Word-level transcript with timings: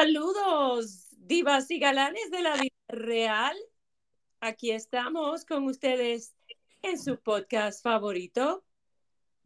Saludos, 0.00 1.08
divas 1.18 1.70
y 1.70 1.78
galanes 1.78 2.30
de 2.30 2.40
la 2.40 2.54
vida 2.54 2.74
real. 2.88 3.54
Aquí 4.40 4.70
estamos 4.70 5.44
con 5.44 5.64
ustedes 5.64 6.34
en 6.80 6.98
su 6.98 7.20
podcast 7.20 7.82
favorito, 7.82 8.64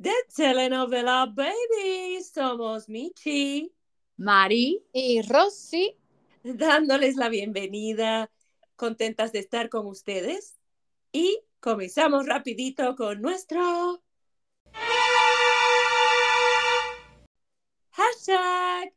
The 0.01 0.13
Telenovela 0.33 1.27
Baby. 1.27 2.23
Somos 2.23 2.89
Michi, 2.89 3.75
Mari 4.17 4.81
y 4.93 5.23
Rosy, 5.23 5.99
dándoles 6.45 7.17
la 7.17 7.29
bienvenida, 7.29 8.31
contentas 8.77 9.33
de 9.33 9.41
estar 9.41 9.69
con 9.69 9.89
ustedes. 9.89 10.57
Y 11.11 11.41
comenzamos 11.59 12.27
rapidito 12.27 12.95
con 12.95 13.21
nuestro 13.21 14.05
hashtag 17.91 18.95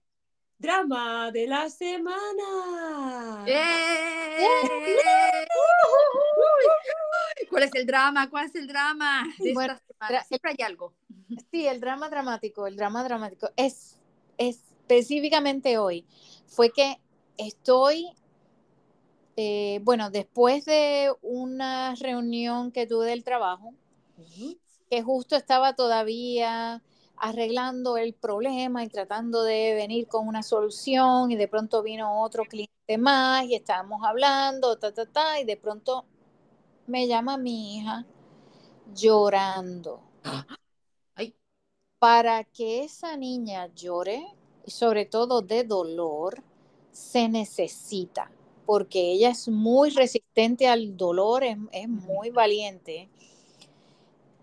drama 0.60 1.32
de 1.32 1.48
la 1.48 1.70
semana. 1.70 3.46
¿Cuál 7.50 7.64
es 7.64 7.76
el 7.76 7.86
drama? 7.86 8.30
¿Cuál 8.30 8.46
es 8.46 8.56
el 8.56 8.68
drama? 8.68 9.24
De 9.40 9.54
Bueno, 9.54 9.74
esta 9.74 9.86
semana? 9.94 10.24
Siempre 10.24 10.52
hay 10.52 10.66
algo. 10.66 10.94
Sí, 11.52 11.68
el 11.68 11.80
drama 11.80 12.10
dramático, 12.10 12.68
el 12.68 12.76
drama 12.76 13.04
dramático 13.04 13.50
es 13.56 14.00
específicamente 14.38 15.78
hoy. 15.78 16.06
Fue 16.48 16.72
que 16.72 17.00
estoy, 17.38 18.08
eh, 19.36 19.80
bueno, 19.84 20.10
después 20.10 20.66
de 20.66 21.14
una 21.22 21.96
reunión 21.96 22.72
que 22.72 22.88
tuve 22.88 23.08
del 23.08 23.24
trabajo, 23.24 23.74
que 24.90 25.02
justo 25.04 25.36
estaba 25.36 25.76
todavía 25.76 26.82
arreglando 27.20 27.98
el 27.98 28.14
problema 28.14 28.84
y 28.84 28.90
tratando 28.90 29.44
de 29.44 29.74
venir 29.76 30.08
con 30.08 30.28
una 30.28 30.44
solución 30.44 31.32
y 31.32 31.36
de 31.36 31.48
pronto 31.48 31.84
vino 31.84 32.22
otro 32.24 32.44
cliente 32.46 32.98
más 32.98 33.46
y 33.46 33.56
estábamos 33.56 34.04
hablando, 34.06 34.78
ta, 34.78 34.94
ta, 34.94 35.06
ta, 35.06 35.40
y 35.40 35.46
de 35.46 35.58
pronto 35.58 36.06
me 36.88 37.08
llama 37.08 37.38
mi 37.38 37.78
hija 37.78 38.06
llorando. 38.96 40.02
Ay. 41.16 41.36
Para 42.00 42.44
que 42.44 42.84
esa 42.84 43.18
niña 43.18 43.68
llore, 43.76 44.26
y 44.66 44.72
sobre 44.72 45.06
todo 45.06 45.42
de 45.42 45.64
dolor, 45.64 46.44
se 46.92 47.30
necesita, 47.30 48.32
porque 48.66 49.14
ella 49.14 49.30
es 49.30 49.48
muy 49.50 49.92
resistente 49.92 50.68
al 50.68 50.98
dolor, 50.98 51.44
es, 51.44 51.58
es 51.72 51.90
muy 51.90 52.32
valiente. 52.32 53.10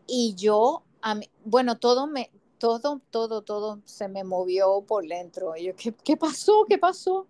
Y 0.06 0.34
yo, 0.36 0.82
a 1.02 1.14
mí- 1.14 1.30
bueno, 1.44 1.78
todo 1.78 2.06
me, 2.06 2.30
todo, 2.64 3.02
todo, 3.10 3.42
todo 3.42 3.80
se 3.84 4.08
me 4.08 4.24
movió 4.24 4.80
por 4.86 5.06
dentro. 5.06 5.54
Y 5.54 5.64
yo, 5.64 5.76
¿qué, 5.76 5.92
qué 6.02 6.16
pasó? 6.16 6.64
¿Qué 6.66 6.78
pasó? 6.78 7.26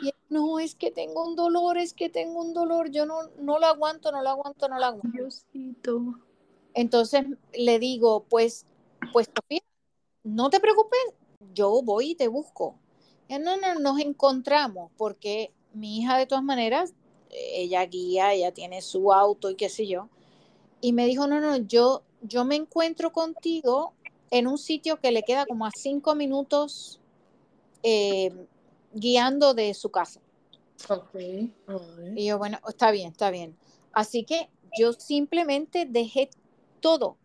Y 0.00 0.12
no, 0.28 0.60
es 0.60 0.76
que 0.76 0.92
tengo 0.92 1.26
un 1.26 1.34
dolor, 1.34 1.76
es 1.76 1.92
que 1.92 2.08
tengo 2.08 2.40
un 2.40 2.54
dolor, 2.54 2.88
yo 2.92 3.04
no, 3.04 3.22
no 3.40 3.58
lo 3.58 3.66
aguanto, 3.66 4.12
no 4.12 4.22
lo 4.22 4.28
aguanto, 4.28 4.68
no 4.68 4.78
lo 4.78 4.84
aguanto. 4.84 5.08
Diosito. 5.12 6.20
Entonces 6.72 7.26
le 7.52 7.80
digo, 7.80 8.26
pues, 8.28 8.64
pues 9.12 9.28
Sofía, 9.34 9.60
no 10.22 10.50
te 10.50 10.60
preocupes, 10.60 11.00
yo 11.52 11.82
voy 11.82 12.12
y 12.12 12.14
te 12.14 12.28
busco. 12.28 12.76
Ya, 13.28 13.40
no, 13.40 13.56
no, 13.56 13.74
nos 13.80 13.98
encontramos 13.98 14.92
porque 14.96 15.52
mi 15.72 15.98
hija 15.98 16.16
de 16.16 16.26
todas 16.26 16.44
maneras, 16.44 16.94
ella 17.30 17.84
guía, 17.86 18.34
ella 18.34 18.54
tiene 18.54 18.82
su 18.82 19.12
auto 19.12 19.50
y 19.50 19.56
qué 19.56 19.68
sé 19.68 19.88
yo. 19.88 20.08
Y 20.80 20.92
me 20.92 21.06
dijo, 21.06 21.26
no, 21.26 21.40
no, 21.40 21.56
yo, 21.56 22.04
yo 22.22 22.44
me 22.44 22.54
encuentro 22.54 23.10
contigo 23.12 23.94
en 24.30 24.46
un 24.46 24.58
sitio 24.58 25.00
que 25.00 25.10
le 25.12 25.22
queda 25.22 25.46
como 25.46 25.66
a 25.66 25.70
cinco 25.76 26.14
minutos 26.14 27.00
eh, 27.82 28.30
guiando 28.92 29.54
de 29.54 29.74
su 29.74 29.90
casa. 29.90 30.20
Ok. 30.88 31.14
Y 32.16 32.26
yo, 32.26 32.38
bueno, 32.38 32.58
está 32.68 32.90
bien, 32.90 33.10
está 33.12 33.30
bien. 33.30 33.56
Así 33.92 34.24
que 34.24 34.48
yo 34.78 34.92
simplemente 34.92 35.84
dejé 35.86 36.30
todo, 36.80 37.16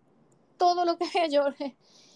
todo 0.57 0.85
lo 0.85 0.97
que 0.97 1.05
yo, 1.31 1.43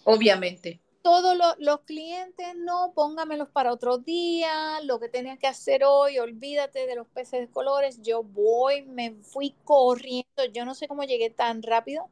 Obviamente. 0.04 0.80
todos 1.02 1.36
lo- 1.36 1.54
los 1.58 1.80
clientes, 1.82 2.48
no, 2.56 2.92
póngamelos 2.94 3.48
para 3.48 3.72
otro 3.72 3.98
día, 3.98 4.80
lo 4.82 4.98
que 5.00 5.08
tenía 5.08 5.36
que 5.36 5.46
hacer 5.46 5.84
hoy, 5.84 6.18
olvídate 6.18 6.86
de 6.86 6.96
los 6.96 7.06
peces 7.06 7.40
de 7.40 7.48
colores, 7.48 8.00
yo 8.02 8.22
voy, 8.22 8.82
me 8.82 9.12
fui 9.22 9.54
corriendo, 9.64 10.44
yo 10.52 10.64
no 10.64 10.74
sé 10.74 10.88
cómo 10.88 11.04
llegué 11.04 11.30
tan 11.30 11.62
rápido, 11.62 12.08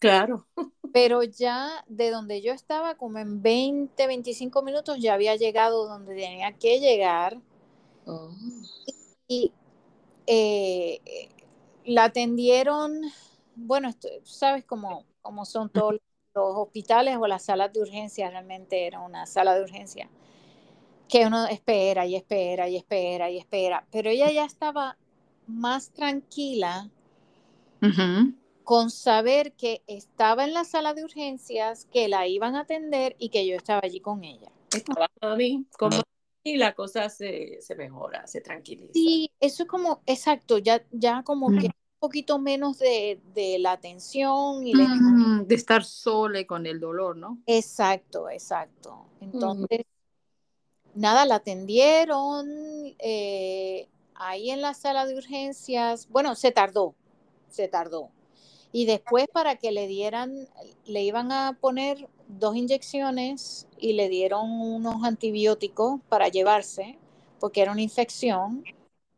Claro. 0.00 0.46
pero 0.92 1.22
ya 1.22 1.84
de 1.86 2.10
donde 2.10 2.42
yo 2.42 2.52
estaba, 2.52 2.96
como 2.96 3.18
en 3.18 3.42
20, 3.42 4.06
25 4.06 4.62
minutos, 4.62 4.98
ya 4.98 5.14
había 5.14 5.36
llegado 5.36 5.86
donde 5.86 6.16
tenía 6.16 6.52
que 6.52 6.80
llegar. 6.80 7.38
Oh. 8.06 8.30
y 9.28 9.52
eh, 10.26 11.00
la 11.84 12.04
atendieron, 12.04 13.02
bueno, 13.54 13.90
sabes 14.24 14.64
cómo, 14.64 15.04
cómo 15.22 15.44
son 15.44 15.68
todos 15.68 15.92
los 16.34 16.56
hospitales 16.56 17.18
o 17.20 17.26
las 17.26 17.44
salas 17.44 17.72
de 17.72 17.82
urgencia, 17.82 18.30
realmente 18.30 18.86
era 18.86 19.00
una 19.00 19.26
sala 19.26 19.54
de 19.54 19.62
urgencia, 19.62 20.08
que 21.08 21.26
uno 21.26 21.46
espera 21.46 22.06
y 22.06 22.16
espera 22.16 22.68
y 22.68 22.76
espera 22.76 23.30
y 23.30 23.38
espera, 23.38 23.86
pero 23.92 24.10
ella 24.10 24.30
ya 24.32 24.44
estaba 24.44 24.96
más 25.46 25.90
tranquila 25.90 26.90
Ujú. 27.82 28.34
Con 28.70 28.92
saber 28.92 29.50
que 29.54 29.82
estaba 29.88 30.44
en 30.44 30.54
la 30.54 30.62
sala 30.62 30.94
de 30.94 31.02
urgencias, 31.02 31.86
que 31.86 32.06
la 32.06 32.28
iban 32.28 32.54
a 32.54 32.60
atender 32.60 33.16
y 33.18 33.30
que 33.30 33.44
yo 33.44 33.56
estaba 33.56 33.80
allí 33.82 33.98
con 33.98 34.22
ella. 34.22 34.48
Estaba 34.72 35.08
mami 35.20 35.66
con 35.76 35.90
mami 35.90 36.02
y 36.44 36.56
la 36.56 36.72
cosa 36.72 37.08
se, 37.08 37.60
se 37.60 37.74
mejora, 37.74 38.28
se 38.28 38.40
tranquiliza. 38.40 38.92
Sí, 38.92 39.32
eso 39.40 39.64
es 39.64 39.68
como, 39.68 40.02
exacto, 40.06 40.58
ya, 40.58 40.84
ya 40.92 41.24
como 41.24 41.48
que 41.48 41.66
un 41.66 41.72
poquito 41.98 42.38
menos 42.38 42.78
de, 42.78 43.20
de 43.34 43.58
la 43.58 43.76
tensión 43.76 44.64
y 44.64 44.72
Mm, 44.72 45.48
De 45.48 45.54
estar 45.56 45.82
sola 45.82 46.38
y 46.38 46.44
con 46.44 46.64
el 46.64 46.78
dolor, 46.78 47.16
¿no? 47.16 47.38
Exacto, 47.46 48.30
exacto. 48.30 49.04
Entonces, 49.20 49.80
nada, 50.94 51.26
la 51.26 51.34
atendieron 51.34 52.46
eh, 53.00 53.88
ahí 54.14 54.52
en 54.52 54.62
la 54.62 54.74
sala 54.74 55.06
de 55.06 55.16
urgencias. 55.16 56.08
Bueno, 56.08 56.36
se 56.36 56.52
tardó, 56.52 56.94
se 57.48 57.66
tardó. 57.66 58.12
Y 58.72 58.86
después 58.86 59.26
para 59.32 59.56
que 59.56 59.72
le 59.72 59.86
dieran, 59.86 60.48
le 60.86 61.02
iban 61.02 61.32
a 61.32 61.58
poner 61.60 62.08
dos 62.28 62.54
inyecciones 62.54 63.66
y 63.78 63.94
le 63.94 64.08
dieron 64.08 64.50
unos 64.50 65.02
antibióticos 65.04 66.00
para 66.08 66.28
llevarse, 66.28 66.96
porque 67.40 67.62
era 67.62 67.72
una 67.72 67.82
infección 67.82 68.64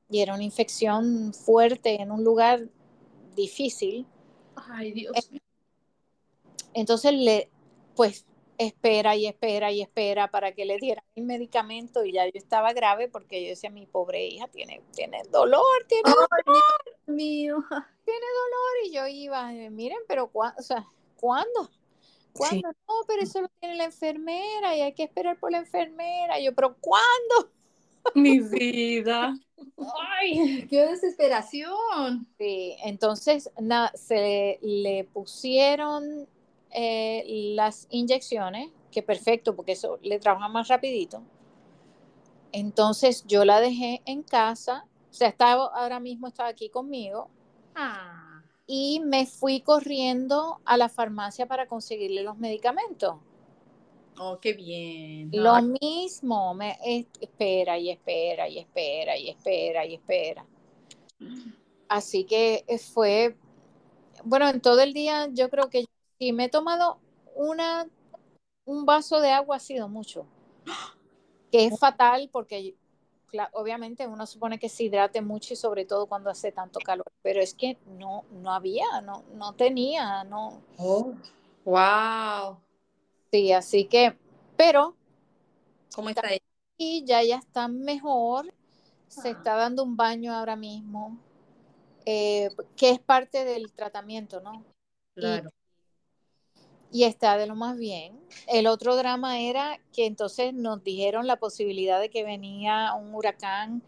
y 0.08 0.20
era 0.20 0.34
una 0.34 0.44
infección 0.44 1.34
fuerte 1.34 2.00
en 2.00 2.10
un 2.10 2.24
lugar 2.24 2.68
difícil. 3.36 4.06
Ay, 4.56 4.92
Dios. 4.92 5.30
Entonces 6.74 7.12
le, 7.12 7.50
pues 7.94 8.24
espera 8.66 9.16
y 9.16 9.26
espera 9.26 9.70
y 9.72 9.82
espera 9.82 10.28
para 10.30 10.52
que 10.52 10.64
le 10.64 10.76
dieran 10.78 11.04
el 11.14 11.24
medicamento 11.24 12.04
y 12.04 12.12
ya 12.12 12.24
yo 12.26 12.32
estaba 12.34 12.72
grave 12.72 13.08
porque 13.08 13.42
yo 13.42 13.48
decía, 13.50 13.70
mi 13.70 13.86
pobre 13.86 14.26
hija 14.26 14.48
tiene, 14.48 14.82
tiene 14.94 15.22
dolor, 15.30 15.62
tiene 15.88 16.10
dolor 16.10 16.62
mío. 17.06 17.64
y 18.84 18.92
yo 18.92 19.06
iba, 19.06 19.54
eh, 19.54 19.70
miren, 19.70 19.98
pero 20.08 20.30
cua- 20.32 20.54
o 20.58 20.62
sea, 20.62 20.86
¿cuándo? 21.16 21.70
¿Cuándo? 22.32 22.68
No, 22.88 22.94
pero 23.06 23.22
eso 23.22 23.42
lo 23.42 23.48
tiene 23.60 23.76
la 23.76 23.84
enfermera 23.84 24.76
y 24.76 24.80
hay 24.80 24.92
que 24.94 25.04
esperar 25.04 25.38
por 25.38 25.52
la 25.52 25.58
enfermera. 25.58 26.40
Yo, 26.40 26.54
pero 26.54 26.76
¿cuándo? 26.80 27.50
Mi 28.14 28.40
vida. 28.40 29.34
Ay, 30.18 30.66
qué 30.68 30.86
desesperación. 30.86 32.26
Sí, 32.38 32.76
entonces 32.84 33.50
nada, 33.60 33.92
se 33.94 34.58
le 34.62 35.04
pusieron 35.04 36.26
eh, 36.74 37.24
las 37.54 37.86
inyecciones, 37.90 38.70
que 38.90 39.02
perfecto, 39.02 39.56
porque 39.56 39.72
eso 39.72 39.98
le 40.02 40.18
trabaja 40.18 40.48
más 40.48 40.68
rapidito. 40.68 41.22
Entonces 42.52 43.24
yo 43.26 43.44
la 43.44 43.60
dejé 43.60 44.02
en 44.04 44.22
casa, 44.22 44.86
o 45.10 45.14
sea, 45.14 45.28
estaba, 45.28 45.66
ahora 45.74 46.00
mismo 46.00 46.28
estaba 46.28 46.48
aquí 46.50 46.68
conmigo 46.68 47.28
Ah. 47.74 48.42
y 48.66 49.00
me 49.00 49.26
fui 49.26 49.60
corriendo 49.60 50.60
a 50.64 50.76
la 50.76 50.88
farmacia 50.88 51.46
para 51.46 51.66
conseguirle 51.68 52.22
los 52.24 52.38
medicamentos. 52.38 53.16
Oh, 54.18 54.38
qué 54.40 54.52
bien. 54.52 55.30
Lo 55.32 55.60
mismo, 55.62 56.54
me 56.54 56.78
es- 56.84 57.06
espera 57.20 57.78
y 57.78 57.90
espera 57.90 58.48
y 58.48 58.58
espera 58.58 59.16
y 59.16 59.30
espera 59.30 59.86
y 59.86 59.94
espera. 59.94 60.46
Así 61.88 62.24
que 62.24 62.64
fue, 62.92 63.36
bueno, 64.24 64.48
en 64.48 64.60
todo 64.60 64.80
el 64.82 64.92
día 64.94 65.28
yo 65.32 65.50
creo 65.50 65.70
que 65.70 65.86
si 66.22 66.32
me 66.32 66.44
he 66.44 66.48
tomado 66.48 67.00
una, 67.34 67.88
un 68.64 68.86
vaso 68.86 69.18
de 69.18 69.32
agua 69.32 69.56
ha 69.56 69.58
sido 69.58 69.88
mucho, 69.88 70.24
que 71.50 71.64
es 71.66 71.76
fatal 71.80 72.28
porque 72.30 72.76
obviamente 73.54 74.06
uno 74.06 74.24
supone 74.24 74.60
que 74.60 74.68
se 74.68 74.84
hidrate 74.84 75.20
mucho 75.20 75.54
y 75.54 75.56
sobre 75.56 75.84
todo 75.84 76.06
cuando 76.06 76.30
hace 76.30 76.52
tanto 76.52 76.78
calor, 76.78 77.10
pero 77.22 77.40
es 77.40 77.54
que 77.54 77.76
no, 77.98 78.24
no 78.30 78.52
había, 78.52 79.00
no, 79.00 79.24
no 79.34 79.54
tenía, 79.54 80.22
no, 80.22 80.62
Oh, 80.78 81.12
wow. 81.64 82.60
sí, 83.32 83.50
así 83.50 83.86
que, 83.86 84.16
pero 84.56 84.94
¿Cómo 85.92 86.08
está 86.10 86.28
ella? 86.28 86.44
y 86.76 87.04
ya 87.04 87.24
ya 87.24 87.38
está 87.38 87.66
mejor. 87.66 88.46
Se 89.08 89.30
Ah. 89.30 89.32
está 89.32 89.56
dando 89.56 89.82
un 89.82 89.96
baño 89.96 90.32
ahora 90.32 90.54
mismo, 90.54 91.18
eh, 92.06 92.48
que 92.76 92.90
es 92.90 93.00
parte 93.00 93.44
del 93.44 93.72
tratamiento, 93.72 94.40
¿no? 94.40 94.64
Claro. 95.16 95.50
Y 96.92 97.04
está 97.04 97.36
de 97.38 97.46
lo 97.48 97.56
más 97.56 97.76
bien. 97.78 98.20
El 98.46 98.66
otro 98.68 98.96
drama 98.96 99.40
era 99.40 99.80
que 99.92 100.06
entonces 100.06 100.54
nos 100.54 100.84
dijeron 100.84 101.26
la 101.26 101.38
posibilidad 101.38 102.00
de 102.00 102.10
que 102.10 102.24
venía 102.24 102.94
un 102.94 103.14
huracán, 103.14 103.82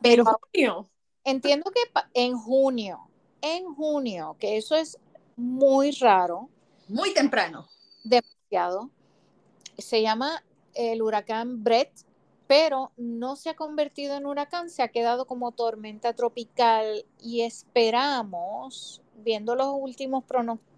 pero 0.00 0.24
Junio. 0.24 0.90
entiendo 1.24 1.70
que 1.70 1.80
en 2.14 2.36
junio, 2.38 3.10
en 3.40 3.74
junio, 3.74 4.36
que 4.38 4.56
eso 4.56 4.76
es 4.76 4.98
muy 5.36 5.92
raro, 5.92 6.50
Muy 6.88 7.14
temprano. 7.14 7.68
demasiado. 8.04 8.90
Se 9.78 10.02
llama 10.02 10.44
el 10.74 11.02
huracán 11.02 11.64
Brett, 11.64 11.92
pero 12.46 12.92
no 12.96 13.36
se 13.36 13.50
ha 13.50 13.56
convertido 13.56 14.16
en 14.16 14.26
huracán, 14.26 14.70
se 14.70 14.82
ha 14.82 14.88
quedado 14.88 15.26
como 15.26 15.52
tormenta 15.52 16.14
tropical 16.14 17.06
y 17.20 17.42
esperamos, 17.42 19.02
viendo 19.16 19.54
los 19.54 19.68
últimos 19.72 20.24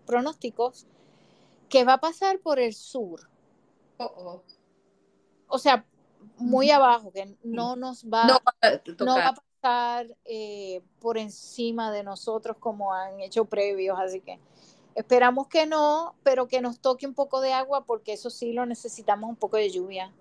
pronósticos, 0.06 0.87
que 1.69 1.85
va 1.85 1.94
a 1.94 2.00
pasar 2.00 2.38
por 2.41 2.59
el 2.59 2.75
sur, 2.75 3.29
Oh, 3.99 4.05
oh. 4.17 4.43
o 5.49 5.59
sea, 5.59 5.87
muy 6.38 6.71
abajo, 6.71 7.12
que 7.12 7.37
no 7.43 7.77
nos 7.77 8.05
va, 8.06 8.27
No 8.27 8.35
va 8.47 8.55
a 8.62 8.81
no 9.05 9.17
va 9.17 9.29
a 9.29 9.35
tocar. 9.35 9.44
pasar 9.62 10.17
eh, 10.25 10.83
por 11.00 11.19
encima 11.19 11.91
de 11.93 12.03
nosotros 12.03 12.56
como 12.59 12.93
han 12.93 13.21
hecho 13.21 13.47
previos, 13.47 13.99
así 13.99 14.21
que 14.21 14.38
esperamos 14.94 15.49
que 15.49 15.67
no, 15.67 16.15
pero 16.23 16.47
que 16.49 16.61
nos 16.61 16.81
toque 16.81 17.06
un 17.06 17.15
poco 17.15 17.41
de 17.41 17.53
agua 17.53 17.85
porque 17.85 18.12
eso 18.15 18.31
sí 18.31 18.53
lo 18.53 18.67
necesitamos 18.67 19.29
un 19.31 19.37
poco 19.37 19.56
de 19.56 19.71
lluvia. 19.71 20.12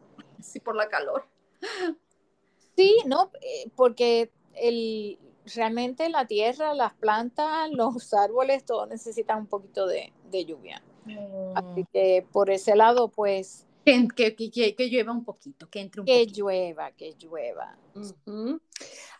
Sí, 0.41 0.59
por 0.59 0.75
la 0.75 0.87
calor. 0.89 1.25
Sí, 2.75 2.95
no, 3.05 3.31
Eh, 3.41 3.69
porque 3.75 4.31
el, 4.53 5.19
realmente 5.53 6.09
la 6.09 6.25
tierra, 6.25 6.73
las 6.73 6.93
plantas, 6.93 7.69
los 7.71 8.13
árboles, 8.13 8.65
todo 8.65 8.85
necesitan 8.87 9.39
un 9.39 9.47
poquito 9.47 9.85
de, 9.87 10.11
de 10.31 10.45
lluvia. 10.45 10.81
Así 11.55 11.85
que 11.93 12.25
por 12.31 12.49
ese 12.49 12.75
lado, 12.75 13.09
pues 13.09 13.65
Que, 13.85 14.07
que, 14.15 14.35
que, 14.35 14.49
que- 14.49 14.75
que 14.75 14.89
llueva 14.89 15.11
un 15.11 15.23
poquito, 15.23 15.69
que 15.69 15.79
entre 15.81 16.01
un 16.01 16.07
que 16.07 16.19
poquito. 16.21 16.37
llueva, 16.39 16.91
que 16.93 17.13
llueva. 17.19 17.77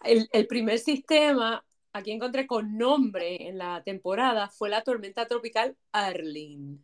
El, 0.04 0.28
el 0.32 0.48
primer 0.48 0.80
sistema, 0.80 1.64
aquí 1.94 2.12
encontré 2.12 2.48
con 2.48 2.76
nombre 2.78 3.48
en 3.48 3.60
la 3.60 3.84
temporada, 3.84 4.50
fue 4.50 4.70
la 4.70 4.82
tormenta 4.82 5.28
tropical 5.28 5.76
Arlene. 5.92 6.80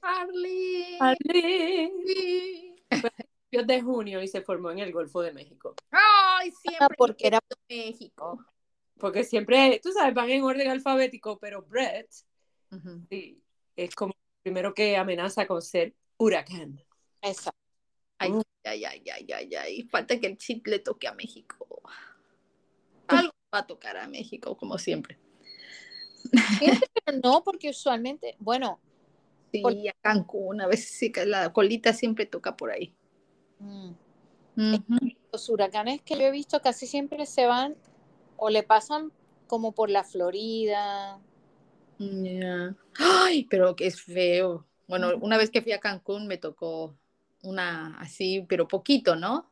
Arlene. 0.00 1.92
Sí. 2.06 2.74
principios 2.88 3.66
de 3.66 3.82
junio 3.82 4.22
y 4.22 4.28
se 4.28 4.40
formó 4.40 4.70
en 4.70 4.78
el 4.78 4.92
Golfo 4.92 5.20
de 5.20 5.32
México. 5.32 5.74
Ay, 5.90 6.50
siempre. 6.52 6.96
porque 6.96 7.26
era- 7.26 7.40
México. 7.68 8.38
Porque 8.98 9.24
siempre, 9.24 9.80
tú 9.82 9.92
sabes, 9.92 10.14
van 10.14 10.30
en 10.30 10.42
orden 10.42 10.68
alfabético, 10.70 11.38
pero 11.38 11.62
Brett 11.62 12.10
sí, 13.10 13.42
es 13.76 13.94
como 13.94 14.12
el 14.12 14.42
primero 14.42 14.72
que 14.74 14.96
amenaza 14.96 15.46
con 15.46 15.60
ser 15.60 15.94
huracán. 16.16 16.80
Esa. 17.20 17.50
Ay, 18.18 18.30
Mm. 18.32 18.42
ay, 18.64 18.84
ay, 18.84 19.04
ay, 19.10 19.32
ay, 19.32 19.54
ay. 19.54 19.82
Falta 19.88 20.18
que 20.18 20.26
el 20.26 20.38
chip 20.38 20.66
le 20.66 20.78
toque 20.78 21.06
a 21.06 21.12
México. 21.12 21.82
Algo 23.08 23.32
va 23.54 23.58
a 23.58 23.66
tocar 23.66 23.96
a 23.98 24.08
México, 24.08 24.56
como 24.56 24.78
siempre. 24.78 25.18
No, 27.22 27.44
porque 27.44 27.70
usualmente, 27.70 28.36
bueno, 28.38 28.80
Sí, 29.52 29.62
Por- 29.62 29.72
a 29.88 29.92
Cancún, 30.00 30.60
a 30.60 30.66
veces 30.66 30.90
sí 30.90 31.12
la 31.24 31.52
colita 31.52 31.92
siempre 31.92 32.26
toca 32.26 32.56
por 32.56 32.70
ahí. 32.72 32.94
mm, 33.58 33.92
los 35.32 35.48
huracanes 35.48 36.02
que 36.02 36.14
yo 36.18 36.22
he 36.22 36.30
visto 36.30 36.60
casi 36.60 36.86
siempre 36.86 37.26
se 37.26 37.46
van 37.46 37.76
o 38.36 38.50
le 38.50 38.62
pasan 38.62 39.12
como 39.46 39.72
por 39.72 39.90
la 39.90 40.04
Florida. 40.04 41.18
Ay, 42.98 43.44
pero 43.48 43.76
que 43.76 43.86
es 43.86 44.00
feo. 44.00 44.66
Bueno, 44.88 45.12
una 45.20 45.36
vez 45.36 45.50
que 45.50 45.62
fui 45.62 45.72
a 45.72 45.80
Cancún 45.80 46.26
me 46.26 46.38
tocó 46.38 46.94
una 47.42 47.98
así, 47.98 48.44
pero 48.48 48.68
poquito, 48.68 49.16
¿no? 49.16 49.50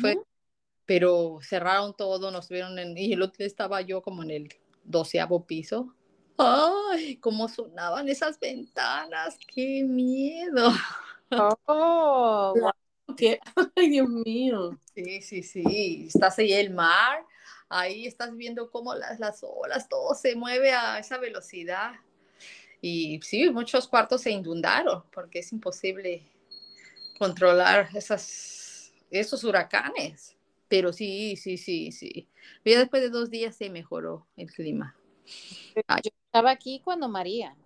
Fue, 0.00 0.18
pero 0.84 1.38
cerraron 1.42 1.94
todo, 1.94 2.32
nos 2.32 2.48
vieron 2.48 2.78
en, 2.78 2.98
y 2.98 3.12
el 3.12 3.22
otro 3.22 3.44
estaba 3.44 3.80
yo 3.82 4.02
como 4.02 4.24
en 4.24 4.30
el 4.32 4.48
doceavo 4.82 5.44
piso. 5.44 5.94
Ay, 6.38 7.16
cómo 7.16 7.48
sonaban 7.48 8.08
esas 8.08 8.38
ventanas, 8.38 9.38
qué 9.46 9.84
miedo. 9.84 10.72
Oh. 11.66 12.54
¿Qué? 13.16 13.38
Ay, 13.76 13.88
Dios 13.88 14.08
mío. 14.08 14.78
Sí, 14.94 15.22
sí, 15.22 15.42
sí, 15.42 16.06
estás 16.08 16.38
ahí 16.38 16.52
el 16.52 16.74
mar, 16.74 17.24
ahí 17.68 18.06
estás 18.06 18.34
viendo 18.36 18.70
cómo 18.70 18.94
las, 18.94 19.18
las 19.18 19.42
olas, 19.42 19.88
todo 19.88 20.14
se 20.14 20.34
mueve 20.34 20.72
a 20.72 20.98
esa 20.98 21.18
velocidad. 21.18 21.92
Y 22.80 23.20
sí, 23.22 23.50
muchos 23.50 23.88
cuartos 23.88 24.22
se 24.22 24.30
inundaron 24.30 25.02
porque 25.12 25.40
es 25.40 25.52
imposible 25.52 26.22
controlar 27.18 27.88
esas, 27.94 28.92
esos 29.10 29.42
huracanes. 29.44 30.36
Pero 30.68 30.92
sí, 30.92 31.36
sí, 31.36 31.58
sí, 31.58 31.92
sí. 31.92 32.28
Ya 32.64 32.78
después 32.78 33.02
de 33.02 33.10
dos 33.10 33.30
días 33.30 33.56
se 33.56 33.70
mejoró 33.70 34.26
el 34.36 34.50
clima. 34.52 34.96
Ay. 35.86 36.02
Yo 36.04 36.10
estaba 36.26 36.50
aquí 36.50 36.80
cuando 36.84 37.08
María. 37.08 37.56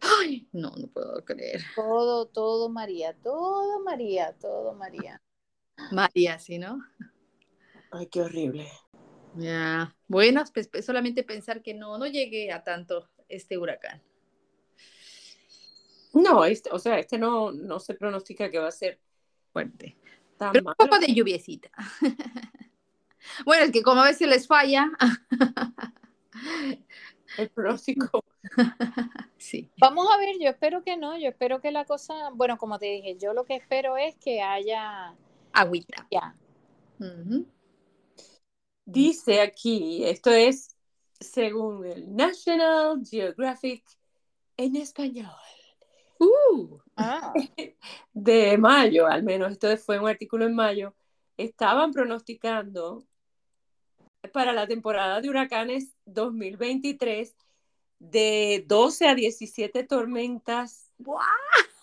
Ay, 0.00 0.46
no, 0.52 0.70
no 0.76 0.86
puedo 0.86 1.24
creer. 1.24 1.62
Todo, 1.74 2.26
todo 2.26 2.68
María, 2.68 3.14
todo 3.22 3.80
María, 3.80 4.34
todo 4.40 4.74
María. 4.74 5.20
María, 5.90 6.38
¿sí, 6.38 6.58
no? 6.58 6.78
Ay, 7.90 8.06
qué 8.06 8.20
horrible. 8.20 8.68
Ya. 9.36 9.94
Bueno, 10.06 10.44
pues, 10.52 10.68
pues, 10.68 10.84
solamente 10.84 11.22
pensar 11.22 11.62
que 11.62 11.74
no, 11.74 11.98
no 11.98 12.06
llegué 12.06 12.52
a 12.52 12.62
tanto 12.62 13.08
este 13.28 13.58
huracán. 13.58 14.02
No, 16.12 16.44
este, 16.44 16.70
o 16.70 16.78
sea, 16.78 16.98
este 16.98 17.18
no, 17.18 17.50
no 17.52 17.80
se 17.80 17.94
pronostica 17.94 18.50
que 18.50 18.58
va 18.58 18.68
a 18.68 18.72
ser 18.72 19.00
Fuerte. 19.52 19.96
tan 20.36 20.52
Pero 20.52 20.64
malo. 20.64 20.76
un 20.78 20.86
poco 20.88 21.00
de 21.00 21.12
lluviecita. 21.12 21.70
bueno, 23.44 23.64
es 23.64 23.72
que 23.72 23.82
como 23.82 24.00
a 24.02 24.06
veces 24.06 24.28
les 24.28 24.46
falla. 24.46 24.90
El 27.36 27.50
pronóstico. 27.50 28.24
sí. 29.38 29.72
Vamos 29.78 30.06
a 30.12 30.18
ver, 30.18 30.36
yo 30.40 30.48
espero 30.50 30.84
que 30.84 30.96
no, 30.96 31.18
yo 31.18 31.28
espero 31.28 31.60
que 31.60 31.72
la 31.72 31.84
cosa, 31.84 32.30
bueno, 32.32 32.58
como 32.58 32.78
te 32.78 32.86
dije, 32.86 33.16
yo 33.18 33.32
lo 33.32 33.44
que 33.44 33.56
espero 33.56 33.96
es 33.96 34.14
que 34.16 34.40
haya 34.40 35.14
Agüita. 35.52 36.06
ya. 36.12 36.36
Ujú. 37.00 37.46
Dice 38.84 39.40
aquí, 39.40 40.04
esto 40.04 40.30
es 40.30 40.76
según 41.18 41.86
el 41.86 42.14
National 42.14 43.02
Geographic 43.04 43.84
en 44.56 44.76
español. 44.76 45.30
Uh, 46.18 46.78
Ah, 46.96 47.32
de 48.12 48.56
mayo, 48.58 49.06
al 49.06 49.22
menos, 49.22 49.52
esto 49.52 49.76
fue 49.78 49.98
un 49.98 50.08
artículo 50.08 50.46
en 50.46 50.54
mayo, 50.54 50.94
estaban 51.36 51.92
pronosticando 51.92 53.04
para 54.32 54.52
la 54.52 54.66
temporada 54.66 55.20
de 55.20 55.28
huracanes 55.28 55.92
2023 56.06 57.34
de 57.98 58.64
12 58.66 59.08
a 59.08 59.14
17 59.14 59.84
tormentas 59.84 60.90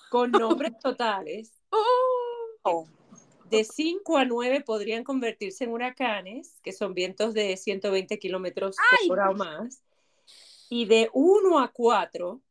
con 0.10 0.32
nombres 0.32 0.78
totales. 0.80 1.54
Oh. 2.64 2.86
De 3.52 3.64
5 3.64 4.18
a 4.18 4.26
9 4.26 4.62
podrían 4.62 5.04
convertirse 5.04 5.66
en 5.66 5.72
huracanes, 5.72 6.60
que 6.64 6.72
son 6.72 6.94
vientos 6.94 7.34
de 7.34 7.58
120 7.58 8.18
kilómetros 8.18 8.78
por 9.08 9.20
hora 9.20 9.30
o 9.30 9.34
más. 9.34 9.84
Y 10.70 10.86
de 10.86 11.10
1 11.14 11.60
a 11.60 11.72
4 11.72 12.42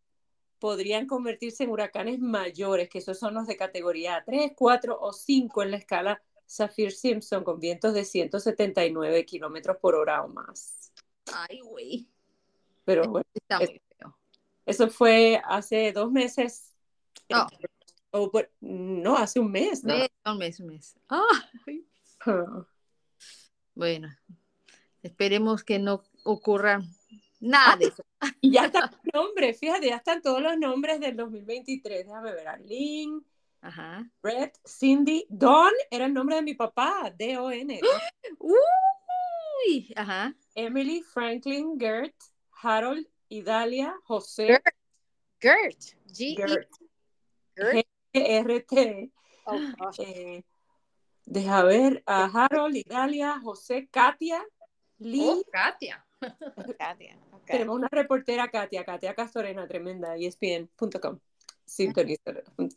podrían 0.58 1.06
convertirse 1.06 1.64
en 1.64 1.70
huracanes 1.70 2.20
mayores, 2.20 2.88
que 2.88 2.98
esos 2.98 3.18
son 3.18 3.34
los 3.34 3.46
de 3.46 3.56
categoría 3.56 4.22
3, 4.26 4.52
4 4.54 4.98
o 5.00 5.12
5 5.12 5.62
en 5.62 5.70
la 5.70 5.78
escala 5.78 6.22
Saffir-Simpson, 6.46 7.44
con 7.44 7.58
vientos 7.58 7.94
de 7.94 8.04
179 8.04 9.24
kilómetros 9.24 9.78
por 9.78 9.94
hora 9.94 10.22
o 10.22 10.28
más. 10.28 10.92
Ay, 11.32 11.60
güey. 11.60 12.08
Pero 12.84 13.04
bueno, 13.04 13.26
Está 13.34 13.58
muy 13.58 13.80
feo. 13.96 14.16
eso 14.66 14.90
fue 14.90 15.40
hace 15.44 15.92
dos 15.92 16.10
meses. 16.10 16.74
Oh. 17.32 17.46
O, 18.12 18.30
bueno, 18.30 18.48
no, 18.60 19.16
hace 19.16 19.40
un 19.40 19.50
mes, 19.50 19.84
¿no? 19.84 19.96
Mes, 19.96 20.10
un 20.24 20.38
mes, 20.38 20.60
un 20.60 20.66
mes. 20.66 20.96
Ay. 21.08 21.86
Ah. 22.26 22.66
Bueno, 23.74 24.08
esperemos 25.02 25.64
que 25.64 25.78
no 25.78 26.02
ocurra 26.24 26.82
nada 27.38 27.76
de 27.76 27.86
eso. 27.86 28.04
Y 28.40 28.52
ya 28.52 28.66
están 28.66 28.90
los 28.90 29.14
nombres, 29.14 29.58
fíjate, 29.58 29.88
ya 29.88 29.96
están 29.96 30.20
todos 30.20 30.42
los 30.42 30.58
nombres 30.58 31.00
del 31.00 31.16
2023. 31.16 32.06
Déjame 32.06 32.32
ver, 32.32 32.48
Arlene, 32.48 33.22
Ajá. 33.62 34.10
Brett, 34.22 34.58
Cindy, 34.66 35.26
Don 35.28 35.72
era 35.90 36.06
el 36.06 36.14
nombre 36.14 36.36
de 36.36 36.42
mi 36.42 36.54
papá, 36.54 37.12
D-O-N. 37.16 37.80
Uy, 38.38 39.92
ajá. 39.96 40.34
Emily, 40.54 41.02
Franklin, 41.02 41.78
Gert, 41.78 42.14
Harold, 42.62 43.06
Idalia, 43.28 43.94
José, 44.04 44.46
Gert. 44.46 44.64
Gert, 45.40 45.80
G 46.06 46.32
E 46.32 46.36
Gert, 46.36 46.70
Gert. 47.56 47.86
G-R-T, 48.12 49.12
Oh. 49.46 49.58
Eh, 49.98 50.44
deja 51.26 51.62
ver 51.64 52.02
a 52.06 52.24
Harold, 52.24 52.76
Italia, 52.76 53.40
José, 53.42 53.88
Katia, 53.90 54.42
Lee. 54.98 55.22
Oh, 55.22 55.42
Katia. 55.50 56.04
Tenemos 57.46 57.76
una 57.76 57.88
reportera, 57.90 58.48
Katia, 58.48 58.84
Katia 58.84 59.14
Castorena, 59.14 59.66
tremenda, 59.66 60.16
E 60.16 60.26
ESPN.com. 60.26 61.18
Sintonízalo. 61.64 62.42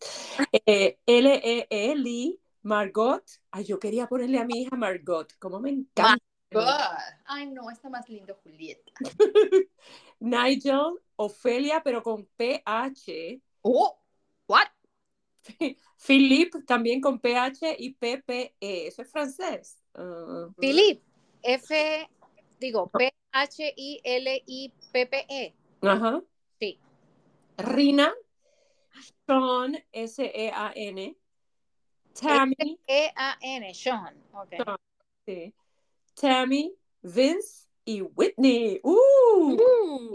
Eh, 0.66 0.98
L-E-E, 1.06 1.96
Lee, 1.96 2.40
Margot. 2.64 3.24
Ay, 3.52 3.66
yo 3.66 3.80
quería 3.80 4.08
ponerle 4.08 4.40
a 4.40 4.46
mi 4.46 4.62
hija 4.62 4.76
Margot, 4.76 5.34
como 5.40 5.60
me 5.60 5.70
encanta. 5.70 6.24
God. 6.52 6.66
Ay, 7.26 7.48
no, 7.48 7.70
está 7.70 7.90
más 7.90 8.08
lindo 8.08 8.36
Julieta. 8.44 8.92
Nigel, 10.20 11.00
Ofelia, 11.16 11.82
pero 11.84 12.02
con 12.02 12.26
PH. 12.38 13.42
Oh, 13.62 14.00
what? 14.48 14.68
Philippe, 15.98 16.62
también 16.64 17.02
con 17.02 17.20
PH 17.20 17.76
y 17.80 17.94
PPE. 17.94 18.54
Eso 18.88 19.02
es 19.02 19.12
francés. 19.12 19.80
Ah, 19.96 20.48
Philip, 20.60 21.02
F, 21.42 22.08
digo, 22.60 22.90
P-H-I-L-I-P-P-E. 22.90 23.14
ajá. 25.82 26.22
Sí. 26.60 26.80
Rina, 27.58 28.14
Sean, 29.28 29.78
S-E-A-N. 29.92 31.18
Tammy, 32.20 32.80
E-A-N, 32.88 33.74
Sean. 33.74 34.16
Ok. 34.34 34.54
sí. 35.26 35.54
Tammy, 36.20 36.74
Vince 37.02 37.68
y 37.86 38.02
Whitney. 38.02 38.80
¡Uh! 38.84 39.58
Uh, 39.58 40.14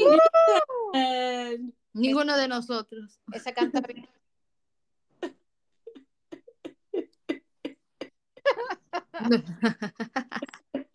And- 0.95 1.73
ninguno 1.93 2.37
de 2.37 2.49
nosotros. 2.49 3.21
Esa 3.33 3.53
canta 3.53 3.81
bien. 3.81 4.09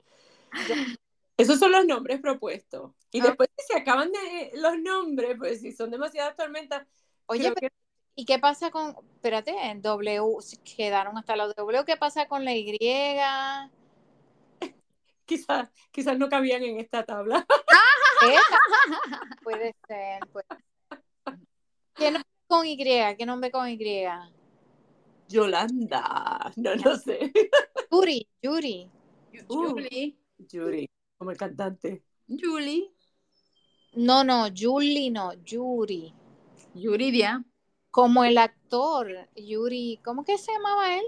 Esos 1.37 1.59
son 1.59 1.71
los 1.71 1.85
nombres 1.85 2.19
propuestos. 2.21 2.91
Y 3.11 3.21
Ah. 3.21 3.25
después 3.27 3.49
si 3.57 3.65
se 3.73 3.77
acaban 3.79 4.11
de 4.11 4.51
los 4.55 4.77
nombres, 4.79 5.35
pues 5.37 5.61
si 5.61 5.71
son 5.71 5.89
demasiadas 5.91 6.35
tormentas. 6.35 6.85
Oye, 7.25 7.41
creo 7.41 7.53
pero- 7.55 7.69
que- 7.69 7.75
¿y 8.15 8.25
qué 8.25 8.37
pasa 8.39 8.69
con, 8.69 8.95
espérate, 9.15 9.51
en 9.69 9.81
W, 9.81 10.21
quedaron 10.77 11.17
hasta 11.17 11.35
los 11.35 11.55
W, 11.55 11.83
¿qué 11.85 11.97
pasa 11.97 12.27
con 12.27 12.45
la 12.45 12.53
Y? 12.55 12.77
quizás, 15.25 15.69
quizás 15.91 16.17
no 16.19 16.29
cabían 16.29 16.63
en 16.63 16.79
esta 16.79 17.03
tabla. 17.03 17.45
Esa. 18.21 18.59
Puede 19.43 19.75
ser, 19.87 20.19
puede 20.31 20.45
ser. 20.47 20.59
¿Qué 21.95 22.11
nombre 22.11 22.29
con 22.47 22.65
Y? 22.65 22.77
¿Qué 22.77 23.25
nombre 23.25 23.51
con 23.51 23.67
Y? 23.67 23.77
Yolanda. 25.27 26.51
No, 26.55 26.75
no 26.75 26.95
sé. 26.95 27.31
Yuri, 27.93 28.27
Yuri. 28.41 28.89
Julie. 29.47 30.17
Yuri, 30.51 30.89
como 31.15 31.29
el 31.29 31.37
cantante. 31.37 32.03
Julie. 32.27 32.91
No, 33.93 34.23
no, 34.23 34.47
Julie 34.55 35.11
no, 35.11 35.33
Yuri. 35.45 36.11
Yuridia. 36.73 37.43
Como 37.91 38.23
el 38.23 38.39
actor, 38.39 39.29
Yuri, 39.35 39.99
¿cómo 40.03 40.25
que 40.25 40.39
se 40.39 40.51
llamaba 40.53 40.97
él? 40.97 41.03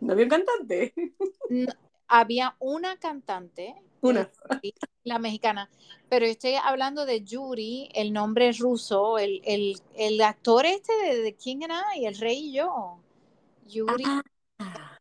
¿No 0.00 0.12
había 0.12 0.24
un 0.24 0.30
cantante? 0.30 0.92
N- 1.48 1.72
había 2.06 2.54
una 2.58 2.98
cantante, 2.98 3.74
Una. 4.02 4.30
eh, 4.62 4.72
la 5.04 5.18
mexicana, 5.18 5.70
pero 6.10 6.26
estoy 6.26 6.56
hablando 6.62 7.06
de 7.06 7.24
Yuri, 7.24 7.88
el 7.94 8.12
nombre 8.12 8.52
ruso, 8.52 9.16
el, 9.16 9.40
el, 9.46 9.80
el 9.96 10.20
actor 10.20 10.66
este 10.66 10.92
de, 10.92 11.22
de 11.22 11.34
quién 11.34 11.62
era 11.62 11.82
y 11.96 12.04
el 12.04 12.18
rey 12.18 12.50
y 12.50 12.52
yo. 12.52 12.98
Yuri, 13.66 14.04
¡Ah! 14.58 14.97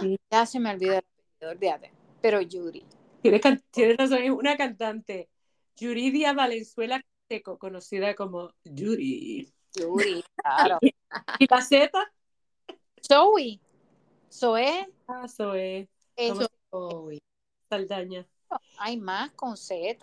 Sí. 0.00 0.18
ya 0.30 0.46
se 0.46 0.60
me 0.60 0.70
olvidó 0.70 0.94
el 1.40 1.48
olvídate, 1.48 1.92
pero 2.20 2.40
Yuri. 2.40 2.84
Tienes, 3.22 3.40
can- 3.40 3.62
tienes 3.70 3.96
razón, 3.96 4.18
es 4.22 4.30
una 4.30 4.56
cantante. 4.56 5.28
Yuridia 5.76 6.32
Valenzuela 6.32 7.00
Seco, 7.28 7.58
conocida 7.58 8.14
como 8.14 8.52
Yuri. 8.64 9.52
Yuri, 9.74 10.24
claro. 10.36 10.78
¿Y 11.38 11.46
la 11.50 11.60
Z? 11.60 11.90
Zoe, 13.06 13.60
Zoe, 14.32 14.88
Ah, 15.06 15.28
Zoe 15.28 15.88
eso, 16.16 16.48
Uy. 16.70 17.20
Saldaña. 17.68 18.26
hay 18.78 18.96
más 18.96 19.30
con 19.32 19.56
Z. 19.56 19.98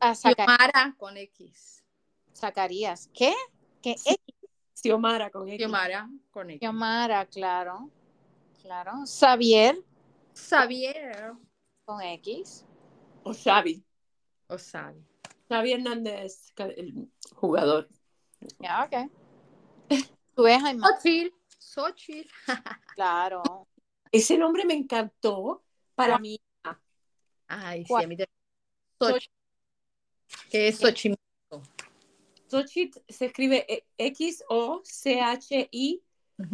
A 0.00 0.14
Xiomara 0.14 0.94
con 0.96 1.16
X. 1.16 1.82
Zacarías. 2.34 3.10
¿Qué? 3.12 3.34
¿Qué? 3.82 3.92
X. 3.92 4.18
Xiomara 4.74 5.30
con 5.30 5.48
X. 5.48 5.58
Xiomara 5.58 6.08
con 6.30 6.50
X. 6.50 6.60
Xiomara, 6.60 7.26
claro. 7.26 7.90
Claro. 8.66 9.06
Xavier 9.06 9.78
Xavier. 10.34 11.34
con 11.84 12.02
X. 12.02 12.64
O 13.22 13.32
Xavi. 13.32 13.80
O 14.48 14.58
Xavi. 14.58 15.00
Xavi 15.48 15.72
Hernández, 15.72 16.52
el 16.58 17.08
jugador. 17.36 17.88
Ya, 18.58 18.82
ok. 18.84 19.08
Tú 20.34 20.42
ves, 20.42 20.60
más. 20.74 20.90
Xochitl. 21.00 21.32
Xochitl. 21.60 22.28
Claro. 22.96 23.42
Ese 24.10 24.36
nombre 24.36 24.64
me 24.64 24.74
encantó 24.74 25.62
para 25.94 26.18
mí. 26.18 26.40
Ay, 27.46 27.82
sí, 27.82 27.88
¿Cuál? 27.88 28.04
a 28.04 28.08
mí 28.08 28.16
también. 28.16 28.28
Xochitl. 29.00 29.32
Que 30.50 30.68
es 30.68 30.78
Xochimilco. 30.78 31.62
Xochitl 32.50 32.98
se 33.08 33.26
escribe 33.26 33.64
E- 33.68 33.86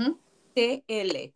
X-O-C-H-I-T-L. 0.03 1.35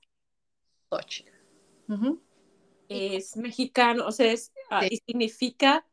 Es 2.88 3.36
mexicano, 3.36 4.06
o 4.06 4.12
sea, 4.12 4.32
es, 4.32 4.52
ah, 4.70 4.82
Sí. 4.82 4.88
y 4.92 4.96
significa 4.98 5.86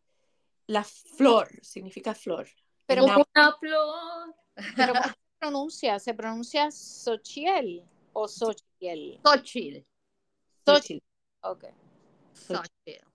la 0.67 0.83
flor, 0.83 1.49
significa 1.63 2.13
flor. 2.13 2.47
Pero, 2.85 3.03
Una- 3.05 3.17
Una 3.17 3.57
flor. 3.57 4.35
pero 4.75 4.93
¿cómo 4.93 5.03
se 5.05 5.15
pronuncia? 5.39 5.99
¿Se 5.99 6.13
pronuncia 6.13 6.69
Xochiel 6.71 7.83
o 8.13 8.27
Xochiel? 8.27 9.19
Xochitl. 9.23 9.85
Xochitl. 10.65 11.03
Ok. 11.41 11.65
Xochitl. 12.33 13.05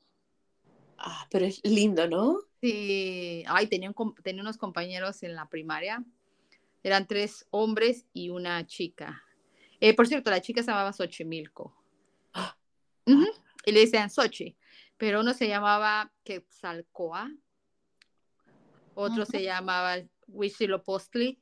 Ah, 0.98 1.26
pero 1.30 1.46
es 1.46 1.60
lindo, 1.64 2.08
¿no? 2.08 2.40
Sí, 2.60 3.44
ay, 3.46 3.68
tenía, 3.68 3.88
un 3.88 3.94
com- 3.94 4.14
tenía 4.24 4.42
unos 4.42 4.56
compañeros 4.58 5.22
en 5.22 5.36
la 5.36 5.48
primaria. 5.48 6.04
Eran 6.82 7.06
tres 7.06 7.46
hombres 7.50 8.06
y 8.12 8.30
una 8.30 8.66
chica. 8.66 9.22
Eh, 9.80 9.94
por 9.94 10.06
cierto, 10.06 10.30
la 10.30 10.40
chica 10.40 10.62
se 10.62 10.70
llamaba 10.70 10.92
Xochimilco. 10.92 11.74
Ah. 12.32 12.56
Ujú, 13.06 13.26
Y 13.64 13.72
le 13.72 13.80
decían 13.80 14.10
Xochi. 14.10 14.56
Pero 14.96 15.20
uno 15.20 15.32
se 15.32 15.48
llamaba 15.48 16.12
Quetzalcoa. 16.24 17.30
Otro 18.94 19.24
se 19.24 19.42
llamaba 19.42 19.96
Huitzilopochtli. 20.26 21.40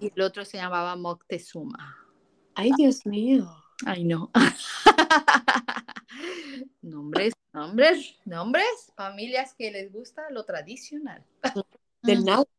Y 0.00 0.12
el 0.14 0.22
otro 0.22 0.44
se 0.44 0.56
llamaba 0.56 0.96
Moctezuma. 0.96 1.96
Ay, 2.54 2.70
Dios 2.76 3.06
mío. 3.06 3.48
Ay, 3.86 4.04
no. 4.04 4.30
nombres, 6.82 7.32
nombres, 7.52 8.16
nombres. 8.24 8.92
Familias 8.96 9.54
que 9.54 9.70
les 9.70 9.92
gusta 9.92 10.30
lo 10.30 10.44
tradicional. 10.44 11.24
Del 12.02 12.24
náhuatl. 12.24 12.50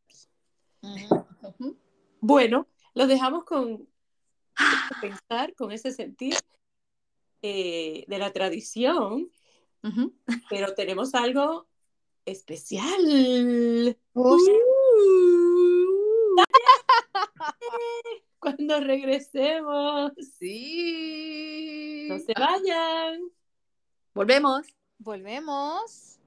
Bueno, 2.19 2.67
lo 2.93 3.07
dejamos 3.07 3.43
con 3.43 3.87
pensar, 5.01 5.53
con 5.55 5.71
ese 5.71 5.91
sentir 5.91 6.35
eh, 7.41 8.05
de 8.07 8.17
la 8.17 8.31
tradición, 8.31 9.31
pero 10.49 10.73
tenemos 10.75 11.13
algo 11.15 11.67
especial. 12.25 13.97
Uy, 14.13 14.41
Cuando 18.39 18.79
regresemos, 18.81 20.11
Sí. 20.37 22.07
no 22.09 22.19
se 22.19 22.33
vayan. 22.33 23.21
Volvemos. 24.13 24.67
Volvemos. 24.99 26.19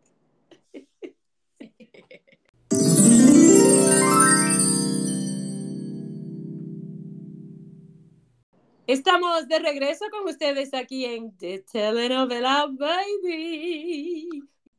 Estamos 8.86 9.48
de 9.48 9.58
regreso 9.58 10.04
con 10.10 10.28
ustedes 10.28 10.72
aquí 10.72 11.04
en 11.04 11.36
The 11.36 11.64
Telenovela 11.70 12.66
Baby. 12.70 14.28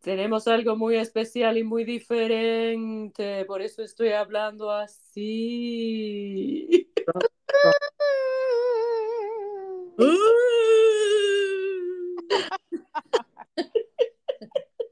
Tenemos 0.02 0.48
algo 0.48 0.78
muy 0.78 0.96
especial 0.96 1.58
y 1.58 1.64
muy 1.66 1.84
diferente, 1.84 3.44
por 3.46 3.62
eso 3.62 3.82
estoy 3.84 4.14
hablando 4.14 4.72
así. 4.72 5.28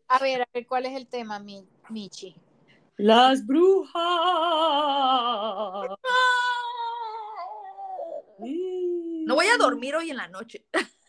A 0.08 0.20
ver, 0.20 0.42
a 0.42 0.48
ver, 0.54 0.66
¿cuál 0.68 0.86
es 0.86 0.96
el 0.96 1.08
tema, 1.08 1.40
Mi- 1.40 1.68
Michi? 1.90 2.36
Las 2.98 3.46
brujas. 3.46 3.96
No 9.26 9.36
voy 9.36 9.48
a 9.48 9.58
dormir 9.58 9.96
hoy 9.96 10.10
en 10.12 10.18
la 10.18 10.28
noche. 10.28 10.66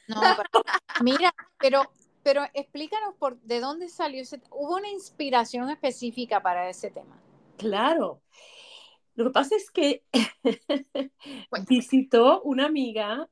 No, 0.08 0.20
pero- 0.36 0.64
mira, 1.02 1.34
pero, 1.58 1.82
pero 2.22 2.42
explícanos 2.54 3.14
por 3.18 3.38
de 3.42 3.60
dónde 3.60 3.88
salió 3.88 4.22
ese. 4.22 4.40
¿Hubo 4.50 4.76
una 4.76 4.88
inspiración 4.88 5.68
específica 5.70 6.42
para 6.42 6.68
ese 6.68 6.90
tema? 6.90 7.20
Claro. 7.56 8.22
Lo 9.14 9.24
que 9.24 9.30
pasa 9.30 9.56
es 9.56 9.70
que 9.70 10.04
visitó 11.68 12.42
una 12.42 12.66
amiga, 12.66 13.28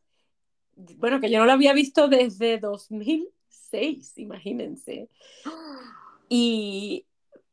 bueno, 0.97 1.21
que 1.21 1.31
yo 1.31 1.39
no 1.39 1.45
la 1.47 1.53
había 1.55 1.73
visto 1.75 2.09
desde 2.09 2.59
2006, 2.59 4.19
imagínense. 4.19 5.09
Y, 6.31 7.07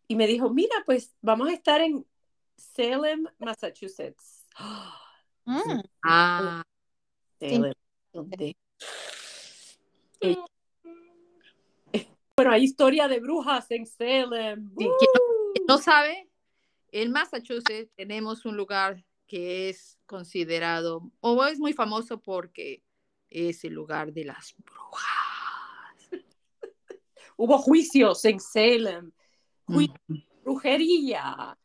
y 0.08 0.16
me 0.16 0.26
dijo, 0.28 0.50
mira, 0.50 0.74
pues 0.86 1.14
vamos 1.22 1.50
a 1.50 1.54
estar 1.54 1.82
en 1.82 2.06
Salem, 2.56 3.28
Massachusetts. 3.38 4.46
Mm, 5.44 5.82
Ah, 6.04 6.64
Donde- 8.14 8.56
Eh, 10.22 10.38
Bueno, 12.36 12.52
hay 12.54 12.64
historia 12.64 13.08
de 13.08 13.20
brujas 13.20 13.70
en 13.72 13.86
Salem. 13.86 14.70
Sí, 14.78 14.86
¡Woo! 14.86 14.94
quien 15.54 15.66
no 15.68 15.78
sabe, 15.78 16.30
en 16.92 17.12
Massachusetts 17.12 17.92
tenemos 17.96 18.46
un 18.46 18.56
lugar 18.58 19.04
que 19.28 19.70
es 19.70 19.98
considerado, 20.06 21.12
o 21.22 21.46
es 21.46 21.60
muy 21.60 21.74
famoso 21.74 22.20
porque 22.20 22.84
es 23.30 23.64
el 23.64 23.74
lugar 23.74 24.12
de 24.12 24.26
las 24.26 24.54
brujas. 24.58 25.06
Hubo 27.38 27.58
juicios 27.60 28.24
en 28.26 28.40
Salem, 28.40 29.12
Mm. 29.68 29.86
brujería. 30.44 31.58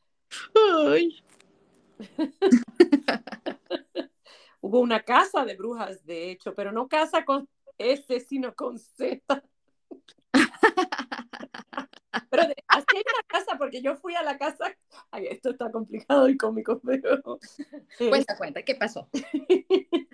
Ay. 0.55 1.23
Hubo 4.67 4.81
una 4.81 5.05
casa 5.05 5.45
de 5.45 5.55
brujas, 5.55 6.05
de 6.05 6.33
hecho, 6.33 6.53
pero 6.53 6.73
no 6.73 6.89
casa 6.89 7.25
con 7.25 7.49
S, 7.79 8.19
sino 8.19 8.53
con 8.57 8.81
Z. 8.81 9.45
Pero 12.31 12.49
de- 12.49 12.65
así 12.67 12.85
hay 12.97 13.03
una 13.03 13.23
casa, 13.29 13.57
porque 13.57 13.81
yo 13.81 13.95
fui 13.95 14.17
a 14.17 14.25
la 14.25 14.37
casa. 14.37 14.77
Ay, 15.13 15.29
esto 15.29 15.51
está 15.51 15.71
complicado 15.71 16.29
y 16.29 16.37
cómico, 16.37 16.81
pero. 16.81 17.39
eh, 18.01 18.09
Cuenta, 18.11 18.37
cuenta, 18.37 18.63
¿qué 18.63 18.75
pasó? 18.75 19.09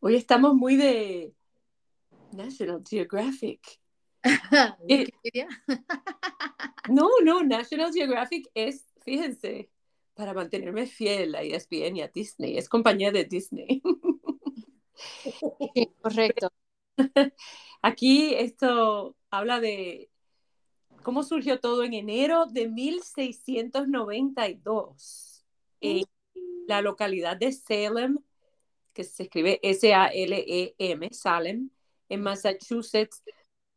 Hoy 0.00 0.16
estamos 0.16 0.54
muy 0.54 0.74
de 0.76 1.32
National 2.32 2.82
Geographic. 2.84 3.80
Wikipedia. 4.80 5.46
No, 6.88 7.08
no, 7.22 7.44
National 7.44 7.92
Geographic 7.92 8.50
es, 8.54 8.92
fíjense, 9.04 9.70
para 10.18 10.34
mantenerme 10.34 10.86
fiel 10.86 11.34
a 11.36 11.42
ESPN 11.42 11.98
y 11.98 12.02
a 12.02 12.08
Disney. 12.08 12.58
Es 12.58 12.68
compañía 12.68 13.12
de 13.12 13.24
Disney. 13.24 13.80
sí, 15.74 15.92
correcto. 16.02 16.52
Aquí 17.82 18.34
esto 18.34 19.14
habla 19.30 19.60
de 19.60 20.10
cómo 21.04 21.22
surgió 21.22 21.60
todo 21.60 21.84
en 21.84 21.94
enero 21.94 22.46
de 22.46 22.68
1692 22.68 25.44
en 25.80 26.04
la 26.66 26.82
localidad 26.82 27.36
de 27.36 27.52
Salem, 27.52 28.18
que 28.92 29.04
se 29.04 29.22
escribe 29.22 29.60
S-A-L-E-M, 29.62 31.10
Salem, 31.12 31.70
en 32.08 32.22
Massachusetts. 32.22 33.22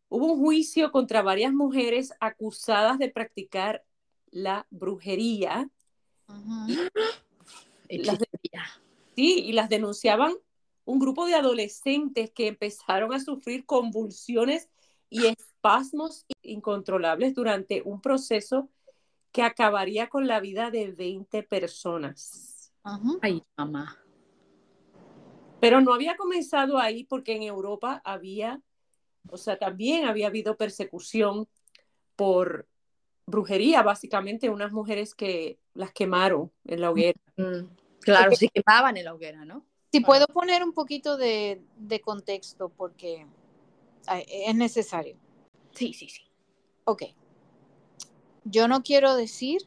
Hubo 0.10 0.34
un 0.34 0.40
juicio 0.40 0.92
contra 0.92 1.22
varias 1.22 1.54
mujeres 1.54 2.12
acusadas 2.20 2.98
de 2.98 3.10
practicar 3.10 3.86
la 4.32 4.66
brujería. 4.72 5.70
Sí, 9.16 9.44
y 9.46 9.52
las 9.54 9.70
denunciaban 9.70 10.34
un 10.86 11.00
grupo 11.00 11.26
de 11.26 11.36
adolescentes 11.36 12.32
que 12.32 12.48
empezaron 12.48 13.14
a 13.14 13.20
sufrir 13.20 13.66
convulsiones 13.66 14.70
y 15.10 15.26
espasmos 15.28 16.26
incontrolables 16.42 17.36
durante 17.36 17.82
un 17.84 18.02
proceso 18.02 18.70
que 19.32 19.44
acabaría 19.44 20.10
con 20.10 20.28
la 20.28 20.40
vida 20.40 20.72
de 20.72 20.92
20 20.92 21.44
personas. 21.44 22.74
Ay, 23.22 23.42
mamá. 23.58 23.98
Pero 25.60 25.80
no 25.80 25.94
había 25.94 26.18
comenzado 26.18 26.80
ahí 26.80 27.04
porque 27.04 27.36
en 27.36 27.44
Europa 27.44 28.02
había, 28.04 28.62
o 29.30 29.38
sea, 29.38 29.60
también 29.60 30.06
había 30.06 30.28
habido 30.28 30.58
persecución 30.58 31.48
por 32.16 32.68
brujería, 33.26 33.84
básicamente 33.84 34.50
unas 34.50 34.72
mujeres 34.72 35.14
que 35.14 35.60
las 35.74 35.92
quemaron 35.92 36.52
en 36.66 36.82
la 36.82 36.92
hoguera. 36.92 37.20
Mm, 37.38 37.68
Claro, 38.00 38.36
se 38.36 38.48
quemaban 38.50 38.98
en 38.98 39.06
la 39.06 39.14
hoguera, 39.14 39.46
¿no? 39.46 39.64
Si 39.92 40.00
Ah. 40.00 40.06
puedo 40.06 40.26
poner 40.28 40.64
un 40.64 40.74
poquito 40.74 41.18
de, 41.18 41.62
de 41.78 42.02
contexto 42.02 42.70
porque 42.70 43.28
es 44.28 44.56
necesario. 44.56 45.18
Sí, 45.74 45.94
sí, 45.94 46.10
sí. 46.10 46.22
Ok. 46.86 47.04
Yo 48.44 48.68
no 48.68 48.82
quiero 48.82 49.16
decir 49.16 49.62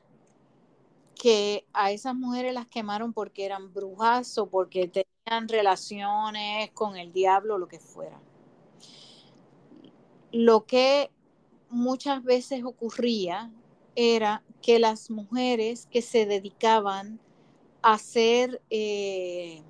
que 1.15 1.65
a 1.73 1.93
esas 1.93 2.15
mujeres 2.17 2.53
las 2.55 2.67
quemaron 2.67 3.13
porque 3.13 3.45
eran 3.45 3.73
brujas 3.73 4.37
o 4.37 4.47
porque 4.51 4.89
tenían 4.89 5.49
relaciones 5.49 6.71
con 6.73 6.97
el 6.97 7.13
diablo 7.13 7.55
o 7.55 7.59
lo 7.59 7.69
que 7.69 7.79
fuera. 7.79 8.21
Lo 10.33 10.67
que 10.67 11.11
muchas 11.71 12.23
veces 12.25 12.65
ocurría 12.65 13.51
era 13.97 14.43
que 14.63 14.79
las 14.79 15.11
mujeres 15.11 15.87
que 15.91 16.03
se 16.03 16.27
dedicaban 16.27 17.21
a 17.83 17.99
ser 17.99 18.63
eh, 18.71 19.63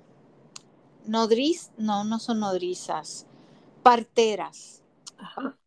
nodriz, 1.05 1.71
no, 1.77 2.03
no 2.03 2.19
son 2.19 2.39
nodrizas, 2.39 3.25
parteras, 3.83 4.83
Ajá. 5.17 5.57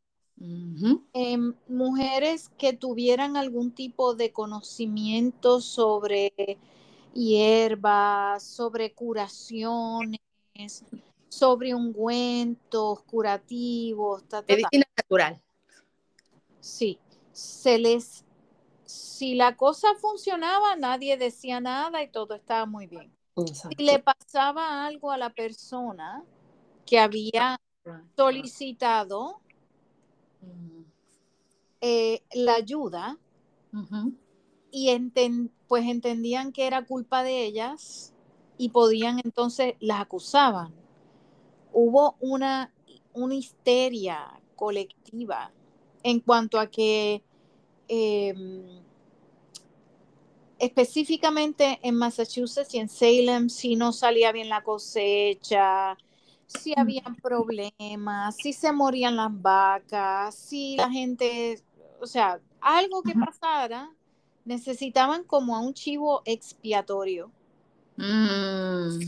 Em, 1.12 1.54
mujeres 1.68 2.50
que 2.58 2.72
tuvieran 2.72 3.36
algún 3.36 3.72
tipo 3.72 4.14
de 4.14 4.32
conocimiento 4.32 5.60
sobre 5.60 6.32
hierbas, 7.12 8.44
sobre 8.44 8.92
curaciones, 8.92 10.20
sobre 11.28 11.74
ungüentos 11.74 13.02
curativos, 13.02 14.22
ta, 14.24 14.42
ta, 14.42 14.46
ta. 14.46 14.54
Medicina 14.54 14.86
natural. 14.96 15.42
Sí, 16.60 16.98
se 17.32 17.78
les, 17.78 18.24
si 18.88 19.34
la 19.34 19.56
cosa 19.56 19.88
funcionaba, 20.00 20.74
nadie 20.76 21.16
decía 21.18 21.60
nada 21.60 22.02
y 22.02 22.08
todo 22.10 22.34
estaba 22.34 22.64
muy 22.66 22.86
bien. 22.86 23.12
Si 23.76 23.84
le 23.84 23.98
pasaba 23.98 24.86
algo 24.86 25.10
a 25.10 25.18
la 25.18 25.30
persona 25.30 26.24
que 26.86 26.98
había 26.98 27.60
solicitado 28.16 29.40
eh, 31.80 32.22
la 32.32 32.54
ayuda, 32.54 33.18
y 34.70 34.88
enten- 34.88 35.50
pues 35.66 35.84
entendían 35.86 36.52
que 36.52 36.66
era 36.66 36.84
culpa 36.86 37.22
de 37.22 37.44
ellas 37.44 38.14
y 38.56 38.70
podían 38.70 39.20
entonces 39.22 39.74
las 39.80 40.00
acusaban. 40.00 40.74
Hubo 41.72 42.16
una, 42.20 42.72
una 43.12 43.34
histeria 43.34 44.40
colectiva 44.56 45.52
en 46.02 46.20
cuanto 46.20 46.58
a 46.58 46.68
que 46.70 47.22
em, 47.88 48.80
específicamente 50.58 51.78
en 51.82 51.94
Massachusetts 51.94 52.74
y 52.74 52.78
en 52.78 52.88
Salem 52.88 53.48
si 53.48 53.76
no 53.76 53.92
salía 53.92 54.32
bien 54.32 54.48
la 54.48 54.62
cosecha, 54.62 55.96
si 56.46 56.74
habían 56.76 57.16
problemas, 57.16 58.36
si 58.36 58.52
se 58.52 58.72
morían 58.72 59.16
las 59.16 59.30
vacas, 59.30 60.34
si 60.34 60.76
la 60.76 60.90
gente, 60.90 61.62
o 62.00 62.06
sea, 62.06 62.40
algo 62.60 63.02
que 63.02 63.14
pasara, 63.14 63.90
necesitaban 64.44 65.24
como 65.24 65.54
a 65.54 65.60
un 65.60 65.74
chivo 65.74 66.22
expiatorio. 66.24 67.30
Mm. 67.96 69.00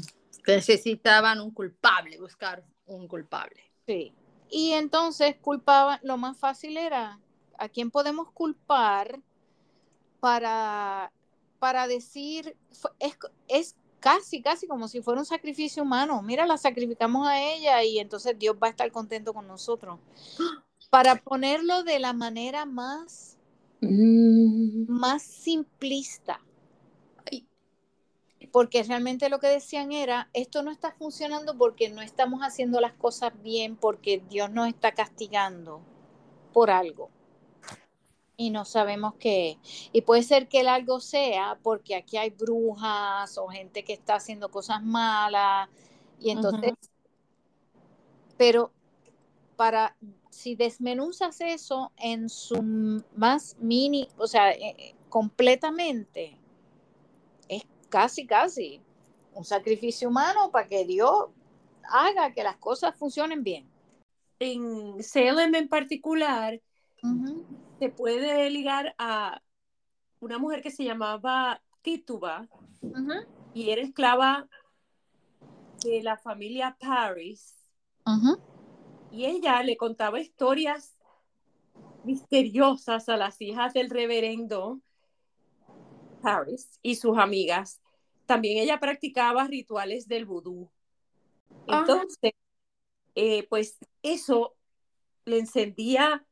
Necesitaban 0.46 1.40
un 1.40 1.50
culpable, 1.50 2.18
buscar 2.18 2.62
un 2.86 3.08
culpable. 3.08 3.62
Sí. 3.86 4.12
Y 4.50 4.72
entonces 4.72 5.36
culpaban, 5.40 5.98
lo 6.02 6.18
más 6.18 6.36
fácil 6.36 6.76
era, 6.76 7.18
¿a 7.60 7.68
quién 7.68 7.90
podemos 7.92 8.32
culpar 8.32 9.20
para, 10.18 11.12
para 11.60 11.86
decir, 11.86 12.56
es, 12.98 13.16
es 13.46 13.76
casi, 14.00 14.42
casi 14.42 14.66
como 14.66 14.88
si 14.88 15.00
fuera 15.00 15.20
un 15.20 15.26
sacrificio 15.26 15.84
humano. 15.84 16.20
Mira, 16.22 16.46
la 16.46 16.56
sacrificamos 16.56 17.28
a 17.28 17.40
ella 17.40 17.84
y 17.84 18.00
entonces 18.00 18.36
Dios 18.38 18.56
va 18.60 18.66
a 18.66 18.70
estar 18.70 18.90
contento 18.90 19.32
con 19.32 19.46
nosotros. 19.46 20.00
Para 20.90 21.14
ponerlo 21.16 21.84
de 21.84 22.00
la 22.00 22.12
manera 22.12 22.64
más, 22.64 23.38
Mm. 23.80 24.86
más 24.88 25.22
simplista. 25.22 26.40
Porque 28.52 28.82
realmente 28.82 29.28
lo 29.28 29.38
que 29.38 29.46
decían 29.46 29.92
era, 29.92 30.28
esto 30.32 30.62
no 30.62 30.72
está 30.72 30.90
funcionando 30.90 31.56
porque 31.56 31.88
no 31.88 32.02
estamos 32.02 32.40
haciendo 32.40 32.80
las 32.80 32.94
cosas 32.94 33.32
bien, 33.42 33.76
porque 33.76 34.22
Dios 34.28 34.50
nos 34.50 34.66
está 34.66 34.92
castigando 34.92 35.80
por 36.52 36.70
algo. 36.70 37.10
Y 38.40 38.48
no 38.48 38.64
sabemos 38.64 39.12
qué. 39.18 39.58
Y 39.92 40.00
puede 40.00 40.22
ser 40.22 40.48
que 40.48 40.60
el 40.60 40.68
algo 40.68 40.98
sea 40.98 41.58
porque 41.62 41.94
aquí 41.94 42.16
hay 42.16 42.30
brujas 42.30 43.36
o 43.36 43.48
gente 43.48 43.84
que 43.84 43.92
está 43.92 44.14
haciendo 44.14 44.50
cosas 44.50 44.82
malas. 44.82 45.68
Y 46.18 46.30
entonces, 46.30 46.72
pero 48.38 48.72
para, 49.56 49.94
si 50.30 50.54
desmenuzas 50.54 51.42
eso 51.42 51.92
en 51.98 52.30
su 52.30 53.02
más 53.14 53.56
mini, 53.60 54.08
o 54.16 54.26
sea, 54.26 54.52
eh, 54.52 54.74
eh, 54.78 54.94
completamente, 55.10 56.38
es 57.46 57.62
casi, 57.90 58.26
casi 58.26 58.80
un 59.34 59.44
sacrificio 59.44 60.08
humano 60.08 60.50
para 60.50 60.66
que 60.66 60.86
Dios 60.86 61.26
haga 61.82 62.32
que 62.32 62.42
las 62.42 62.56
cosas 62.56 62.96
funcionen 62.96 63.44
bien. 63.44 63.68
En 64.38 65.02
Salem 65.02 65.54
en 65.54 65.68
particular, 65.68 66.58
se 67.80 67.88
puede 67.88 68.50
ligar 68.50 68.94
a 68.98 69.42
una 70.20 70.36
mujer 70.36 70.60
que 70.60 70.70
se 70.70 70.84
llamaba 70.84 71.62
Tituba 71.80 72.46
y 73.54 73.70
era 73.70 73.80
esclava 73.80 74.46
de 75.82 76.02
la 76.02 76.18
familia 76.18 76.76
Paris. 76.78 77.56
Y 79.10 79.24
ella 79.24 79.62
le 79.62 79.78
contaba 79.78 80.20
historias 80.20 80.94
misteriosas 82.04 83.08
a 83.08 83.16
las 83.16 83.40
hijas 83.40 83.72
del 83.72 83.88
reverendo 83.88 84.82
Paris 86.20 86.78
y 86.82 86.96
sus 86.96 87.16
amigas. 87.16 87.80
También 88.26 88.58
ella 88.58 88.78
practicaba 88.78 89.46
rituales 89.46 90.06
del 90.06 90.26
vudú. 90.26 90.70
Entonces, 91.66 92.32
eh, 93.14 93.46
pues 93.48 93.78
eso 94.02 94.54
le 95.24 95.38
encendía 95.38 96.26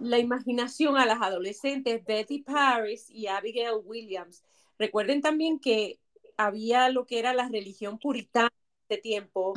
la 0.00 0.18
imaginación 0.18 0.96
a 0.96 1.06
las 1.06 1.20
adolescentes 1.20 2.04
Betty 2.04 2.42
Paris 2.42 3.08
y 3.10 3.26
Abigail 3.26 3.80
Williams. 3.84 4.44
Recuerden 4.78 5.20
también 5.20 5.58
que 5.58 5.98
había 6.36 6.88
lo 6.88 7.06
que 7.06 7.18
era 7.18 7.34
la 7.34 7.48
religión 7.48 7.98
puritana 7.98 8.52
de 8.88 8.98
tiempo. 8.98 9.54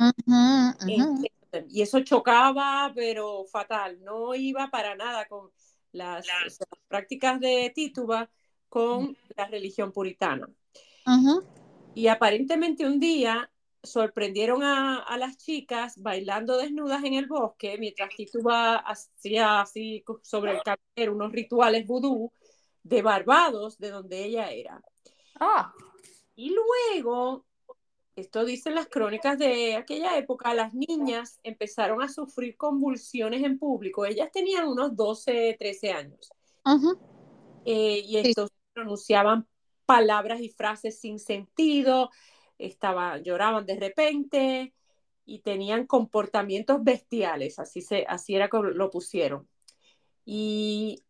y 1.68 1.82
eso 1.82 2.00
chocaba, 2.00 2.92
pero 2.94 3.44
fatal. 3.44 4.02
No 4.02 4.34
iba 4.34 4.68
para 4.70 4.96
nada 4.96 5.26
con 5.26 5.50
las, 5.92 6.26
prácticas 6.88 7.40
de 7.40 7.70
Tituba 7.74 8.28
con 8.68 9.16
la 9.36 9.46
religión 9.46 9.92
puritana. 9.92 10.48
Y 11.94 12.06
aparentemente 12.06 12.86
un 12.86 12.98
día 12.98 13.51
sorprendieron 13.82 14.62
a, 14.62 15.16
las 15.18 15.36
chicas 15.36 16.00
bailando 16.00 16.56
desnudas 16.56 17.02
en 17.04 17.14
el 17.14 17.26
bosque 17.26 17.76
mientras 17.78 18.14
Tituba 18.14 18.76
hacía 18.76 19.60
así 19.60 20.04
sobre 20.22 20.52
el 20.52 20.62
cabello 20.62 21.14
unos 21.14 21.32
rituales 21.32 21.86
vudú 21.86 22.32
de 22.82 23.02
Barbados, 23.02 23.78
de 23.78 23.90
donde 23.90 24.24
ella 24.24 24.50
era. 24.50 24.82
Ah. 25.38 25.72
Y 26.34 26.54
luego, 26.54 27.44
esto 28.16 28.44
dicen 28.44 28.74
las 28.74 28.88
crónicas 28.88 29.38
de 29.38 29.76
aquella 29.76 30.16
época, 30.16 30.54
las 30.54 30.74
niñas 30.74 31.38
empezaron 31.42 32.02
a 32.02 32.08
sufrir 32.08 32.56
convulsiones 32.56 33.42
en 33.42 33.58
público. 33.58 34.04
Ellas 34.04 34.30
tenían 34.32 34.66
unos 34.66 34.96
12, 34.96 35.56
13 35.58 35.92
años. 35.92 36.30
Eh, 37.64 38.02
y 38.04 38.16
entonces 38.18 38.56
pronunciaban 38.72 39.46
palabras 39.86 40.40
y 40.40 40.48
frases 40.48 40.98
sin 40.98 41.18
sentido, 41.18 42.10
estaba, 42.66 43.18
lloraban 43.18 43.66
de 43.66 43.76
repente 43.76 44.74
y 45.24 45.40
tenían 45.40 45.86
comportamientos 45.86 46.82
bestiales, 46.82 47.58
así, 47.58 47.80
se, 47.80 48.04
así 48.08 48.34
era 48.34 48.48
como 48.48 48.64
lo 48.64 48.90
pusieron. 48.90 49.48
Y 50.24 51.02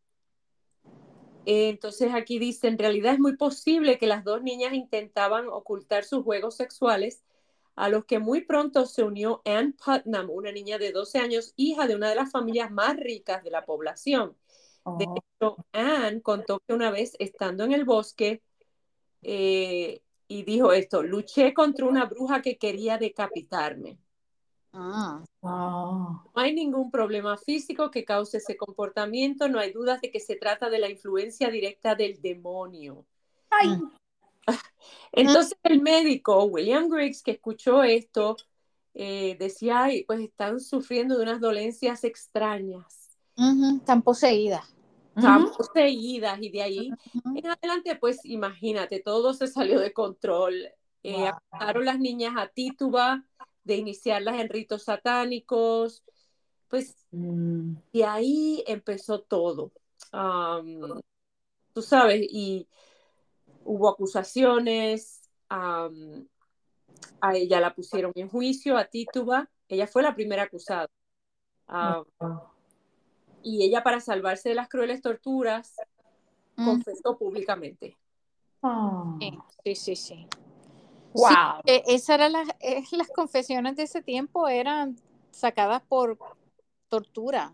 entonces 1.45 2.15
aquí 2.15 2.39
dice, 2.39 2.69
en 2.69 2.79
realidad 2.79 3.15
es 3.15 3.19
muy 3.19 3.37
posible 3.37 3.99
que 3.99 4.07
las 4.07 4.25
dos 4.25 4.43
niñas 4.43 4.75
intentaban 4.75 5.49
ocultar 5.49 6.05
sus 6.05 6.23
juegos 6.23 6.57
sexuales, 6.57 7.25
a 7.75 7.89
los 7.89 8.05
que 8.05 8.19
muy 8.19 8.43
pronto 8.43 8.85
se 8.87 9.03
unió 9.03 9.41
Ann 9.45 9.73
Putnam, 9.73 10.29
una 10.31 10.53
niña 10.53 10.79
de 10.79 10.93
12 10.93 11.19
años, 11.19 11.55
hija 11.57 11.87
de 11.87 11.97
una 11.97 12.11
de 12.11 12.15
las 12.15 12.31
familias 12.31 12.71
más 12.71 12.97
ricas 12.97 13.43
de 13.43 13.51
la 13.51 13.65
población. 13.65 14.37
De 14.85 15.07
oh. 15.07 15.15
hecho, 15.17 15.57
Ann 15.73 16.21
contó 16.21 16.61
que 16.67 16.75
una 16.75 16.91
vez 16.91 17.17
estando 17.19 17.65
en 17.65 17.73
el 17.73 17.85
bosque, 17.85 18.43
eh, 19.23 20.03
y 20.33 20.45
dijo 20.45 20.73
esto, 20.73 21.03
luché 21.03 21.53
contra 21.53 21.85
una 21.87 22.07
bruja 22.07 22.41
que 22.41 22.57
quería 22.57 22.97
decapitarme. 22.97 23.99
Ah. 24.73 25.23
No 25.43 26.23
hay 26.35 26.55
ningún 26.55 26.91
problema 26.91 27.37
físico 27.37 27.91
que 27.91 28.07
cause 28.07 28.39
ese 28.39 28.57
comportamiento, 28.57 29.49
no 29.49 29.59
hay 29.59 29.73
dudas 29.73 30.01
de 30.01 30.11
que 30.11 30.21
se 30.21 30.37
trata 30.37 30.71
de 30.71 30.79
la 30.79 30.89
influencia 30.89 31.51
directa 31.51 31.95
del 31.95 32.23
demonio. 32.23 33.05
Ay. 33.51 33.79
Entonces 35.13 35.59
el 35.65 35.83
médico, 35.83 36.45
William 36.45 36.89
Griggs, 36.89 37.23
que 37.23 37.33
escuchó 37.33 37.83
esto, 37.83 38.37
eh, 38.95 39.37
decía, 39.39 39.85
Ay, 39.85 40.05
pues 40.05 40.21
están 40.21 40.61
sufriendo 40.61 41.19
de 41.19 41.25
unas 41.25 41.41
dolencias 41.41 42.05
extrañas. 42.05 43.19
están 43.37 44.01
poseídas 44.01 44.75
están 45.15 45.51
poseídas 45.53 46.39
y 46.41 46.51
de 46.51 46.63
ahí 46.63 46.91
en 47.35 47.47
adelante, 47.47 47.97
pues 47.97 48.25
imagínate, 48.25 49.01
todo 49.01 49.35
se 49.35 49.47
salió 49.47 49.81
de 49.81 49.93
control. 49.93 50.69
Eh, 51.03 51.31
las 51.83 51.99
niñas 51.99 52.35
a 52.37 52.49
Tituba 52.49 53.25
de 53.65 53.77
iniciarlas 53.77 54.41
en 54.41 54.49
ritos 54.49 54.85
satánicos, 54.85 56.05
pues 56.69 56.97
mm. 57.11 57.75
y 57.93 58.03
ahí 58.03 58.65
empezó 58.67 59.21
todo. 59.21 59.73
tú 61.73 61.83
sabes, 61.83 62.27
y 62.31 62.69
hubo 63.65 63.89
acusaciones, 63.89 65.31
a 65.49 65.91
ella 67.35 67.61
la 67.61 67.75
pusieron 67.75 68.13
en 68.15 68.29
juicio, 68.29 68.77
a 68.77 68.87
Tituba, 68.87 69.51
ella 69.69 69.87
fue 69.87 70.03
la 70.03 70.15
primera 70.15 70.45
acusada 70.45 70.89
y 73.43 73.65
ella 73.65 73.83
para 73.83 74.01
salvarse 74.01 74.51
de 74.51 74.55
las 74.55 74.69
crueles 74.69 75.01
torturas 75.01 75.75
mm. 76.57 76.65
confesó 76.65 77.17
públicamente. 77.17 77.97
Ah. 78.63 79.17
Sí, 79.65 79.75
sí, 79.75 79.97
sí. 79.97 80.27
Wow. 81.15 81.63
E, 81.65 81.83
esa 81.87 82.15
era 82.15 82.29
las, 82.29 82.49
las 82.93 83.09
confesiones 83.09 83.77
de 83.77 83.85
ese 83.85 84.03
tiempo 84.03 84.49
eran 84.49 84.97
sacadas 85.31 85.83
por 85.83 86.19
tortura. 86.89 87.53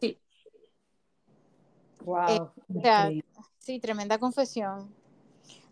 Sí. 0.00 0.18
Wow. 2.04 2.52
Eh, 2.84 3.22
sí, 3.58 3.78
tremenda 3.80 4.18
confesión. 4.18 4.94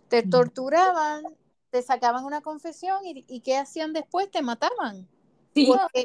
Te 0.08 0.24
mm. 0.24 0.30
torturaban, 0.30 1.24
te 1.70 1.82
sacaban 1.82 2.24
una 2.24 2.40
confesión 2.40 3.04
y, 3.04 3.24
y 3.28 3.40
¿qué 3.40 3.56
hacían 3.56 3.92
después? 3.92 4.30
Te 4.30 4.42
mataban. 4.42 5.08
Sí. 5.54 5.66
Porque 5.66 6.00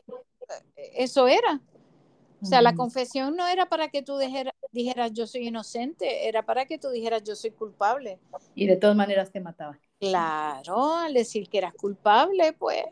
eh, 0.75 0.91
eso 0.95 1.27
era. 1.27 1.61
O 2.41 2.45
sea, 2.45 2.61
la 2.61 2.73
confesión 2.73 3.35
no 3.35 3.47
era 3.47 3.67
para 3.67 3.89
que 3.89 4.01
tú 4.01 4.17
dijeras 4.71 5.13
yo 5.13 5.27
soy 5.27 5.47
inocente, 5.47 6.27
era 6.27 6.43
para 6.43 6.65
que 6.65 6.79
tú 6.79 6.89
dijeras 6.89 7.23
yo 7.23 7.35
soy 7.35 7.51
culpable. 7.51 8.19
Y 8.55 8.65
de 8.67 8.77
todas 8.77 8.95
maneras 8.95 9.31
te 9.31 9.39
mataban. 9.39 9.79
Claro, 9.99 10.95
al 10.95 11.13
decir 11.13 11.47
que 11.49 11.59
eras 11.59 11.73
culpable, 11.75 12.53
pues. 12.53 12.83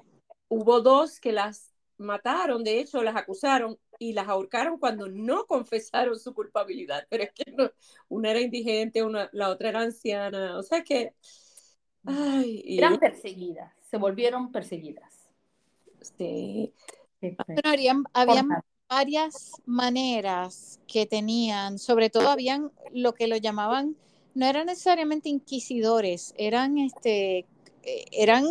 Hubo 0.50 0.82
dos 0.82 1.20
que 1.20 1.32
las 1.32 1.74
mataron, 1.98 2.64
de 2.64 2.80
hecho 2.80 3.04
las 3.04 3.16
acusaron 3.16 3.78
y 3.98 4.14
las 4.14 4.28
ahorcaron 4.28 4.78
cuando 4.78 5.10
no 5.10 5.46
confesaron 5.46 6.18
su 6.18 6.34
culpabilidad, 6.34 7.06
pero 7.10 7.24
es 7.24 7.32
que 7.34 7.52
no, 7.52 7.70
una 8.08 8.32
era 8.32 8.40
indigente, 8.40 9.04
una, 9.04 9.30
la 9.34 9.50
otra 9.50 9.70
era 9.70 9.82
anciana, 9.82 10.58
o 10.58 10.64
sea 10.64 10.84
que... 10.84 11.14
Ay, 12.06 12.64
Eran 12.66 12.98
perseguidas, 12.98 13.74
se 13.82 13.98
volvieron 13.98 14.52
perseguidas. 14.52 15.28
Sí. 16.18 16.74
Bueno, 17.20 18.06
habían, 18.14 18.48
varias 18.90 19.52
maneras 19.66 20.80
que 20.88 21.06
tenían, 21.06 21.78
sobre 21.78 22.10
todo 22.10 22.30
habían 22.30 22.72
lo 22.92 23.14
que 23.14 23.28
lo 23.28 23.38
llamaban, 23.38 23.96
no 24.34 24.48
eran 24.48 24.66
necesariamente 24.66 25.30
inquisidores, 25.30 26.34
eran 26.38 26.78
este, 26.80 27.46
eh, 27.84 28.06
eran 28.12 28.46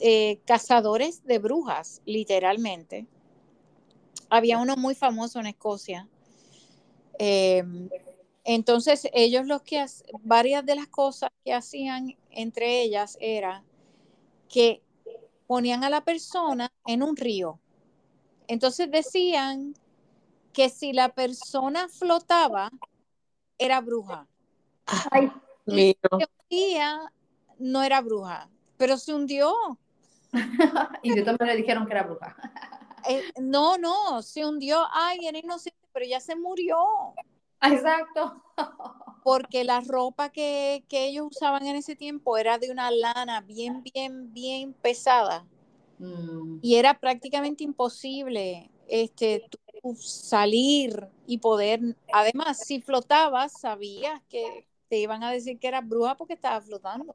eh, 0.00 0.40
cazadores 0.44 1.24
de 1.24 1.38
brujas, 1.38 2.02
literalmente. 2.04 3.06
Había 4.30 4.58
uno 4.58 4.76
muy 4.76 4.94
famoso 4.94 5.38
en 5.38 5.46
Escocia. 5.46 6.08
Em, 7.18 7.88
entonces, 8.44 9.08
ellos 9.12 9.46
los 9.46 9.62
que 9.62 9.84
varias 10.22 10.66
de 10.66 10.74
las 10.74 10.88
cosas 10.88 11.30
que 11.44 11.52
hacían 11.52 12.16
entre 12.30 12.82
ellas 12.82 13.16
era 13.20 13.64
que 14.48 14.82
ponían 15.46 15.84
a 15.84 15.90
la 15.90 16.04
persona 16.04 16.72
en 16.86 17.02
un 17.02 17.16
río 17.16 17.60
entonces 18.48 18.90
decían 18.90 19.74
que 20.52 20.70
si 20.70 20.92
la 20.92 21.10
persona 21.10 21.88
flotaba, 21.88 22.70
era 23.58 23.80
bruja. 23.80 24.26
Ay, 25.10 25.30
si 25.66 25.96
se 26.02 26.26
hundía, 26.50 27.12
no 27.58 27.82
era 27.82 28.00
bruja, 28.00 28.48
pero 28.76 28.96
se 28.96 29.14
hundió. 29.14 29.54
y 31.02 31.14
de 31.14 31.22
todas 31.22 31.38
maneras 31.38 31.58
dijeron 31.58 31.86
que 31.86 31.92
era 31.92 32.02
bruja. 32.02 32.36
Eh, 33.08 33.22
no, 33.40 33.78
no, 33.78 34.22
se 34.22 34.44
hundió. 34.44 34.84
Ay, 34.92 35.26
era 35.26 35.38
inocente, 35.38 35.78
pero 35.92 36.06
ya 36.06 36.20
se 36.20 36.36
murió. 36.36 36.78
Exacto. 37.60 38.42
Porque 39.22 39.64
la 39.64 39.80
ropa 39.80 40.30
que, 40.30 40.84
que 40.88 41.06
ellos 41.06 41.28
usaban 41.30 41.66
en 41.66 41.76
ese 41.76 41.96
tiempo 41.96 42.38
era 42.38 42.58
de 42.58 42.70
una 42.70 42.90
lana 42.90 43.40
bien, 43.42 43.82
bien, 43.82 44.32
bien 44.32 44.72
pesada. 44.72 45.46
Mm, 45.98 46.58
Y 46.62 46.76
era 46.76 46.98
prácticamente 46.98 47.64
imposible 47.64 48.70
este, 48.88 49.48
tú 49.82 49.94
salir 49.96 51.08
y 51.26 51.38
poder. 51.38 51.80
Además, 52.12 52.58
si 52.58 52.80
flotabas, 52.80 53.52
sabías 53.60 54.22
que 54.28 54.66
te 54.88 54.98
iban 54.98 55.22
a 55.22 55.30
decir 55.30 55.58
que 55.58 55.68
eras 55.68 55.86
bruja 55.86 56.16
porque 56.16 56.34
estabas 56.34 56.64
flotando. 56.64 57.14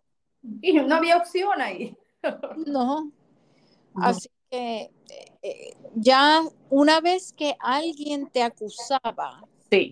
Y 0.62 0.74
no 0.74 0.96
había 0.96 1.18
opción 1.18 1.62
ahí. 1.62 1.96
No. 2.68 3.12
Así 3.96 4.30
que 4.50 4.82
eh, 5.10 5.26
eh, 5.42 5.78
ya 5.96 6.42
una 6.70 7.02
vez 7.02 7.34
que 7.34 7.56
alguien 7.60 8.30
te 8.30 8.42
acusaba, 8.44 9.44
Sí. 9.70 9.92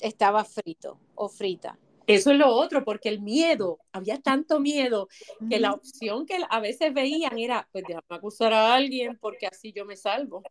estaba 0.00 0.44
frito 0.44 0.98
o 1.14 1.28
frita. 1.28 1.78
Eso 2.06 2.30
es 2.30 2.38
lo 2.38 2.48
otro, 2.54 2.84
porque 2.84 3.08
el 3.08 3.20
miedo, 3.20 3.78
había 3.92 4.20
tanto 4.20 4.60
miedo 4.60 5.08
que 5.48 5.58
la 5.58 5.72
opción 5.72 6.24
que 6.26 6.38
a 6.48 6.60
veces 6.60 6.94
veían 6.94 7.36
era, 7.36 7.68
pues 7.72 7.84
déjame 7.86 8.06
acusar 8.10 8.52
a 8.52 8.74
alguien 8.74 9.18
porque 9.20 9.46
así 9.46 9.72
yo 9.72 9.84
me 9.84 9.96
salvo. 9.96 10.42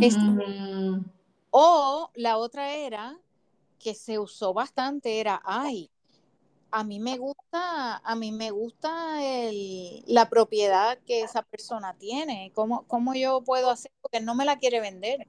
Es- 0.00 0.16
Mm, 0.18 1.00
O 1.52 2.10
la 2.14 2.38
otra 2.38 2.74
era 2.74 3.18
que 3.78 3.94
se 3.94 4.18
usó 4.18 4.54
bastante, 4.54 5.20
era, 5.20 5.40
ay, 5.44 5.90
a 6.72 6.84
mí 6.84 7.00
me 7.00 7.18
gusta, 7.18 7.98
a 7.98 8.16
mí 8.16 8.32
me 8.32 8.50
gusta 8.52 9.24
el- 9.24 10.02
la 10.06 10.28
propiedad 10.30 10.98
que 11.06 11.22
esa 11.22 11.42
persona 11.42 11.96
tiene. 11.98 12.52
¿Cómo, 12.54 12.86
cómo 12.88 13.14
yo 13.14 13.42
puedo 13.42 13.70
hacer? 13.70 13.92
Porque 14.02 14.20
no 14.20 14.34
me 14.34 14.44
la 14.44 14.58
quiere 14.58 14.80
vender. 14.80 15.26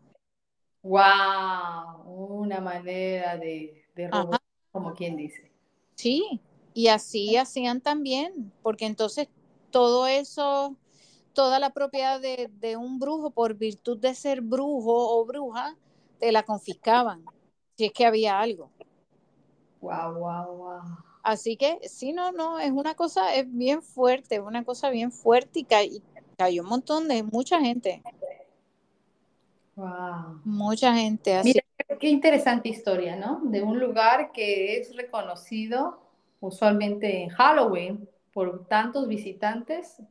wow, 0.84 2.04
una 2.06 2.60
manera 2.60 3.38
de, 3.38 3.86
de 3.96 4.08
Ajá. 4.12 4.24
robar, 4.24 4.41
como 4.72 4.94
quien 4.94 5.15
dice. 5.15 5.51
Sí, 5.95 6.39
y 6.73 6.88
así 6.88 7.38
hacían 7.38 7.82
también, 7.82 8.51
porque 8.63 8.86
entonces 8.86 9.27
todo 9.71 10.08
eso, 10.08 10.75
toda 11.34 11.60
la 11.60 11.71
propiedad 11.71 12.19
de, 12.19 12.49
de 12.60 12.77
un 12.77 12.99
brujo, 12.99 13.32
por 13.32 13.56
virtud 13.56 13.97
de 13.99 14.15
ser 14.15 14.41
brujo 14.41 15.17
o 15.19 15.25
bruja, 15.25 15.75
te 16.19 16.32
la 16.32 16.43
confiscaban, 16.43 17.23
si 17.77 17.86
es 17.86 17.93
que 17.93 18.06
había 18.06 18.39
algo. 18.39 18.71
Wow, 19.82 20.13
wow, 20.19 20.56
wow. 20.58 20.82
Así 21.23 21.56
que 21.56 21.80
sí, 21.88 22.13
no, 22.13 22.32
no, 22.32 22.60
es 22.60 22.71
una 22.71 22.95
cosa, 22.95 23.36
es 23.36 23.45
bien 23.51 23.82
fuerte, 23.84 24.36
es 24.36 24.41
una 24.41 24.63
cosa 24.63 24.89
bien 24.89 25.12
fuerte 25.12 25.60
y, 25.60 25.63
ca- 25.65 25.84
y 25.84 26.01
cayó 26.38 26.63
un 26.63 26.69
montón 26.69 27.08
de, 27.08 27.23
mucha 27.23 27.60
gente, 27.60 28.01
Wow. 29.75 30.41
mucha 30.43 30.93
gente. 30.93 31.34
Así, 31.36 31.49
Mira, 31.49 31.63
qué 31.99 32.10
interesante 32.10 32.69
historia, 32.69 33.15
¿no? 33.15 33.41
De 33.43 33.62
un 33.62 33.80
lugar 33.80 34.32
que 34.32 34.77
es 34.77 34.95
reconocido 34.95 35.99
usualmente 36.39 37.23
en 37.23 37.30
Halloween 37.30 38.10
por 38.34 38.67
tantos 38.67 39.08
visitantes, 39.08 40.01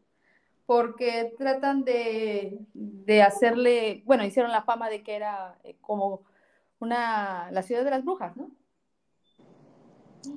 porque 0.66 1.34
tratan 1.36 1.84
de, 1.84 2.58
de 2.74 3.22
hacerle, 3.22 4.02
bueno, 4.04 4.24
hicieron 4.24 4.52
la 4.52 4.62
fama 4.62 4.88
de 4.88 5.02
que 5.02 5.16
era 5.16 5.58
eh, 5.64 5.74
como 5.80 6.22
una, 6.78 7.50
la 7.50 7.62
ciudad 7.62 7.84
de 7.84 7.90
las 7.90 8.04
brujas, 8.04 8.36
¿no? 8.36 8.50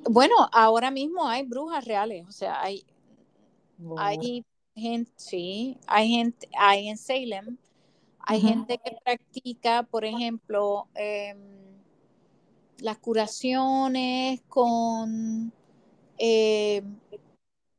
bueno, 0.08 0.34
ahora 0.52 0.90
mismo 0.90 1.26
hay 1.26 1.44
brujas 1.44 1.84
reales, 1.84 2.26
o 2.26 2.32
sea, 2.32 2.60
hay, 2.62 2.84
hay 3.96 4.44
gente, 4.74 5.10
sí, 5.16 5.78
hay 5.86 6.08
gente, 6.08 6.48
hay 6.58 6.88
en 6.88 6.96
Salem, 6.96 7.56
hay 8.26 8.40
gente 8.40 8.78
que 8.78 8.96
practica, 9.04 9.82
por 9.82 10.04
ejemplo, 10.04 10.88
em, 10.94 11.38
las 12.78 12.98
curaciones 12.98 14.40
con 14.48 15.52
em, 16.18 16.98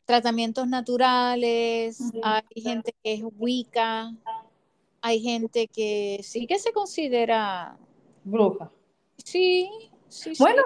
tratamientos 0.06 0.68
naturales, 0.68 2.00
hay 2.22 2.62
gente 2.62 2.94
que 3.04 3.14
es 3.14 3.24
Wicca, 3.38 4.14
hay 5.02 5.22
gente 5.22 5.68
que 5.68 6.20
sí 6.24 6.46
que 6.48 6.60
se 6.60 6.72
considera, 6.74 7.78
Bruja. 8.24 8.72
sí, 9.18 9.70
sí, 10.10 10.36
sí. 10.36 10.44
Bueno, 10.44 10.64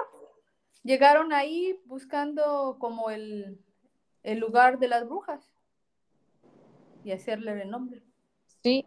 llegaron 0.82 1.32
ahí 1.32 1.78
buscando 1.86 2.76
como 2.78 3.10
el, 3.10 3.58
el 4.22 4.38
lugar 4.38 4.78
de 4.78 4.88
las 4.88 5.06
brujas 5.06 5.54
y 7.04 7.12
hacerle 7.12 7.62
el 7.62 7.70
nombre. 7.70 8.02
Sí, 8.62 8.84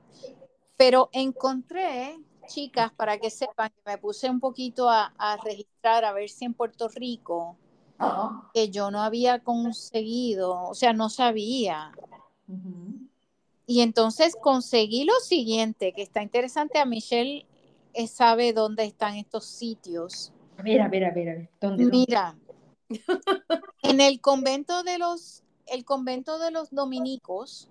pero 0.78 1.10
encontré, 1.12 2.18
chicas, 2.48 2.92
para 2.94 3.18
que 3.18 3.30
sepan, 3.30 3.70
que 3.70 3.92
me 3.92 3.98
puse 3.98 4.30
un 4.30 4.40
poquito 4.40 4.90
a, 4.90 5.14
a 5.18 5.38
registrar, 5.38 6.06
a 6.06 6.14
ver 6.14 6.30
si 6.30 6.46
en 6.46 6.54
Puerto 6.54 6.88
Rico, 6.90 7.58
que 8.54 8.70
yo 8.70 8.92
no 8.92 9.02
había 9.02 9.40
conseguido, 9.40 10.64
o 10.64 10.76
sea, 10.76 10.94
no 10.94 11.10
sabía. 11.10 11.92
Y 13.66 13.82
entonces 13.82 14.36
conseguí 14.40 15.06
lo 15.06 15.14
siguiente, 15.22 15.94
que 15.94 16.02
está 16.02 16.22
interesante, 16.22 16.80
a 16.80 16.86
Michelle 16.86 17.46
eh, 17.94 18.08
sabe 18.08 18.54
dónde 18.54 18.84
están 18.84 19.16
estos 19.16 19.46
sitios. 19.46 20.34
A 20.58 20.64
ver, 20.64 20.82
a 20.82 20.90
ver, 20.90 21.06
a 21.06 21.12
ver, 21.12 21.30
a 21.30 21.34
ver. 21.36 21.50
¿Dónde? 21.62 21.84
dónde? 21.84 21.98
Mira, 21.98 22.36
en 23.84 24.02
el 24.02 24.20
convento 24.20 24.84
de 24.84 24.98
los, 24.98 25.44
el 25.68 25.86
convento 25.86 26.40
de 26.40 26.52
los 26.52 26.72
dominicos, 26.72 27.70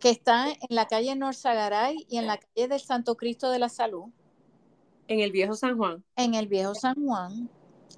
que 0.00 0.10
está 0.10 0.48
en 0.50 0.56
la 0.70 0.86
calle 0.86 1.14
Norzagaray 1.16 2.06
y 2.08 2.18
en 2.18 2.26
la 2.26 2.38
calle 2.38 2.68
del 2.68 2.80
Santo 2.80 3.16
Cristo 3.16 3.50
de 3.50 3.58
la 3.58 3.68
Salud, 3.68 4.06
En 5.08 5.20
el 5.20 5.32
viejo 5.32 5.54
San 5.54 5.76
Juan. 5.76 6.04
en 6.16 6.34
el 6.34 6.46
viejo 6.48 6.74
San 6.74 6.94
Juan. 7.04 7.48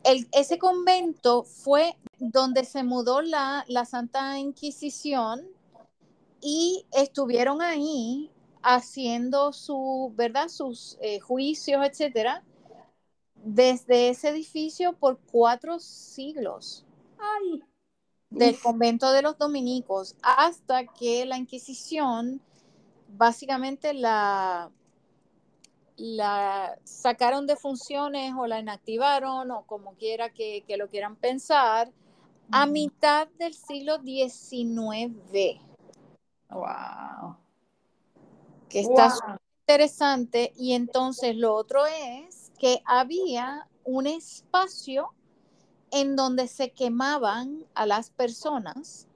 El- 0.05 0.29
ese 0.33 0.59
convento 0.59 1.45
fue 1.45 1.97
donde 2.19 2.65
se 2.65 2.83
mudó 2.85 3.21
la, 3.23 3.65
la 3.69 3.85
Santa 3.85 4.39
Inquisición 4.39 5.47
y 6.41 6.87
estuvieron 6.93 7.61
ahí 7.61 8.31
haciendo 8.63 9.53
su, 9.53 10.13
¿verdad? 10.17 10.49
sus 10.49 10.97
eh, 11.01 11.19
juicios, 11.21 11.85
etcétera, 11.85 12.45
desde 13.35 14.11
ese 14.11 14.29
edificio 14.29 14.93
por 14.95 15.19
cuatro 15.33 15.79
siglos 15.81 16.85
Ay. 17.19 17.63
Del 18.31 18.59
convento 18.61 19.11
de 19.13 19.23
los 19.23 19.39
dominicos 19.39 20.17
hasta 20.23 20.87
que 20.87 21.27
la 21.27 21.37
Inquisición 21.37 22.41
básicamente 23.09 23.93
la, 23.93 24.71
la 25.97 26.79
sacaron 26.85 27.47
de 27.47 27.57
funciones 27.57 28.33
o 28.39 28.47
la 28.47 28.61
inactivaron 28.61 29.51
o 29.51 29.63
como 29.67 29.95
quiera 29.95 30.31
que, 30.31 30.65
que 30.67 30.77
lo 30.77 30.89
quieran 30.89 31.17
pensar 31.17 31.91
a 32.53 32.67
mitad 32.67 33.29
del 33.39 33.55
siglo 33.55 33.99
XIX, 33.99 35.61
Wow. 36.51 37.37
que 38.69 38.81
está 38.81 39.09
Wow. 39.09 39.37
interesante. 39.63 40.53
Y 40.57 40.73
entonces 40.73 41.37
lo 41.37 41.55
otro 41.55 41.87
es 41.87 42.51
que 42.59 42.83
había 42.87 43.69
un 43.85 44.07
espacio 44.07 45.13
en 45.91 46.17
donde 46.17 46.49
se 46.49 46.71
quemaban 46.71 47.65
a 47.75 47.87
las 47.87 48.11
personas, 48.11 49.07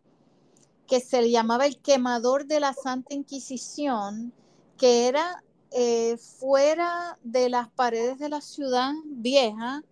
que 0.87 1.01
se 1.01 1.23
le 1.23 1.31
llamaba 1.31 1.67
el 1.67 1.79
quemador 1.79 2.47
de 2.47 2.61
la 2.61 2.75
Santa 2.75 3.15
Inquisición, 3.15 4.33
que 4.77 5.09
era 5.09 5.43
eh, 5.71 6.17
fuera 6.19 7.19
de 7.23 7.49
las 7.49 7.69
paredes 7.69 8.19
de 8.19 8.29
la 8.29 8.41
ciudad 8.41 8.93
vieja 9.07 9.83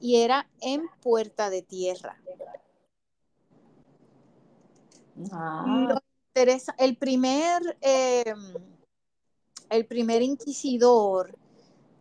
y 0.00 0.16
era 0.16 0.48
en 0.60 0.82
Puerta 1.02 1.50
de 1.50 1.62
Tierra. 1.62 2.20
Ah. 5.32 5.64
Lo 5.66 5.98
interesa, 6.28 6.74
el 6.78 6.96
primer, 6.96 7.76
eh, 7.80 8.34
el 9.70 9.86
primer 9.86 10.22
inquisidor 10.22 11.36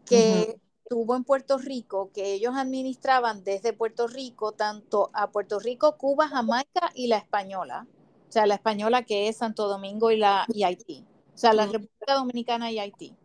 que 0.06 0.60
tuvo 0.88 1.16
en 1.16 1.24
Puerto 1.24 1.58
Rico, 1.58 2.12
que 2.14 2.34
ellos 2.34 2.56
administraban 2.56 3.44
desde 3.44 3.74
Puerto 3.74 4.08
Rico, 4.08 4.52
tanto 4.52 5.10
a 5.14 5.32
Puerto 5.32 5.60
Rico, 5.60 5.98
Cuba, 5.98 6.28
Jamaica 6.28 6.92
y 6.94 7.08
la 7.08 7.18
española. 7.18 7.88
O 8.28 8.32
sea, 8.32 8.46
la 8.46 8.56
española 8.56 9.04
que 9.04 9.28
es 9.28 9.38
Santo 9.38 9.68
Domingo 9.68 10.12
y, 10.12 10.18
la, 10.18 10.46
y 10.50 10.64
Haití. 10.64 11.06
O 11.34 11.38
sea, 11.38 11.54
la. 11.54 11.66
República 11.66 12.16
Dominicana 12.16 12.72
y 12.72 12.80
Haití. 12.80 13.16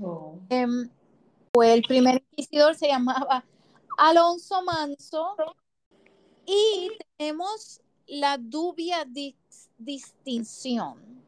Oh. 0.00 0.38
Pues 1.52 1.70
el 1.74 1.82
primer 1.82 2.24
inquisidor 2.30 2.74
se 2.74 2.88
llamaba 2.88 3.44
Alonso 3.98 4.62
Manso 4.62 5.36
y 6.46 6.90
tenemos 7.16 7.80
la 8.06 8.38
dubia 8.38 9.04
dis- 9.04 9.68
distinción 9.78 11.22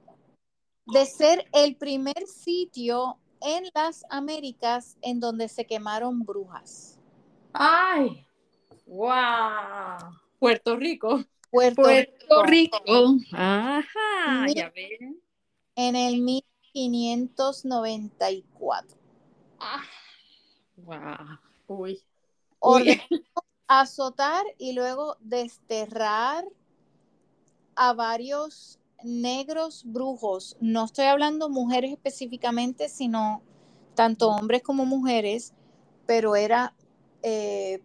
de 0.87 1.07
ser 1.07 1.47
el 1.53 1.77
primer 1.77 2.27
sitio 2.27 3.19
en 3.45 3.65
las 3.75 4.05
Américas 4.11 4.97
en 5.03 5.21
donde 5.21 5.49
se 5.49 5.67
quemaron 5.67 6.25
brujas. 6.25 6.99
Ay. 7.53 8.27
Wow. 8.87 10.13
Puerto 10.39 10.77
Rico. 10.77 11.25
Puerto, 11.51 11.83
Puerto 11.83 12.43
Rico, 12.45 12.79
Rico. 12.85 13.17
Ajá. 13.33 14.45
Mi- 14.47 14.55
Ya 14.55 14.71
ven. 14.71 15.21
en 15.77 15.97
el 15.97 16.21
1594. 16.21 18.97
Ah. 19.61 19.83
Wow. 20.77 21.39
Uy. 21.69 22.03
ordenó 22.59 23.03
azotar 23.69 24.45
y 24.59 24.73
luego 24.73 25.17
desterrar 25.21 26.45
a 27.77 27.93
varios 27.95 28.79
negros 29.05 29.85
brujos. 29.85 30.57
No 30.61 30.85
estoy 30.85 31.07
hablando 31.07 31.49
mujeres 31.49 31.93
específicamente, 31.93 32.89
sino 32.89 33.43
tanto 33.95 34.31
hombres 34.31 34.63
como 34.63 34.87
mujeres, 34.87 35.55
pero 36.07 36.37
era 36.37 36.75
eh, 37.23 37.81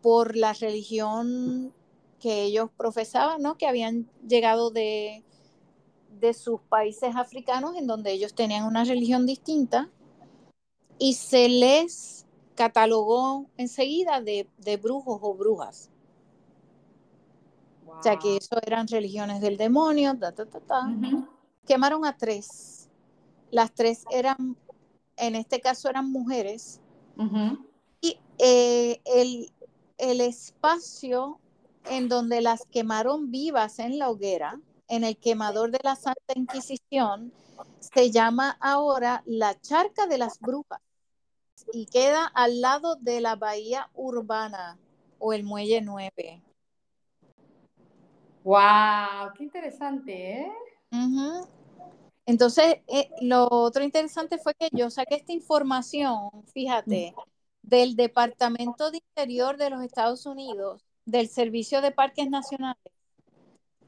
por 0.00 0.36
la 0.36 0.52
religión 0.52 1.72
que 2.20 2.42
ellos 2.42 2.70
profesaban, 2.76 3.42
¿no? 3.42 3.56
Que 3.56 3.66
habían 3.66 4.08
llegado 4.26 4.70
de, 4.70 5.24
de 6.20 6.34
sus 6.34 6.60
países 6.60 7.14
africanos 7.16 7.76
en 7.76 7.86
donde 7.86 8.12
ellos 8.12 8.34
tenían 8.34 8.64
una 8.64 8.84
religión 8.84 9.26
distinta 9.26 9.90
y 10.98 11.14
se 11.14 11.48
les 11.48 12.26
catalogó 12.54 13.46
enseguida 13.56 14.20
de, 14.20 14.48
de 14.58 14.76
brujos 14.76 15.18
o 15.22 15.34
brujas. 15.34 15.91
O 17.98 18.02
sea, 18.02 18.18
que 18.18 18.36
eso 18.36 18.58
eran 18.62 18.88
religiones 18.88 19.40
del 19.40 19.56
demonio, 19.56 20.18
ta, 20.18 20.32
ta, 20.32 20.46
ta, 20.46 20.60
ta. 20.60 20.88
Quemaron 21.66 22.04
a 22.04 22.16
tres. 22.16 22.88
Las 23.50 23.72
tres 23.72 24.04
eran, 24.10 24.56
en 25.16 25.36
este 25.36 25.60
caso 25.60 25.88
eran 25.88 26.10
mujeres. 26.10 26.80
Y 28.00 28.18
eh, 28.38 29.00
el, 29.04 29.52
el 29.98 30.20
espacio 30.20 31.38
en 31.84 32.08
donde 32.08 32.40
las 32.40 32.64
quemaron 32.66 33.30
vivas 33.30 33.78
en 33.78 33.98
la 33.98 34.10
hoguera, 34.10 34.60
en 34.88 35.04
el 35.04 35.16
quemador 35.16 35.70
de 35.70 35.80
la 35.82 35.96
Santa 35.96 36.34
Inquisición, 36.34 37.32
se 37.78 38.10
llama 38.10 38.56
ahora 38.60 39.22
la 39.26 39.60
Charca 39.60 40.06
de 40.06 40.18
las 40.18 40.38
Brujas 40.40 40.80
y 41.72 41.86
queda 41.86 42.26
al 42.26 42.60
lado 42.60 42.96
de 42.96 43.20
la 43.20 43.36
Bahía 43.36 43.90
Urbana 43.94 44.78
o 45.18 45.32
el 45.32 45.44
Muelle 45.44 45.80
9. 45.80 46.42
Wow, 48.44 49.32
qué 49.36 49.44
interesante, 49.44 50.40
¿eh? 50.40 50.52
Ujú. 50.90 51.46
Entonces, 52.26 52.76
eh, 52.86 53.10
lo 53.20 53.48
otro 53.50 53.82
interesante 53.82 54.38
fue 54.38 54.54
que 54.54 54.68
yo 54.72 54.90
saqué 54.90 55.16
esta 55.16 55.32
información, 55.32 56.30
fíjate, 56.52 57.14
del 57.62 57.96
Departamento 57.96 58.90
de 58.90 58.98
Interior 58.98 59.56
de 59.56 59.70
los 59.70 59.82
Estados 59.82 60.26
Unidos, 60.26 60.84
del 61.04 61.28
Servicio 61.28 61.80
de 61.80 61.90
Parques 61.90 62.28
Nacionales, 62.30 62.92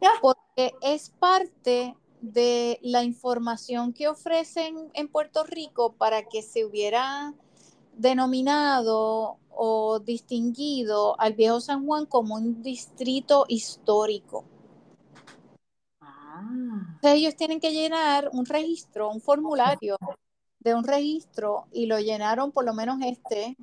Ya. 0.00 0.10
porque 0.20 0.74
es 0.82 1.10
parte 1.10 1.96
de 2.20 2.78
la 2.82 3.04
información 3.04 3.92
que 3.92 4.08
ofrecen 4.08 4.90
en 4.94 5.08
Puerto 5.08 5.44
Rico 5.44 5.92
para 5.92 6.24
que 6.24 6.42
se 6.42 6.64
hubiera 6.64 7.34
denominado 7.92 9.38
o 9.56 10.00
distinguido 10.00 11.18
al 11.20 11.34
Viejo 11.34 11.60
San 11.60 11.86
Juan 11.86 12.06
como 12.06 12.34
un 12.34 12.62
distrito 12.62 13.44
histórico. 13.48 14.44
Ah. 16.00 16.42
Entonces 16.96 17.20
ellos 17.20 17.36
tienen 17.36 17.60
que 17.60 17.72
llenar 17.72 18.30
un 18.32 18.46
registro, 18.46 19.10
un 19.10 19.20
formulario 19.20 19.96
de 20.60 20.74
un 20.74 20.84
registro 20.84 21.66
y 21.72 21.86
lo 21.86 22.00
llenaron 22.00 22.50
por 22.50 22.64
lo 22.64 22.72
menos 22.72 22.98
este, 23.04 23.56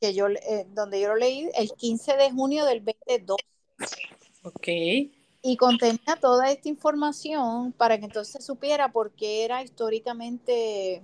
que 0.00 0.14
yo, 0.14 0.28
eh, 0.28 0.66
donde 0.74 1.00
yo 1.00 1.08
lo 1.08 1.16
leí, 1.16 1.48
el 1.54 1.72
15 1.72 2.16
de 2.16 2.30
junio 2.30 2.64
del 2.66 2.80
22 2.80 3.38
Ok. 4.44 4.68
y 5.42 5.56
contenía 5.56 6.16
toda 6.20 6.50
esta 6.50 6.68
información 6.68 7.72
para 7.72 7.98
que 7.98 8.04
entonces 8.04 8.44
supiera 8.44 8.92
por 8.92 9.12
qué 9.12 9.44
era 9.44 9.62
históricamente 9.62 11.02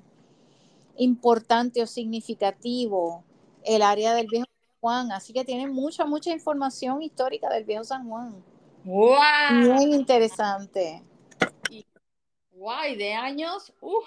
importante 0.97 1.83
o 1.83 1.87
significativo 1.87 3.25
el 3.65 3.83
área 3.83 4.15
del 4.15 4.27
Viejo 4.27 4.47
San 4.47 4.77
Juan. 4.81 5.13
Así 5.13 5.33
que 5.33 5.45
tiene 5.45 5.67
mucha, 5.67 6.05
mucha 6.05 6.31
información 6.31 7.03
histórica 7.03 7.49
del 7.49 7.65
Viejo 7.65 7.85
San 7.85 8.09
Juan. 8.09 8.45
Wow. 8.85 9.17
Bien 9.51 9.93
interesante. 9.93 11.03
Wow, 12.53 12.85
y 12.91 12.97
de 12.97 13.15
años, 13.15 13.73
uff. 13.81 14.07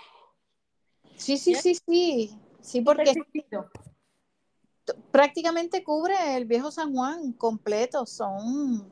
Sí, 1.16 1.38
sí, 1.38 1.56
sí, 1.56 1.76
sí. 1.76 2.40
Sí, 2.62 2.82
porque 2.82 3.14
prácticamente 5.12 5.84
cubre 5.84 6.36
el 6.36 6.46
viejo 6.46 6.72
San 6.72 6.94
Juan 6.94 7.34
completo. 7.34 8.06
Son 8.06 8.90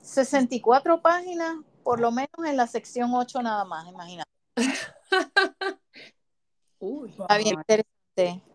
64 0.00 1.00
páginas, 1.00 1.56
por 1.82 2.00
lo 2.00 2.10
menos 2.10 2.30
en 2.44 2.56
la 2.56 2.66
sección 2.66 3.12
8 3.14 3.42
nada 3.42 3.64
más, 3.64 3.86
imagínate. 3.88 4.30
Uy, 6.78 7.10
Está 7.10 7.38
bien 7.38 7.58
interesante. 7.58 8.51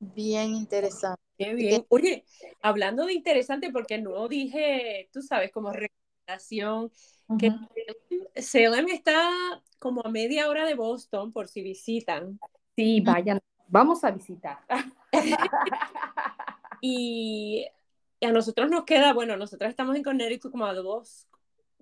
Bien 0.00 0.54
interesante. 0.54 1.20
qué 1.36 1.54
bien. 1.54 1.86
Oye, 1.88 2.24
hablando 2.62 3.06
de 3.06 3.12
interesante, 3.12 3.70
porque 3.70 3.98
no 3.98 4.26
dije, 4.28 5.08
tú 5.12 5.22
sabes, 5.22 5.52
como 5.52 5.72
recomendación, 5.72 6.90
que 7.38 7.48
Ujú. 7.48 8.28
Salem 8.36 8.88
está 8.88 9.30
como 9.78 10.04
a 10.04 10.10
media 10.10 10.48
hora 10.48 10.64
de 10.64 10.74
Boston, 10.74 11.32
por 11.32 11.48
si 11.48 11.62
visitan. 11.62 12.40
Sí, 12.74 13.00
vayan, 13.02 13.40
vamos 13.68 14.02
a 14.04 14.10
visitar. 14.10 14.58
Y 16.80 17.66
y 18.22 18.26
a 18.26 18.32
nosotros 18.32 18.70
nos 18.70 18.84
queda, 18.84 19.12
bueno, 19.14 19.36
nosotros 19.36 19.70
estamos 19.70 19.96
en 19.96 20.02
Connecticut 20.02 20.50
como 20.50 20.66
a 20.66 20.74
dos 20.74 21.26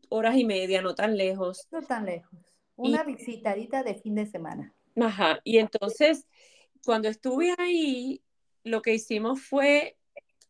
horas 0.09 0.37
y 0.37 0.44
media, 0.44 0.83
no 0.83 0.94
tan 0.94 1.16
lejos. 1.16 1.66
No 1.70 1.83
tan 1.83 2.07
lejos. 2.07 2.38
Una 2.76 3.02
visitadita 3.02 3.83
de 3.83 3.96
fin 3.96 4.14
de 4.14 4.26
semana. 4.26 4.72
Ajá, 4.96 5.40
y 5.44 5.59
entonces 5.59 6.26
cuando 6.85 7.09
estuve 7.09 7.55
ahí, 7.59 8.23
lo 8.64 8.83
que 8.83 8.95
hicimos 8.95 9.41
fue, 9.41 9.97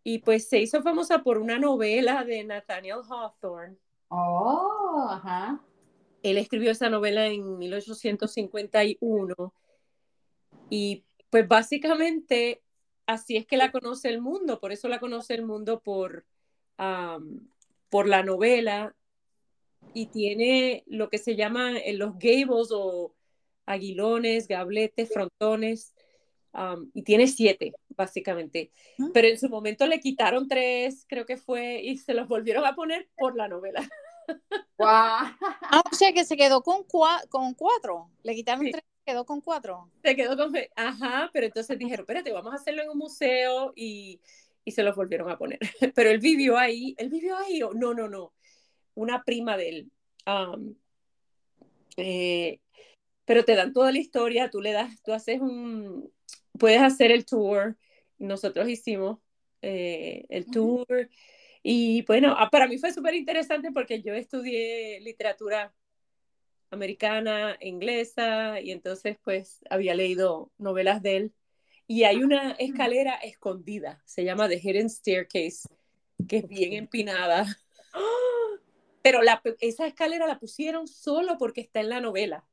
y 0.02 0.18
pues 0.18 0.48
se 0.48 0.58
hizo 0.58 0.82
famosa 0.82 1.22
por 1.22 1.38
una 1.38 1.58
novela 1.58 2.24
de 2.24 2.44
Nathaniel 2.44 3.00
Hawthorne. 3.08 3.78
Oh, 4.08 5.06
ajá. 5.10 5.60
Él 6.22 6.38
escribió 6.38 6.72
esa 6.72 6.90
novela 6.90 7.26
en 7.26 7.58
1851 7.58 9.54
y 10.68 11.04
pues 11.30 11.48
básicamente 11.48 12.62
así 13.06 13.36
es 13.36 13.46
que 13.46 13.56
la 13.56 13.72
conoce 13.72 14.08
el 14.08 14.20
mundo, 14.20 14.60
por 14.60 14.72
eso 14.72 14.88
la 14.88 15.00
conoce 15.00 15.34
el 15.34 15.44
mundo 15.44 15.80
por, 15.80 16.26
um, 16.78 17.48
por 17.88 18.08
la 18.08 18.22
novela 18.22 18.94
y 19.94 20.06
tiene 20.06 20.84
lo 20.86 21.08
que 21.08 21.18
se 21.18 21.36
llama 21.36 21.78
en 21.78 21.98
los 21.98 22.18
gables 22.18 22.68
o 22.72 23.14
aguilones, 23.66 24.48
gabletes, 24.48 25.12
frontones, 25.12 25.94
um, 26.52 26.90
y 26.94 27.02
tiene 27.02 27.26
siete, 27.28 27.72
básicamente. 27.90 28.70
Pero 29.12 29.28
en 29.28 29.38
su 29.38 29.48
momento 29.48 29.86
le 29.86 30.00
quitaron 30.00 30.48
tres, 30.48 31.04
creo 31.08 31.26
que 31.26 31.36
fue, 31.36 31.80
y 31.82 31.96
se 31.98 32.14
los 32.14 32.26
volvieron 32.28 32.64
a 32.64 32.74
poner 32.74 33.08
por 33.16 33.36
la 33.36 33.48
novela. 33.48 33.88
Wow. 34.78 34.88
Ah, 34.88 35.82
o 35.90 35.94
sea 35.94 36.12
que 36.12 36.24
se 36.24 36.36
quedó 36.36 36.62
con, 36.62 36.84
cua- 36.86 37.28
con 37.28 37.54
cuatro. 37.54 38.10
Le 38.22 38.34
quitaron 38.34 38.64
Sí. 38.64 38.70
tres, 38.72 38.82
quedó 39.04 39.24
con 39.24 39.40
cuatro. 39.40 39.90
Se 40.02 40.16
quedó 40.16 40.36
con, 40.36 40.52
ajá, 40.76 41.30
pero 41.32 41.46
entonces 41.46 41.78
dijeron, 41.78 42.04
espérate, 42.04 42.32
vamos 42.32 42.52
a 42.52 42.56
hacerlo 42.56 42.82
en 42.82 42.90
un 42.90 42.98
museo 42.98 43.72
y, 43.76 44.20
y 44.64 44.70
se 44.72 44.82
los 44.82 44.96
volvieron 44.96 45.30
a 45.30 45.36
poner. 45.38 45.58
Pero 45.94 46.10
él 46.10 46.18
vivió 46.18 46.56
ahí, 46.56 46.94
él 46.98 47.08
vivió 47.10 47.36
ahí, 47.36 47.60
no, 47.74 47.92
no, 47.94 48.08
no, 48.08 48.32
una 48.94 49.22
prima 49.22 49.56
de 49.56 49.68
él. 49.68 49.90
Um, 50.26 50.74
eh, 51.96 52.60
pero 53.24 53.44
te 53.44 53.54
dan 53.54 53.72
toda 53.72 53.92
la 53.92 53.98
historia, 53.98 54.50
tú 54.50 54.60
le 54.60 54.72
das, 54.72 55.02
tú 55.02 55.12
haces 55.12 55.40
un, 55.40 56.12
puedes 56.58 56.80
hacer 56.80 57.12
el 57.12 57.24
tour, 57.24 57.76
nosotros 58.18 58.68
hicimos 58.68 59.18
eh, 59.62 60.26
el 60.28 60.46
tour 60.46 61.08
y 61.62 62.02
bueno, 62.02 62.34
ah, 62.38 62.50
para 62.50 62.66
mí 62.66 62.78
fue 62.78 62.92
súper 62.92 63.14
interesante 63.14 63.70
porque 63.72 64.02
yo 64.02 64.14
estudié 64.14 65.00
literatura 65.00 65.74
americana, 66.70 67.56
inglesa 67.60 68.60
y 68.60 68.70
entonces 68.70 69.18
pues 69.22 69.60
había 69.68 69.94
leído 69.94 70.50
novelas 70.58 71.02
de 71.02 71.16
él 71.16 71.34
y 71.90 72.04
hay 72.04 72.22
una 72.22 72.52
escalera 72.52 73.14
escondida, 73.16 74.00
se 74.04 74.24
llama 74.24 74.48
The 74.48 74.60
Hidden 74.60 74.88
Staircase, 74.88 75.68
que 76.28 76.36
es 76.36 76.48
bien 76.48 76.72
empinada. 76.74 77.44
Pero 79.02 79.22
la, 79.22 79.42
esa 79.60 79.88
escalera 79.88 80.28
la 80.28 80.38
pusieron 80.38 80.86
solo 80.86 81.36
porque 81.36 81.62
está 81.62 81.80
en 81.80 81.88
la 81.88 82.00
novela. 82.00 82.46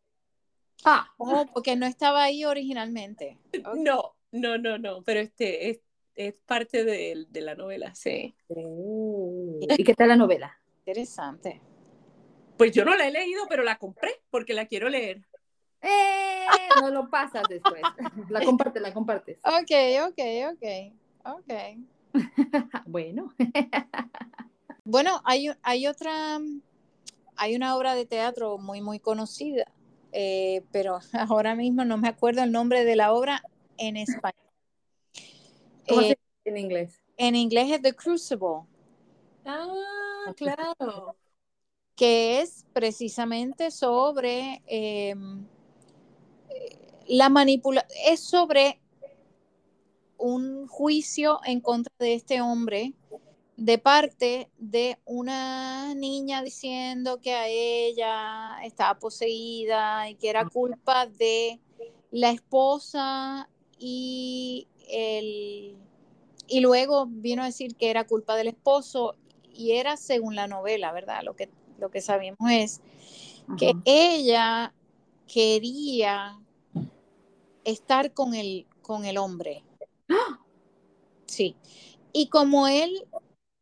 Ah, 0.86 1.08
Oh, 1.18 1.46
porque 1.54 1.76
no 1.76 1.86
estaba 1.86 2.24
ahí 2.24 2.46
originalmente. 2.46 3.38
No, 3.76 4.14
No, 4.32 4.58
no, 4.58 4.78
no, 4.78 5.02
pero 5.04 5.20
este 5.20 5.70
es, 5.70 5.80
es 6.16 6.40
parte 6.46 6.84
de, 6.84 7.26
de 7.30 7.42
la 7.42 7.56
novela, 7.56 7.94
sí. 7.96 8.36
Oh. 8.50 9.58
¿Y 9.62 9.84
qué 9.84 9.94
tal 9.94 10.10
la 10.10 10.16
novela? 10.16 10.58
Interesante. 10.80 11.62
Pues 12.58 12.72
yo 12.72 12.84
no 12.86 12.96
la 12.96 13.08
he 13.08 13.12
leído, 13.12 13.44
pero 13.48 13.64
la 13.64 13.78
compré 13.78 14.12
porque 14.30 14.54
la 14.54 14.66
quiero 14.66 14.90
leer. 14.90 15.22
¡Eh! 15.82 16.46
No 16.82 16.90
lo 16.90 17.10
pasas 17.10 17.44
después. 17.50 17.82
La 18.30 18.42
compartes, 18.44 18.82
la 18.82 18.94
compartes. 18.94 19.38
Ok, 19.44 19.72
ok, 20.08 20.20
ok, 20.54 20.94
ok. 21.24 21.54
Bueno. 22.86 23.34
Bueno, 24.84 25.22
hay, 25.26 25.50
hay 25.64 25.86
otra, 25.88 26.40
hay 27.36 27.56
una 27.56 27.76
obra 27.76 27.94
de 27.94 28.06
teatro 28.06 28.58
muy, 28.58 28.82
muy 28.82 29.00
conocida, 29.00 29.66
eh, 30.12 30.64
pero 30.72 31.00
ahora 31.14 31.56
mismo 31.56 31.86
no 31.86 31.98
me 31.98 32.08
acuerdo 32.10 32.44
el 32.44 32.52
nombre 32.52 32.84
de 32.86 32.96
la 32.96 33.14
obra 33.14 33.42
en 33.78 33.98
español. 33.98 34.44
¿Cómo 35.88 36.02
se 36.02 36.08
Eh, 36.14 36.16
dice 36.16 36.18
en 36.46 36.58
inglés? 36.58 37.02
en 37.18 37.36
inglés 37.36 37.72
es 37.72 37.82
The 37.82 37.94
Crucible, 37.94 38.64
Ah, 39.46 40.34
claro. 40.36 41.16
que 41.96 42.42
es 42.42 42.66
precisamente 42.74 43.72
sobre 43.72 44.62
eh, 44.68 45.16
la 47.08 47.30
manipulación, 47.30 47.92
es 48.06 48.20
sobre 48.20 48.82
un 50.18 50.68
juicio 50.68 51.40
en 51.46 51.62
contra 51.62 51.94
de 52.00 52.16
este 52.16 52.42
hombre 52.42 52.94
de 53.58 53.78
parte 53.80 54.50
de 54.58 54.98
una 55.06 55.94
niña 55.96 56.42
diciendo 56.44 57.20
que 57.20 57.34
a 57.34 57.48
ella 57.48 58.64
estaba 58.64 59.00
poseída 59.00 60.10
y 60.10 60.16
que 60.16 60.30
era 60.30 60.48
culpa 60.48 61.08
de 61.08 61.60
la 62.12 62.30
esposa 62.30 63.50
y 63.80 64.68
el 64.90 65.76
y 66.50 66.62
luego 66.62 67.08
vino 67.08 67.42
a 67.42 67.48
decir 67.48 67.76
que 67.76 67.90
era 67.90 68.08
culpa 68.08 68.36
del 68.36 68.48
esposo 68.48 69.16
y 69.54 69.72
era 69.74 69.98
según 69.98 70.36
la 70.36 70.48
novela, 70.48 70.94
¿verdad? 70.94 71.24
Lo 71.24 71.36
que 71.36 71.50
lo 71.78 71.92
que 71.92 72.02
sabemos 72.02 72.40
es 72.50 72.82
que 73.58 73.70
Ajá. 73.70 73.82
ella 73.86 74.74
quería 75.28 76.40
estar 77.64 78.14
con 78.14 78.34
el, 78.34 78.66
con 78.82 79.06
el 79.06 79.18
hombre. 79.18 79.64
Sí. 81.26 81.56
Y 82.14 82.28
como 82.28 82.68
él, 82.68 83.06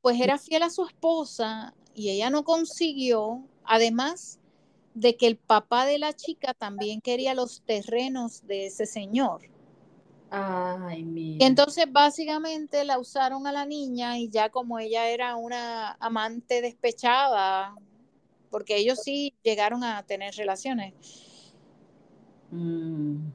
pues 0.06 0.22
era 0.22 0.38
fiel 0.38 0.62
a 0.62 0.70
su 0.70 0.86
esposa 0.86 1.74
y 1.96 2.12
ella 2.12 2.30
no 2.30 2.44
consiguió, 2.44 3.44
además 3.64 4.40
de 4.94 5.18
que 5.18 5.26
el 5.26 5.36
papá 5.36 5.88
de 5.88 5.98
la 5.98 6.14
chica 6.14 6.54
también 6.54 7.02
quería 7.02 7.34
los 7.34 7.64
terrenos 7.64 8.46
de 8.46 8.68
ese 8.68 8.86
señor. 8.86 9.50
Ay, 10.30 11.02
Y 11.40 11.44
entonces 11.44 11.92
básicamente 11.92 12.84
la 12.84 13.00
usaron 13.00 13.48
a 13.48 13.52
la 13.52 13.66
niña 13.66 14.20
y 14.20 14.30
ya 14.30 14.52
como 14.52 14.78
ella 14.78 15.10
era 15.10 15.38
una 15.38 15.94
amante 15.94 16.62
despechada, 16.62 17.74
porque 18.52 18.78
ellos 18.78 19.00
sí 19.02 19.34
llegaron 19.42 19.84
a 19.84 20.04
tener 20.04 20.36
relaciones. 20.36 20.94
Mm. 22.52 23.32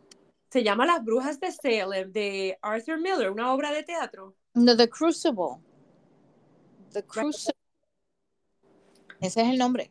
Se 0.51 0.62
llama 0.62 0.87
Las 0.87 1.05
Brujas 1.05 1.41
de 1.41 1.51
Salem, 1.51 2.12
de 2.12 2.57
Arthur 2.62 3.01
Miller, 3.01 3.33
una 3.33 3.53
obra 3.53 3.73
de 3.73 3.83
teatro. 3.83 4.37
No, 4.55 4.77
The 4.77 4.89
Crucible. 4.89 5.68
The 6.93 7.05
Crucible. 7.05 7.55
Ese 9.20 9.43
es 9.43 9.49
el 9.49 9.59
nombre. 9.59 9.91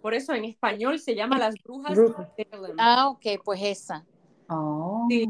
Por 0.00 0.14
eso 0.14 0.32
en 0.32 0.44
español 0.44 0.98
se 0.98 1.14
llama 1.14 1.38
Las 1.38 1.54
Brujas 1.62 1.96
de 2.36 2.46
Salem. 2.50 2.76
Ah, 2.78 3.08
ok, 3.08 3.24
pues 3.44 3.60
esa. 3.62 4.04
Oh. 4.48 5.06
Sí. 5.10 5.28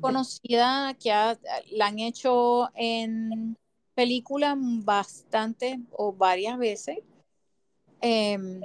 Conocida 0.00 0.94
que 0.94 1.12
ha- 1.12 1.38
la 1.70 1.86
han 1.86 1.98
hecho 2.00 2.68
en 2.74 3.56
películas 3.94 4.56
bastante 4.58 5.80
o 5.92 6.12
varias 6.12 6.58
veces. 6.58 6.98
Em, 8.00 8.60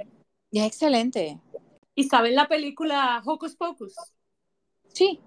y 0.50 0.58
es 0.60 0.66
excelente. 0.66 1.40
¿Y 1.94 2.04
saben 2.04 2.34
la 2.34 2.48
película 2.48 3.22
Hocus 3.24 3.56
Pocus? 3.56 3.94
Sí, 4.88 5.20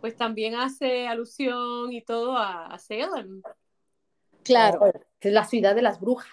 Pues 0.00 0.16
también 0.16 0.54
hace 0.54 1.06
alusión 1.08 1.90
y 1.92 2.02
todo 2.02 2.36
a, 2.36 2.66
a 2.66 2.78
Salem. 2.78 3.40
Claro, 4.44 4.78
Oh, 4.82 4.92
es 5.20 5.32
la 5.32 5.44
ciudad 5.44 5.74
de 5.74 5.82
las 5.82 6.00
brujas. 6.00 6.28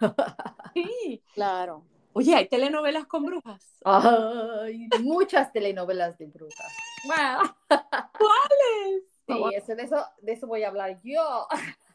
Sí. 0.74 1.22
claro. 1.34 1.84
Oye, 2.12 2.34
hay 2.34 2.48
telenovelas 2.48 3.06
con 3.06 3.24
brujas. 3.24 3.64
Ay, 3.84 4.88
muchas 5.02 5.52
telenovelas 5.52 6.18
de 6.18 6.26
brujas. 6.26 6.72
Wow. 7.06 7.70
Sí, 9.28 9.34
eso, 9.54 9.74
de, 9.74 9.82
eso, 9.82 10.06
de 10.22 10.32
eso 10.32 10.46
voy 10.46 10.62
a 10.62 10.68
hablar 10.68 10.98
yo. 11.02 11.46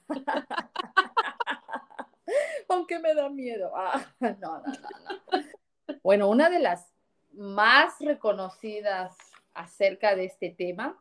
Aunque 2.69 2.99
me 2.99 3.15
da 3.15 3.27
miedo. 3.27 3.71
Ah, 3.75 4.05
no, 4.19 4.29
no, 4.39 4.59
no, 4.59 4.61
no. 4.61 5.97
Bueno, 6.03 6.29
una 6.29 6.51
de 6.51 6.59
las 6.59 6.93
más 7.33 7.95
reconocidas 7.99 9.17
acerca 9.55 10.15
de 10.15 10.25
este 10.25 10.51
tema 10.51 10.95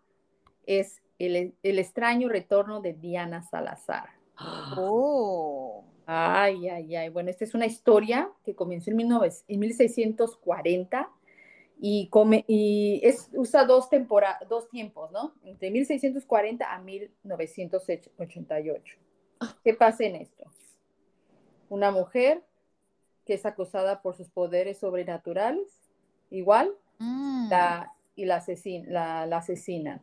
es 0.65 1.03
el, 1.19 1.55
el 1.63 1.79
extraño 1.79 2.31
retorno 2.31 2.81
de 2.81 2.95
Diana 2.95 3.43
Salazar. 3.43 4.09
Oh, 4.77 5.85
Ay, 6.07 6.69
ay, 6.69 6.95
ay. 6.97 7.09
Bueno, 7.09 7.31
esta 7.31 7.45
es 7.45 7.55
una 7.55 7.67
historia 7.67 8.31
que 8.45 8.55
comenzó 8.55 8.91
en, 8.91 8.99
19 8.99 9.33
en 9.49 9.61
1640 9.61 11.11
y, 11.81 12.09
come, 12.09 12.45
y 12.47 13.01
es, 13.03 13.31
usa 13.33 13.65
dos, 13.65 13.89
tempora, 13.89 14.39
dos 14.49 14.69
tiempos, 14.69 15.11
¿no? 15.11 15.35
Entre 15.45 15.71
1640 15.71 16.71
a 16.73 16.79
1988. 16.81 18.97
¿Qué 19.65 19.75
pasa 19.75 20.05
en 20.05 20.15
esto? 20.17 20.45
Una 21.69 21.91
mujer 21.91 22.45
que 23.25 23.35
es 23.35 23.47
acusada 23.47 24.03
por 24.03 24.17
sus 24.17 24.29
poderes 24.29 24.79
sobrenaturales, 24.79 25.69
igual, 26.31 26.75
mm, 26.99 27.49
la, 27.49 27.93
y 28.17 28.25
la, 28.27 28.37
asesin, 28.37 28.93
la, 28.93 29.27
la 29.27 29.39
asesinan. 29.39 30.03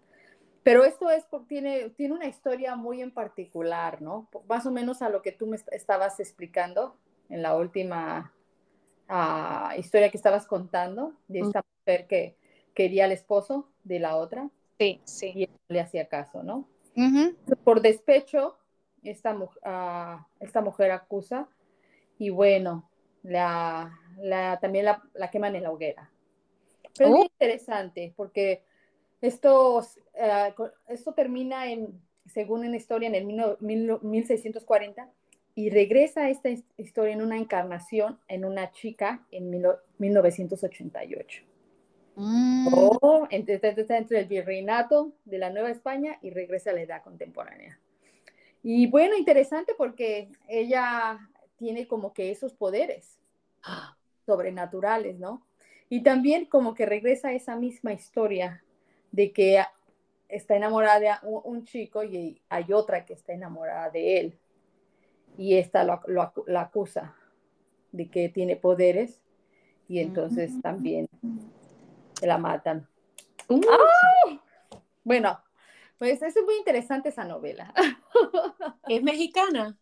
Pero 0.70 0.84
esto 0.86 1.10
es 1.10 1.26
porque 1.26 1.48
tiene, 1.48 1.90
tiene 1.90 2.14
una 2.14 2.28
historia 2.28 2.76
muy 2.76 3.02
en 3.02 3.12
particular, 3.12 4.02
¿no? 4.04 4.30
Más 4.48 4.68
o 4.68 4.72
menos 4.72 5.02
a 5.02 5.10
lo 5.10 5.24
que 5.24 5.32
tú 5.32 5.48
me 5.48 5.56
est- 5.56 5.72
estabas 5.74 6.20
explicando 6.20 6.96
en 7.30 7.42
la 7.42 7.56
última 7.56 8.32
ah, 9.08 9.74
historia 9.78 10.12
que 10.12 10.18
estabas 10.18 10.46
contando, 10.46 11.14
de 11.28 11.40
esta 11.40 11.64
mujer 11.80 12.06
que 12.06 12.38
quería 12.76 13.06
al 13.06 13.12
esposo 13.12 13.68
de 13.84 14.00
la 14.00 14.16
otra 14.16 14.50
sí, 14.78 15.02
sí. 15.06 15.32
y 15.34 15.44
él 15.46 15.50
no 15.52 15.74
le 15.74 15.82
hacía 15.82 16.08
caso, 16.08 16.44
¿no? 16.44 16.68
Por 17.64 17.82
despecho, 17.82 18.58
esta, 19.04 19.36
ah, 19.64 20.28
esta 20.40 20.62
mujer 20.62 20.92
acusa 20.92 21.50
y 22.20 22.30
bueno, 22.30 22.90
la, 23.24 23.98
la- 24.20 24.60
también 24.60 24.86
la, 24.86 25.02
la 25.14 25.32
queman 25.32 25.56
en 25.56 25.64
la 25.64 25.72
hoguera. 25.72 26.12
Pero 26.96 27.10
es 27.10 27.16
Oh. 27.16 27.18
muy 27.18 27.26
interesante 27.28 28.14
porque 28.16 28.64
esto, 29.22 29.86
eh, 30.14 30.54
esto 30.88 31.14
termina 31.14 31.72
en, 31.72 32.00
según 32.26 32.66
una 32.66 32.78
historia, 32.78 33.08
en 33.10 33.16
el 33.16 33.26
mil- 33.26 33.58
mil- 33.60 34.00
1640 34.02 35.10
y 35.56 35.70
regresa 35.70 36.30
esta 36.30 36.50
his- 36.50 36.64
historia 36.78 37.14
en 37.14 37.22
una 37.22 37.38
encarnación 37.38 38.20
en 38.28 38.46
una 38.46 38.72
chica 38.72 39.26
en 39.32 39.50
mil- 39.50 39.76
1988. 39.98 41.44
Mm, 42.16 42.68
Oh, 42.74 43.28
entre, 43.30 43.56
entre- 43.62 43.98
entre 43.98 44.20
el 44.20 44.26
virreinato 44.28 45.14
de 45.26 45.38
la 45.38 45.50
Nueva 45.50 45.70
España 45.72 46.18
y 46.22 46.32
regresa 46.32 46.72
a 46.72 46.74
la 46.74 46.82
edad 46.82 47.04
contemporánea. 47.04 47.80
Y 48.62 48.88
bueno, 48.88 49.16
interesante 49.16 49.74
porque 49.78 50.30
ella 50.48 51.18
tiene 51.58 51.88
como 51.88 52.14
que 52.14 52.30
esos 52.32 52.54
poderes 52.54 53.20
sobrenaturales, 54.26 55.18
¿no? 55.18 55.46
Y 55.90 56.04
también 56.04 56.46
como 56.46 56.74
que 56.76 56.86
regresa 56.86 57.32
esa 57.32 57.56
misma 57.56 57.94
historia 57.94 58.64
de 59.12 59.32
que 59.32 59.64
está 60.28 60.56
enamorada 60.56 61.00
de 61.00 61.28
un, 61.28 61.66
chico 61.66 62.04
y 62.04 62.42
hay 62.50 62.72
otra 62.74 63.06
que 63.06 63.14
está 63.14 63.34
enamorada 63.34 63.90
de 63.90 64.20
él. 64.20 64.40
Y 65.38 65.56
esta 65.56 65.84
lo, 65.84 66.02
lo 66.08 66.22
acu- 66.22 66.44
la 66.48 66.62
acusa 66.62 67.16
de 67.92 68.10
que 68.10 68.30
tiene 68.30 68.56
poderes 68.56 69.22
y 69.88 70.00
entonces 70.00 70.52
Mm. 70.52 70.62
también 70.62 71.10
la 72.22 72.38
matan. 72.38 72.88
Uh, 73.48 73.62
Bueno, 75.04 75.40
pues 75.98 76.22
es 76.22 76.36
muy 76.46 76.56
interesante 76.58 77.10
esa 77.10 77.26
novela. 77.26 77.74
¿Es 78.88 79.02
mexicana? 79.02 79.78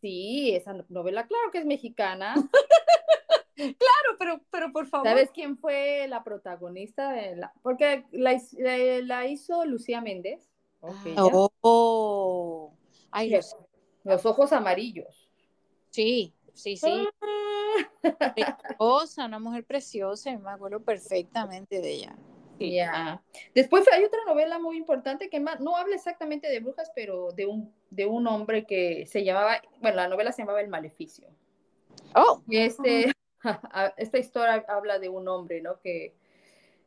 Sí, 0.00 0.54
esa 0.54 0.74
novela, 0.88 1.26
claro 1.26 1.50
que 1.50 1.58
es 1.58 1.64
mexicana. 1.64 2.34
Claro, 3.58 4.16
pero, 4.18 4.40
pero 4.50 4.72
por 4.72 4.86
favor. 4.86 5.08
¿Sabes 5.08 5.30
quién 5.32 5.58
fue 5.58 6.06
la 6.08 6.22
protagonista? 6.22 7.10
De 7.12 7.34
la... 7.36 7.52
Porque 7.62 8.04
la, 8.12 8.40
la- 8.58 9.00
la 9.02 9.26
hizo 9.26 9.64
Lucía 9.64 10.00
Méndez. 10.00 10.48
Ya. 11.04 11.14
Oh, 11.60 12.72
ay, 13.10 13.30
Yes. 13.30 13.56
Los 14.04 14.24
ojos 14.24 14.52
amarillos. 14.52 15.28
sí, 15.90 16.32
sí, 16.54 16.76
sí. 16.76 17.06
Ah, 17.20 18.56
Preciosa, 18.78 19.26
una 19.26 19.38
mujer 19.40 19.64
preciosa, 19.64 20.36
me 20.38 20.50
acuerdo 20.50 20.80
perfectamente 20.80 21.80
de 21.80 21.90
ella. 21.90 22.16
Sí. 22.58 22.74
Ya. 22.74 23.22
Después 23.54 23.84
hay 23.92 24.04
otra 24.04 24.20
novela 24.26 24.58
muy 24.58 24.76
importante 24.76 25.28
que 25.28 25.40
más, 25.40 25.60
no 25.60 25.76
habla 25.76 25.96
exactamente 25.96 26.48
de 26.48 26.60
brujas, 26.60 26.90
pero 26.94 27.32
de 27.32 27.46
un, 27.46 27.72
de 27.90 28.06
un 28.06 28.26
hombre 28.28 28.66
que 28.66 29.04
se 29.06 29.24
llamaba, 29.24 29.60
bueno, 29.80 29.96
la 29.96 30.08
novela 30.08 30.30
se 30.32 30.42
llamaba 30.42 30.60
El 30.60 30.68
Maleficio. 30.68 31.28
Oh, 32.14 32.40
Y 32.48 32.58
este, 32.58 33.12
esta 33.96 34.18
historia 34.18 34.64
habla 34.68 34.98
de 34.98 35.08
un 35.08 35.28
hombre, 35.28 35.60
¿no? 35.60 35.80
Que, 35.80 36.14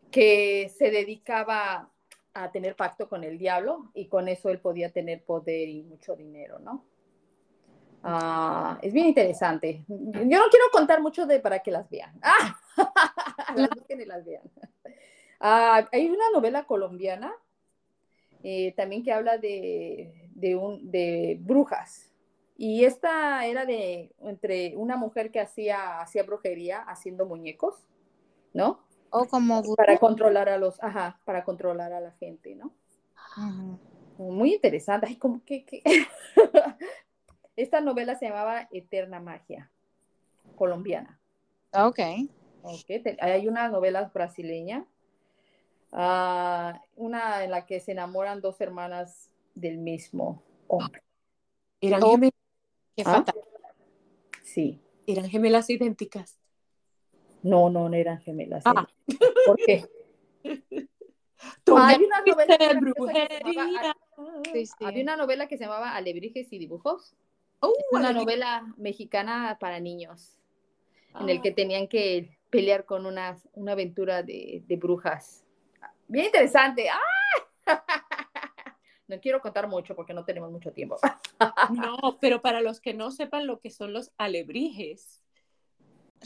que 0.09 0.71
se 0.75 0.91
dedicaba 0.91 1.89
a 2.33 2.51
tener 2.51 2.75
pacto 2.75 3.09
con 3.09 3.23
el 3.23 3.37
diablo 3.37 3.91
y 3.93 4.07
con 4.07 4.27
eso 4.27 4.49
él 4.49 4.59
podía 4.59 4.91
tener 4.91 5.23
poder 5.23 5.67
y 5.67 5.83
mucho 5.83 6.15
dinero, 6.15 6.59
¿no? 6.59 6.85
Ah, 8.03 8.79
es 8.81 8.93
bien 8.93 9.07
interesante. 9.07 9.83
Yo 9.87 10.39
no 10.39 10.49
quiero 10.49 10.65
contar 10.71 11.01
mucho 11.01 11.25
de 11.25 11.39
para 11.39 11.59
que 11.59 11.71
las 11.71 11.89
vean. 11.89 12.17
¡Ah! 12.21 12.59
las 13.55 13.69
busquen 13.69 14.01
y 14.01 14.05
las 14.05 14.25
vean. 14.25 14.43
Ah, 15.39 15.87
hay 15.91 16.09
una 16.09 16.29
novela 16.33 16.63
colombiana 16.63 17.33
eh, 18.43 18.73
también 18.75 19.03
que 19.03 19.13
habla 19.13 19.37
de, 19.37 20.29
de, 20.33 20.55
un, 20.55 20.89
de 20.89 21.37
brujas. 21.41 22.10
Y 22.63 22.85
esta 22.85 23.43
era 23.47 23.65
de 23.65 24.13
entre 24.19 24.77
una 24.77 24.95
mujer 24.95 25.31
que 25.31 25.39
hacía, 25.39 25.99
hacía 25.99 26.21
brujería 26.21 26.81
haciendo 26.83 27.25
muñecos, 27.25 27.87
¿no? 28.53 28.85
oh, 29.09 29.25
como 29.25 29.63
Para 29.75 29.97
controlar 29.97 30.47
a 30.47 30.59
los, 30.59 30.77
ajá, 30.83 31.19
para 31.25 31.43
controlar 31.43 31.91
a 31.91 31.99
la 31.99 32.11
gente, 32.11 32.53
¿no? 32.53 32.71
Muy 34.19 34.53
interesante. 34.53 35.07
Ay, 35.07 35.15
como 35.15 35.43
que, 35.43 35.65
que- 35.65 35.81
Esta 37.55 37.81
novela 37.81 38.13
se 38.13 38.27
llamaba 38.27 38.67
Eterna 38.71 39.19
Magia, 39.19 39.71
colombiana. 40.55 41.19
Ok. 41.73 41.97
Ok, 42.61 42.85
te- 42.85 43.17
Hay 43.21 43.47
una 43.47 43.69
novela 43.69 44.11
brasileña, 44.13 44.85
ah, 45.91 46.79
una 46.95 47.43
en 47.43 47.49
la 47.49 47.65
que 47.65 47.79
se 47.79 47.93
enamoran 47.93 48.39
dos 48.39 48.61
hermanas 48.61 49.31
del 49.55 49.79
mismo 49.79 50.43
hombre. 50.67 51.01
Eran, 51.81 52.03
Oh. 52.03 52.19
Qué 53.03 53.09
¿Ah? 53.09 53.13
fatal. 53.13 53.35
Sí, 54.43 54.79
eran 55.07 55.27
gemelas 55.27 55.69
idénticas. 55.71 56.37
no, 57.41 57.69
no, 57.71 57.89
no 57.89 57.95
eran 57.95 58.19
gemelas. 58.21 58.61
Ah. 58.65 58.87
¿Por 59.45 59.57
qué? 59.57 59.85
Tú 61.63 61.75
Hay 61.75 62.03
una 62.03 62.21
novela 62.21 62.55
que 62.55 63.01
se. 63.01 64.53
Sí, 64.53 64.65
sí. 64.67 64.85
Había 64.85 65.01
una 65.01 65.17
novela 65.17 65.47
que 65.47 65.57
se 65.57 65.63
llamaba 65.63 65.95
Alebrijes 65.95 66.53
y 66.53 66.59
Dibujos. 66.59 67.15
Oh, 67.59 67.73
Es 67.75 67.85
una 67.91 68.13
novela 68.13 68.71
mexicana 68.77 69.57
para 69.59 69.79
niños, 69.79 70.37
en 71.19 71.29
el 71.29 71.39
Ah, 71.39 71.41
que 71.41 71.51
tenían 71.51 71.87
que 71.87 72.37
pelear 72.51 72.85
con 72.85 73.07
una, 73.07 73.37
una 73.53 73.71
aventura 73.71 74.21
de, 74.21 74.63
de 74.67 74.75
brujas. 74.75 75.43
Bien 76.07 76.25
interesante. 76.25 76.87
¡Ah! 76.89 76.99
No 79.11 79.19
quiero 79.19 79.41
contar 79.41 79.67
mucho 79.67 79.93
porque 79.93 80.13
no 80.13 80.23
tenemos 80.23 80.49
mucho 80.49 80.71
tiempo. 80.71 80.95
No, 81.71 82.17
pero 82.21 82.41
para 82.41 82.61
los 82.61 82.79
que 82.79 82.93
no 82.93 83.11
sepan 83.11 83.45
lo 83.45 83.59
que 83.59 83.69
son 83.69 83.91
los 83.93 84.11
alebrijes, 84.17 85.21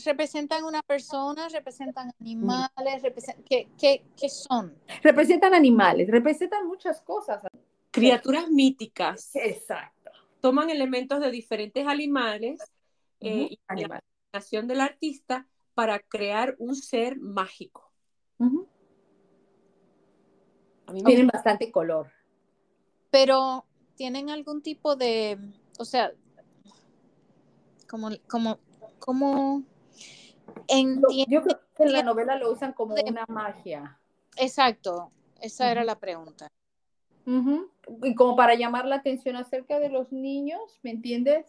Representan 0.04 0.66
una 0.66 0.82
persona, 0.84 1.48
representan 1.48 2.12
animales, 2.20 3.02
represen- 3.02 3.42
¿qué, 3.50 3.70
qué, 3.80 4.04
qué 4.20 4.28
son? 4.28 4.78
Representan 5.02 5.54
animales, 5.54 6.10
representan 6.10 6.68
muchas 6.68 7.02
cosas. 7.02 7.42
criaturas 7.92 8.50
míticas, 8.50 9.34
Exacto. 9.36 10.12
toman 10.42 10.70
elementos 10.70 11.22
de 11.22 11.32
diferentes 11.32 11.88
animales 11.88 12.60
eh, 13.22 13.48
y 13.52 13.60
la 13.74 14.02
imaginación 14.34 14.68
del 14.68 14.82
artista 14.82 15.48
para 15.74 16.00
crear 16.00 16.56
un 16.60 16.76
ser 16.76 17.18
mágico. 17.18 17.90
Ujú. 18.38 18.68
A 20.88 20.92
mí 20.92 21.02
me 21.02 21.06
Tienen 21.08 21.28
bastante 21.28 21.72
color. 21.72 22.12
Pero 23.16 23.64
tienen 23.96 24.30
algún 24.30 24.62
tipo 24.62 24.98
de, 24.98 25.40
o 25.80 25.86
sea, 25.86 26.12
como, 27.90 28.10
como, 28.30 28.60
como 29.00 29.64
entiendo, 30.68 31.08
Yo 31.26 31.42
creo 31.42 31.60
que 31.78 31.84
en 31.84 31.94
la 31.94 32.04
novela 32.04 32.36
lo 32.36 32.52
usan 32.52 32.74
como 32.74 32.94
de- 32.94 33.06
una 33.08 33.24
magia. 33.30 33.98
exacto, 34.36 35.14
esa 35.40 35.72
era 35.72 35.86
la 35.86 35.98
pregunta. 35.98 36.50
Y 38.04 38.16
como 38.16 38.36
para 38.36 38.56
llamar 38.56 38.84
la 38.86 38.98
atención 38.98 39.38
acerca 39.38 39.80
de 39.80 39.88
los 39.88 40.12
niños, 40.12 40.78
¿me 40.84 40.92
entiendes? 40.92 41.46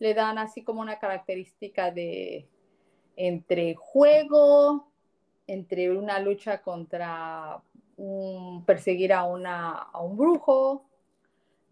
Le 0.00 0.14
dan 0.14 0.36
así 0.38 0.64
como 0.64 0.80
una 0.80 0.98
característica 0.98 1.92
de 1.92 2.48
entre 3.14 3.76
juego, 3.76 4.88
entre 5.46 5.96
una 5.96 6.18
lucha 6.18 6.60
contra 6.60 7.62
un, 7.96 8.64
perseguir 8.64 9.12
a, 9.12 9.22
una, 9.22 9.74
a 9.74 10.00
un 10.00 10.16
brujo, 10.16 10.88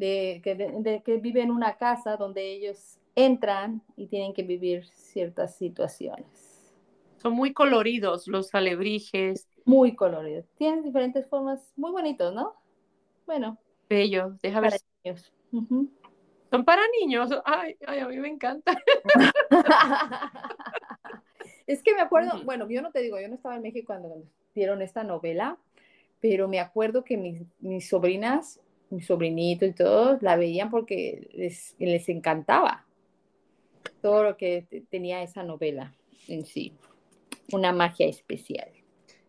de, 0.03 0.41
que, 0.43 0.55
de- 0.57 1.03
que 1.05 1.17
vive 1.19 1.43
en 1.43 1.51
una 1.53 1.77
casa 1.77 2.17
donde 2.17 2.43
ellos 2.53 2.99
entran 3.15 3.83
y 3.97 4.07
tienen 4.09 4.33
que 4.35 4.43
vivir 4.43 4.87
ciertas 4.89 5.57
situaciones. 5.57 6.27
son 7.19 7.35
muy 7.35 7.53
coloridos 7.53 8.27
los 8.27 8.53
alebrijes, 8.55 9.49
Muy 9.65 9.95
coloridos. 9.95 10.45
Tienen 10.59 10.83
diferentes 10.83 11.27
formas, 11.29 11.73
muy 11.77 11.93
bonitos, 11.93 12.35
¿no? 12.35 12.55
Bueno, 13.27 13.59
bellos. 13.89 14.41
Deja 14.41 14.61
ver. 14.61 14.71
para 14.71 14.79
si- 14.79 14.85
niños. 15.05 15.33
Ujú. 15.53 15.91
Son 16.51 16.65
para 16.65 16.83
niños. 17.01 17.31
Ay, 17.45 17.77
ay, 17.87 18.01
a 18.01 18.09
mí 18.09 18.19
me 18.19 18.29
encanta. 18.29 18.77
es 21.67 21.83
que 21.83 21.95
me 21.95 22.01
acuerdo, 22.01 22.43
bueno, 22.45 22.69
yo 22.69 22.83
no 22.83 22.91
te 22.91 23.01
digo, 23.01 23.21
yo 23.21 23.29
no 23.29 23.35
estaba 23.35 23.57
en 23.57 23.63
México 23.63 23.87
cuando 23.87 24.23
dieron 24.55 24.83
esta 24.83 25.05
novela, 25.05 25.59
pero 26.21 26.49
me 26.49 26.61
acuerdo 26.61 27.05
que 27.05 27.17
mis, 27.17 27.43
mis 27.61 27.89
sobrinas, 27.89 28.61
mis 28.93 29.07
sobrinitos 29.07 29.69
y 29.69 29.73
todos 29.73 30.23
la 30.23 30.37
veían 30.37 30.71
porque 30.71 31.29
les, 31.35 31.75
les 31.79 32.09
encantaba 32.09 32.87
todo 34.01 34.23
lo 34.25 34.37
que 34.37 34.67
te- 34.69 34.83
tenía 34.83 35.23
esa 35.23 35.43
novela 35.45 35.95
en 36.29 36.45
sí. 36.45 36.73
Una 37.53 37.73
magia 37.73 38.07
especial. 38.07 38.71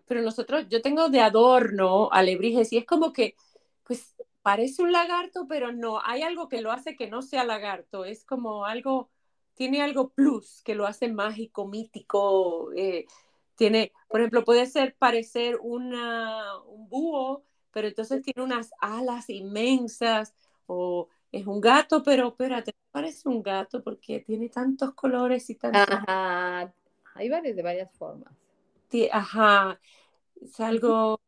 Pero 0.06 0.22
nosotros, 0.22 0.68
yo 0.70 0.82
tengo 0.82 1.10
de 1.10 1.22
adorno 1.22 2.10
alebrijes 2.12 2.72
y 2.74 2.78
es 2.78 2.86
como 2.86 3.14
que, 3.14 3.36
pues, 3.84 4.16
parece 4.42 4.84
un 4.84 4.92
lagarto, 4.92 5.48
pero 5.48 5.72
no, 5.72 6.02
hay 6.04 6.22
algo 6.22 6.50
que 6.50 6.62
lo 6.62 6.72
hace 6.72 6.96
que 6.96 7.10
no 7.10 7.22
sea 7.22 7.44
lagarto. 7.44 8.06
Es 8.06 8.26
como 8.26 8.66
algo, 8.66 9.10
tiene 9.56 9.82
algo 9.82 10.10
plus 10.10 10.62
que 10.64 10.76
lo 10.76 10.86
hace 10.86 11.08
mágico, 11.08 11.68
mítico. 11.68 12.72
eh, 12.76 13.06
tiene, 13.56 13.92
por 14.10 14.20
ejemplo, 14.20 14.44
puede 14.44 14.66
ser 14.66 14.96
parecer 14.98 15.58
una, 15.62 16.58
un 16.66 16.90
búho, 16.90 17.44
pero 17.74 17.88
entonces 17.90 18.22
tiene 18.22 18.44
unas 18.44 18.72
alas 18.80 19.30
inmensas, 19.30 20.34
o 20.68 21.10
es 21.32 21.46
un 21.48 21.60
gato, 21.60 22.04
pero 22.04 22.30
espérate, 22.30 22.74
parece 22.92 23.28
un 23.28 23.44
gato 23.44 23.84
porque 23.84 24.22
tiene 24.22 24.50
tantos 24.50 24.94
colores 24.94 25.50
y 25.50 25.56
tantos. 25.56 25.84
Ajá. 25.90 26.74
Hay 27.16 27.30
varias 27.30 27.56
de 27.56 27.64
varias 27.64 27.92
formas. 27.98 28.34
Ti- 28.90 29.10
Ajá, 29.12 29.80
es 30.42 30.60
algo, 30.60 31.20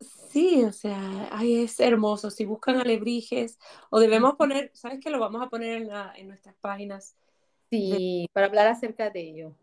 sí, 0.00 0.64
o 0.64 0.72
sea, 0.72 1.28
ay, 1.32 1.62
es 1.64 1.80
hermoso. 1.80 2.30
Si 2.30 2.44
buscan 2.44 2.76
alebrijes, 2.78 3.58
o 3.90 4.00
debemos 4.00 4.34
poner, 4.36 4.70
¿sabes 4.74 5.00
qué? 5.02 5.10
Lo 5.10 5.18
vamos 5.18 5.42
a 5.42 5.48
poner 5.48 5.76
en, 5.82 5.88
la- 5.88 6.12
en 6.16 6.28
nuestras 6.28 6.54
páginas. 6.60 7.16
Sí, 7.70 8.28
para 8.32 8.46
hablar 8.46 8.66
acerca 8.66 9.10
de 9.10 9.20
ello. 9.20 9.54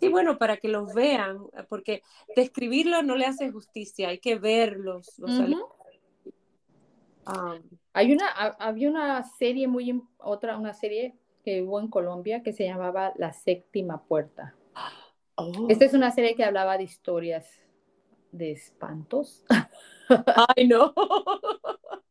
Sí, 0.00 0.08
bueno, 0.08 0.38
para 0.38 0.56
que 0.56 0.68
los 0.68 0.94
vean, 0.94 1.38
porque 1.68 2.02
describirlos 2.36 3.04
no 3.04 3.16
le 3.16 3.26
hace 3.26 3.50
justicia, 3.50 4.08
hay 4.08 4.18
que 4.18 4.36
verlos. 4.38 5.16
ah, 7.26 7.58
Hay 7.92 8.12
una, 8.12 8.28
ha- 8.28 8.56
había 8.60 8.88
una 8.90 9.22
serie 9.24 9.66
muy, 9.68 10.02
otra, 10.18 10.56
una 10.56 10.74
serie 10.74 11.14
que 11.44 11.62
hubo 11.62 11.80
en 11.80 11.88
Colombia 11.88 12.42
que 12.42 12.52
se 12.52 12.64
llamaba 12.64 13.12
La 13.16 13.32
Séptima 13.32 14.02
Puerta. 14.04 14.54
oh, 15.36 15.68
Esta 15.68 15.84
es 15.84 15.94
una 15.94 16.10
serie 16.10 16.34
que 16.34 16.44
hablaba 16.44 16.76
de 16.78 16.84
historias 16.84 17.46
de 18.32 18.52
espantos, 18.52 19.44
Ay, 20.56 20.66
no. 20.68 20.94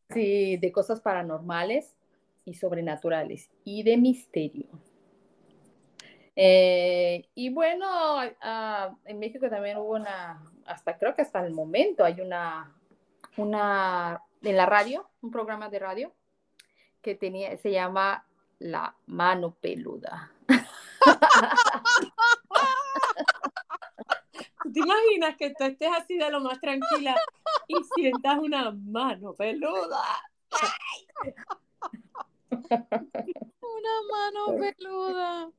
sí, 0.09 0.57
de 0.57 0.71
cosas 0.71 1.01
paranormales 1.01 1.95
y 2.45 2.55
sobrenaturales 2.55 3.49
y 3.63 3.83
de 3.83 3.97
misterio. 3.97 4.67
Eh, 6.39 7.27
y 7.33 7.49
bueno, 7.49 7.87
ah, 8.41 8.95
en 9.05 9.17
México 9.17 9.49
también 9.49 9.77
hubo 9.77 9.95
una, 9.95 10.39
hasta 10.67 10.95
creo 10.95 11.15
que 11.15 11.23
hasta 11.23 11.43
el 11.43 11.51
momento 11.51 12.05
hay 12.05 12.21
una, 12.21 12.71
una, 13.37 14.21
en 14.43 14.55
la 14.55 14.67
radio, 14.67 15.09
un 15.21 15.31
programa 15.31 15.67
de 15.67 15.79
radio 15.79 16.13
que 17.01 17.15
tenía, 17.15 17.57
se 17.57 17.71
llama 17.71 18.23
La 18.59 18.95
Mano 19.07 19.55
Peluda. 19.59 20.31
¿Tú 24.63 24.73
¿Te 24.73 24.79
imaginas 24.79 25.37
que 25.37 25.55
tú 25.57 25.63
estés 25.63 25.89
así 25.91 26.19
de 26.19 26.29
lo 26.29 26.39
más 26.41 26.59
tranquila 26.59 27.15
y 27.67 27.77
sientas 27.95 28.37
una 28.37 28.69
mano 28.71 29.33
peluda? 29.33 30.03
Una 32.59 34.01
mano 34.11 34.55
peluda. 34.59 35.51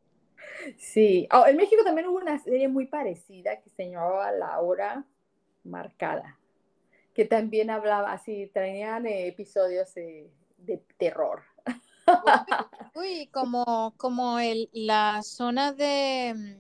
Sí, 0.77 1.29
Oh, 1.33 1.47
en 1.47 1.57
México 1.57 1.83
también 1.85 2.09
hubo 2.09 2.19
una 2.19 2.39
serie 2.39 2.69
muy 2.69 2.87
parecida 2.87 3.61
que 3.61 3.71
se 3.71 3.91
llamaba 3.91 4.31
La 4.33 4.61
Hora 4.61 5.05
marcada, 5.65 6.39
que 7.15 7.25
también 7.25 7.71
hablaba 7.71 8.13
así, 8.13 8.51
traían 8.53 9.07
eh, 9.07 9.29
episodios 9.29 9.95
de 9.95 10.31
terror. 10.97 11.43
Uy, 12.95 13.27
como, 13.33 13.95
como 13.97 14.39
el, 14.39 14.69
la 14.73 15.23
zona 15.23 15.73
de 15.73 16.57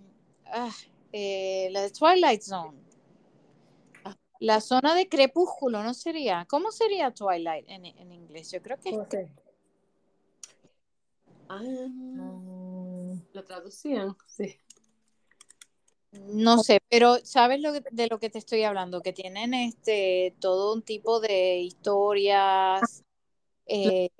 ah, 0.46 0.70
eh, 1.12 1.68
la 1.72 1.82
de 1.82 1.90
Twilight 1.90 2.42
Zone. 2.42 2.78
La 4.40 4.60
zona 4.60 4.94
de 4.94 5.08
crepúsculo, 5.08 5.82
¿no 5.82 5.94
sería? 5.94 6.46
¿Cómo 6.48 6.70
sería 6.70 7.12
Twilight 7.12 7.68
en, 7.68 7.86
en 7.86 8.12
inglés? 8.12 8.52
Yo 8.52 8.62
creo 8.62 8.78
que... 8.78 8.96
Ah, 11.48 11.60
mm. 11.60 12.47
Lo 13.38 13.44
traducían, 13.44 14.16
sí. 14.26 14.58
No 16.10 16.58
sé, 16.58 16.80
pero 16.88 17.18
¿sabes 17.22 17.60
lo 17.60 17.72
de 17.72 18.08
lo 18.08 18.18
que 18.18 18.30
te 18.30 18.38
estoy 18.38 18.64
hablando? 18.64 19.02
Que 19.02 19.12
tienen 19.12 19.54
este 19.54 20.34
todo 20.40 20.74
un 20.74 20.82
tipo 20.82 21.20
de 21.20 21.58
historias. 21.58 23.04
Eh, 23.66 24.10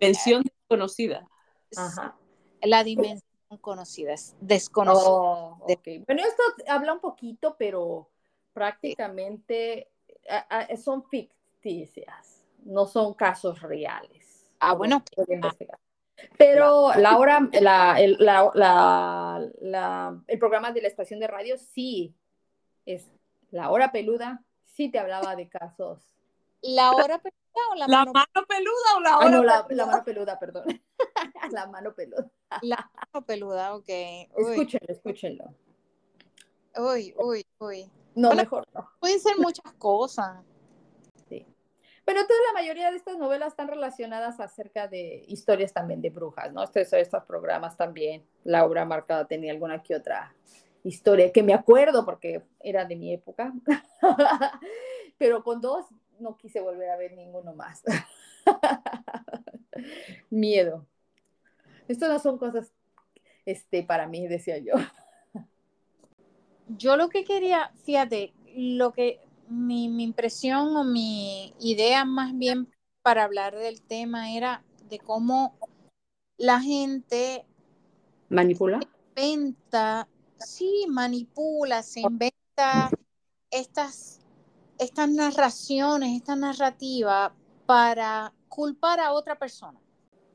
dimensión 0.00 0.42
desconocida. 0.42 1.28
Ajá. 1.76 2.18
La 2.62 2.82
dimensión 2.82 3.58
conocida, 3.60 4.14
es 4.14 4.34
desconocida. 4.40 5.06
Oh, 5.06 5.58
bueno, 6.06 6.22
esto 6.26 6.42
habla 6.66 6.94
un 6.94 7.00
poquito, 7.00 7.56
pero 7.58 8.08
prácticamente 8.52 9.92
son 10.82 11.04
ficticias, 11.04 12.42
no 12.64 12.86
son 12.86 13.14
casos 13.14 13.60
reales. 13.60 14.50
Ah, 14.58 14.72
bueno. 14.72 15.04
Pero 16.38 16.92
la 16.94 17.16
hora, 17.18 17.48
la, 17.60 18.00
el, 18.00 18.16
la, 18.20 19.42
el 20.26 20.38
programa 20.38 20.72
de 20.72 20.82
la 20.82 20.88
estación 20.88 21.20
de 21.20 21.26
radio 21.26 21.56
sí 21.56 22.14
es 22.86 23.10
la 23.50 23.70
hora 23.70 23.92
peluda, 23.92 24.42
sí 24.64 24.88
te 24.90 24.98
hablaba 24.98 25.36
de 25.36 25.48
casos. 25.48 26.00
La 26.60 26.92
hora 26.92 27.18
peluda 27.18 27.40
o 27.70 27.74
la, 27.76 27.86
mano... 27.86 28.12
peluda 28.48 28.96
o 28.96 29.00
la 29.00 29.10
ah, 29.10 29.18
hora 29.18 29.30
no, 29.30 29.44
la, 29.44 29.66
la, 29.68 29.86
mano 29.86 30.04
peluda, 30.04 30.38
perdón. 30.38 30.82
la 31.52 31.66
mano 31.66 31.94
peluda. 31.94 32.30
La 32.62 32.90
mano 32.94 33.26
peluda, 33.26 33.74
ok. 33.74 33.88
Escúchenlo, 33.88 34.88
escúchenlo. 34.88 35.44
Uy, 36.76 37.14
uy, 37.16 37.46
uy. 37.58 37.90
No, 38.14 38.32
mejor 38.32 38.66
no. 38.72 38.88
Pueden 38.98 39.20
ser 39.20 39.38
muchas 39.38 39.72
cosas. 39.74 40.42
Pero 42.04 42.26
toda 42.26 42.38
la 42.48 42.60
mayoría 42.60 42.90
de 42.90 42.96
estas 42.96 43.16
novelas 43.16 43.48
están 43.48 43.68
relacionadas 43.68 44.38
acerca 44.38 44.88
de 44.88 45.24
historias 45.26 45.72
también 45.72 46.02
de 46.02 46.10
brujas, 46.10 46.52
¿no? 46.52 46.62
Estos, 46.62 46.92
estos 46.92 47.24
programas 47.24 47.76
también. 47.76 48.24
La 48.44 48.64
obra 48.64 48.84
marcada 48.84 49.26
tenía 49.26 49.52
alguna 49.52 49.82
que 49.82 49.96
otra 49.96 50.34
historia 50.82 51.32
que 51.32 51.42
me 51.42 51.54
acuerdo 51.54 52.04
porque 52.04 52.42
era 52.60 52.84
de 52.84 52.96
mi 52.96 53.12
época. 53.12 53.52
Pero 55.18 55.42
con 55.42 55.60
dos 55.60 55.86
no 56.18 56.36
quise 56.36 56.60
volver 56.60 56.90
a 56.90 56.96
ver 56.96 57.12
ninguno 57.12 57.54
más. 57.54 57.82
Miedo. 60.30 60.86
Estas 61.88 62.10
no 62.10 62.18
son 62.18 62.38
cosas 62.38 62.72
este, 63.46 63.82
para 63.82 64.06
mí, 64.06 64.26
decía 64.26 64.58
yo. 64.58 64.74
Yo 66.68 66.96
lo 66.96 67.08
que 67.08 67.24
quería, 67.24 67.72
fíjate, 67.84 68.32
lo 68.54 68.92
que 68.92 69.20
mi, 69.54 69.84
impresión 70.02 70.76
o 70.76 70.84
mi 70.84 71.54
idea 71.60 72.04
más 72.04 72.36
bien 72.36 72.68
para 73.02 73.24
hablar 73.24 73.56
del 73.56 73.82
tema 73.82 74.32
era 74.32 74.64
de 74.88 74.98
cómo 74.98 75.56
la 76.36 76.60
gente 76.60 77.46
manipula. 78.28 78.80
Inventa, 79.16 80.08
sí, 80.38 80.86
manipula, 80.88 81.82
se 81.82 82.00
inventa 82.00 82.90
estas, 83.50 84.20
estas 84.78 85.08
narraciones, 85.08 86.16
esta 86.16 86.34
narrativa 86.34 87.34
para 87.66 88.32
culpar 88.48 89.00
a 89.00 89.12
otra 89.12 89.38
persona. 89.38 89.80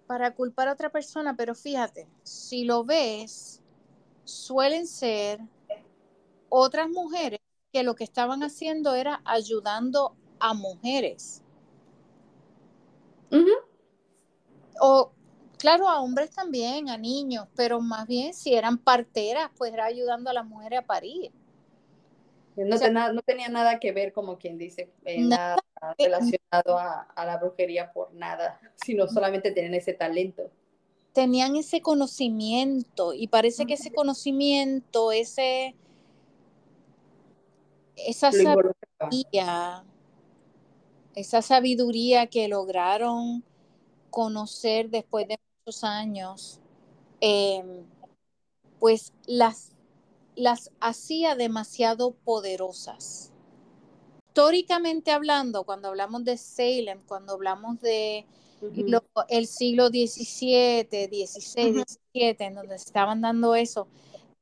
Para 0.07 0.34
culpar 0.34 0.67
a 0.67 0.74
otra 0.74 0.89
persona, 0.89 1.36
pero 1.36 1.53
fíjate, 1.53 2.07
si 2.24 2.63
lo 2.63 2.84
ves, 2.84 3.61
suelen 4.24 4.88
ser 4.88 5.39
otras 6.49 6.89
mujeres 6.89 7.39
que 7.72 7.84
lo 7.84 7.95
que 7.95 8.03
estaban 8.03 8.43
haciendo 8.43 8.95
era 8.95 9.22
ayudando 9.26 10.15
a 10.39 10.53
mujeres. 10.53 11.43
O, 14.82 15.11
claro, 15.57 15.88
a 15.88 16.01
hombres 16.01 16.32
también, 16.32 16.89
a 16.89 16.97
niños, 16.97 17.47
pero 17.55 17.80
más 17.80 18.07
bien 18.07 18.34
si 18.34 18.53
eran 18.53 18.78
parteras, 18.78 19.51
pues 19.57 19.74
era 19.74 19.86
ayudando 19.86 20.30
a 20.30 20.34
las 20.34 20.45
mujeres 20.45 20.80
a 20.80 20.86
parir. 20.86 21.32
No, 22.55 23.22
tenía, 23.22 23.47
nada 23.47 23.80
que 23.80 23.93
ver, 23.93 24.11
como 24.11 24.38
quien 24.38 24.57
dice, 24.57 24.91
eh, 25.05 25.22
nada, 25.22 25.57
relacionado 25.97 26.78
a, 26.78 27.03
a, 27.15 27.26
la 27.26 27.38
brujería 27.38 27.93
por 27.93 28.13
nada, 28.13 28.59
sino 28.76 29.07
solamente 29.07 29.51
tenían 29.51 29.76
ese 29.76 29.93
talento. 29.93 30.49
Tenían 31.13 31.55
ese 31.55 31.82
conocimiento 31.82 33.13
y 33.13 33.28
parece 33.28 33.65
que 33.65 33.76
ese 33.76 33.91
conocimiento, 33.91 35.11
ese, 35.11 35.76
esa 38.08 38.32
sabiduría, 38.32 39.84
esa 41.16 41.41
sabiduría 41.41 42.28
que 42.28 42.47
lograron 42.47 43.43
conocer 44.10 44.89
después 44.89 45.28
de 45.28 45.39
muchos 45.60 45.84
años, 45.84 46.60
em, 47.22 47.84
pues 48.80 49.14
las, 49.26 49.72
las 50.36 50.72
hacía 50.80 51.36
demasiado 51.36 52.12
poderosas. 52.12 53.32
Históricamente 54.28 55.12
hablando, 55.12 55.64
cuando 55.64 55.89
hablamos 55.89 56.24
de 56.24 56.38
Salem, 56.38 57.02
cuando 57.06 57.34
hablamos 57.34 57.80
de 57.82 58.26
el 59.30 59.47
siglo 59.47 59.88
XVII, 59.88 60.88
XVI, 61.08 61.84
XVII, 61.84 62.36
en 62.39 62.56
donde 62.56 62.76
estaban 62.76 63.22
dando 63.22 63.56
eso, 63.56 63.88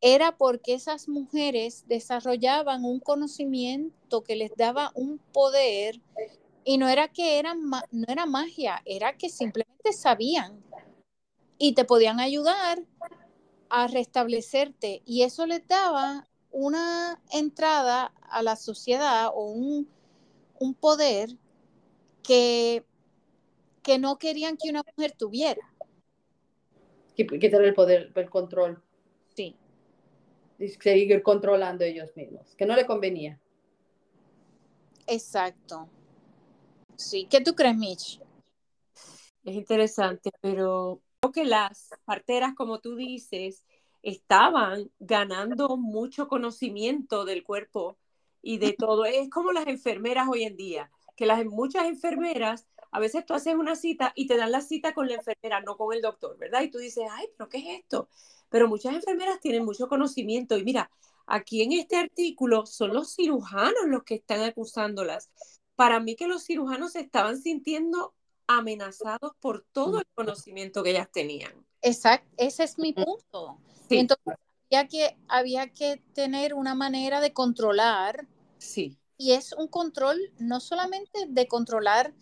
era 0.01 0.37
porque 0.37 0.73
esas 0.73 1.07
mujeres 1.07 1.85
desarrollaban 1.87 2.85
un 2.85 2.99
conocimiento 2.99 4.23
que 4.23 4.35
les 4.35 4.55
daba 4.55 4.91
un 4.93 5.19
poder 5.33 5.99
y 6.63 6.77
no 6.77 6.87
era 6.87 7.07
que 7.07 7.39
eran 7.39 7.69
no 7.69 8.05
era 8.07 8.25
magia, 8.25 8.81
era 8.85 9.17
que 9.17 9.29
simplemente 9.29 9.93
sabían 9.93 10.61
y 11.57 11.73
te 11.73 11.85
podían 11.85 12.19
ayudar 12.19 12.83
a 13.69 13.87
restablecerte 13.87 15.01
y 15.05 15.23
eso 15.23 15.45
les 15.45 15.67
daba 15.67 16.27
una 16.51 17.21
entrada 17.31 18.13
a 18.29 18.41
la 18.43 18.55
sociedad 18.55 19.29
o 19.33 19.51
un, 19.51 19.87
poder 20.79 21.29
que, 22.23 22.85
que 23.83 23.99
no 23.99 24.17
querían 24.17 24.57
que 24.57 24.69
una 24.69 24.83
mujer 24.83 25.13
tuviera. 25.17 25.61
Quitar 27.15 27.61
el 27.63 27.73
poder, 27.73 28.11
el 28.15 28.29
control. 28.29 28.81
Seguir 30.57 31.21
controlando 31.23 31.83
ellos 31.83 32.15
mismos, 32.15 32.55
que 32.55 32.65
no 32.65 32.75
le 32.75 32.85
convenía. 32.85 33.39
Exacto. 35.05 35.87
Sí, 36.95 37.27
¿qué 37.29 37.41
tú 37.41 37.53
crees, 37.53 37.77
Mitch? 37.77 38.19
Es 39.45 39.55
interesante, 39.55 40.31
pero 40.41 41.01
creo 41.19 41.31
que 41.31 41.45
las 41.45 41.89
parteras, 42.05 42.53
como 42.55 42.79
tú 42.79 42.95
dices, 42.95 43.63
estaban 44.01 44.89
ganando 44.99 45.77
mucho 45.77 46.27
conocimiento 46.27 47.23
del 47.23 47.43
cuerpo 47.43 47.97
y 48.41 48.57
de 48.57 48.73
todo. 48.73 49.05
Es 49.05 49.29
como 49.29 49.51
las 49.51 49.67
enfermeras 49.67 50.27
hoy 50.29 50.43
en 50.43 50.57
día, 50.57 50.91
que 51.15 51.25
las 51.25 51.45
muchas 51.45 51.85
enfermeras, 51.85 52.67
a 52.91 52.99
veces 52.99 53.25
tú 53.25 53.33
haces 53.33 53.55
una 53.55 53.75
cita 53.75 54.11
y 54.15 54.27
te 54.27 54.37
dan 54.37 54.51
la 54.51 54.61
cita 54.61 54.93
con 54.93 55.07
la 55.07 55.15
enfermera, 55.15 55.61
no 55.61 55.77
con 55.77 55.93
el 55.93 56.01
doctor, 56.01 56.37
¿verdad? 56.37 56.61
Y 56.61 56.71
tú 56.71 56.79
dices, 56.79 57.05
ay, 57.11 57.27
pero 57.37 57.49
¿qué 57.49 57.57
es 57.57 57.79
esto? 57.79 58.09
Pero 58.49 58.67
muchas 58.67 58.95
enfermeras 58.95 59.39
tienen 59.39 59.65
mucho 59.65 59.87
conocimiento 59.87 60.57
y 60.57 60.63
mira, 60.63 60.89
aquí 61.25 61.61
en 61.61 61.73
este 61.73 61.97
artículo 61.97 62.65
son 62.65 62.93
los 62.93 63.15
cirujanos 63.15 63.85
los 63.87 64.03
que 64.03 64.15
están 64.15 64.41
acusándolas. 64.41 65.29
Para 65.75 65.99
mí 65.99 66.15
que 66.15 66.27
los 66.27 66.43
cirujanos 66.43 66.93
se 66.93 67.01
estaban 67.01 67.39
sintiendo 67.39 68.13
amenazados 68.47 69.33
por 69.39 69.65
todo 69.71 69.99
el 69.99 70.05
conocimiento 70.15 70.81
que 70.81 70.91
ellas 70.91 71.11
tenían. 71.11 71.53
Exacto, 71.81 72.29
ese 72.37 72.63
es 72.63 72.79
mi 72.79 72.93
punto. 72.93 73.59
Entonces, 73.89 74.35
había 74.69 74.87
que, 74.87 75.17
había 75.27 75.67
que 75.71 76.01
tener 76.13 76.53
una 76.53 76.73
manera 76.73 77.21
de 77.21 77.33
controlar. 77.33 78.27
Sí. 78.57 78.97
Y 79.17 79.33
es 79.33 79.53
un 79.53 79.67
control 79.67 80.17
no 80.39 80.59
solamente 80.59 81.25
de 81.27 81.47
controlar 81.47 82.13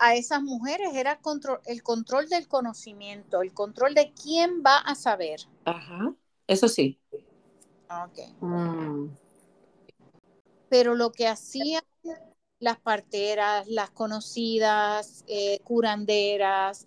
a 0.00 0.14
esas 0.14 0.42
mujeres 0.42 0.94
era 0.94 1.20
control, 1.20 1.60
el 1.66 1.82
control 1.82 2.28
del 2.28 2.48
conocimiento, 2.48 3.42
el 3.42 3.52
control 3.52 3.94
de 3.94 4.12
quién 4.12 4.62
va 4.66 4.78
a 4.78 4.94
saber. 4.94 5.40
Ajá, 5.66 6.14
eso 6.46 6.68
sí. 6.68 6.98
Ok. 7.88 8.18
Mm. 8.40 9.08
Pero 10.70 10.94
lo 10.94 11.12
que 11.12 11.28
hacían 11.28 11.82
las 12.60 12.78
parteras, 12.78 13.68
las 13.68 13.90
conocidas, 13.90 15.24
eh, 15.28 15.60
curanderas. 15.64 16.86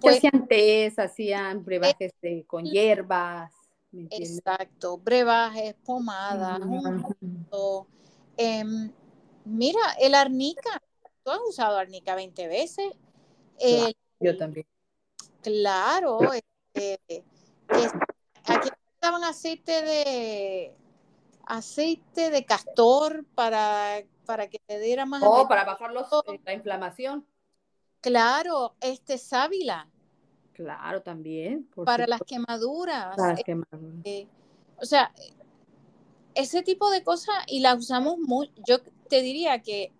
Pues, 0.00 0.18
hacían 0.18 0.46
tés, 0.46 0.98
hacían 0.98 1.64
brebajes 1.64 2.12
con 2.46 2.64
hierbas. 2.64 3.52
Exacto, 4.10 4.98
brebajes, 4.98 5.74
pomadas, 5.84 6.60
Mira, 9.44 9.80
el 10.00 10.14
arnica. 10.14 10.80
Tú 11.24 11.30
has 11.30 11.40
usado 11.48 11.78
arnica 11.78 12.14
20 12.14 12.48
veces. 12.48 12.92
Claro, 13.58 13.86
El- 13.86 13.96
yo 14.20 14.36
también. 14.36 14.66
claro. 15.42 16.18
este, 16.32 16.98
es- 17.68 17.92
aquí 18.46 18.68
usaban 19.00 19.24
aceite 19.24 19.82
de 19.82 20.74
aceite 21.46 22.30
de 22.30 22.44
castor 22.44 23.24
para, 23.34 24.02
para 24.26 24.48
que 24.48 24.58
te 24.66 24.78
diera 24.80 25.04
más 25.06 25.22
Oh, 25.24 25.46
para 25.48 25.64
bajar 25.64 25.92
los, 25.92 26.06
eh, 26.28 26.40
la 26.44 26.52
inflamación. 26.54 27.26
Claro, 28.00 28.74
este 28.80 29.18
sábila 29.18 29.88
Claro, 30.54 31.02
también. 31.02 31.64
por 31.74 31.84
para 31.84 32.06
las 32.06 32.20
quemaduras. 32.26 33.16
para 33.16 33.32
las 33.34 33.44
quemaduras. 33.44 34.00
eh, 34.04 34.26
o 34.80 34.84
sea, 34.84 35.12
ese 36.34 36.62
tipo 36.62 36.90
de 36.90 37.02
cosas 37.02 37.34
y 37.46 37.60
las 37.60 37.78
usamos 37.78 38.18
mucho. 38.18 38.50
Yo 38.66 38.80
te 39.08 39.20
diría 39.22 39.60
que 39.62 39.92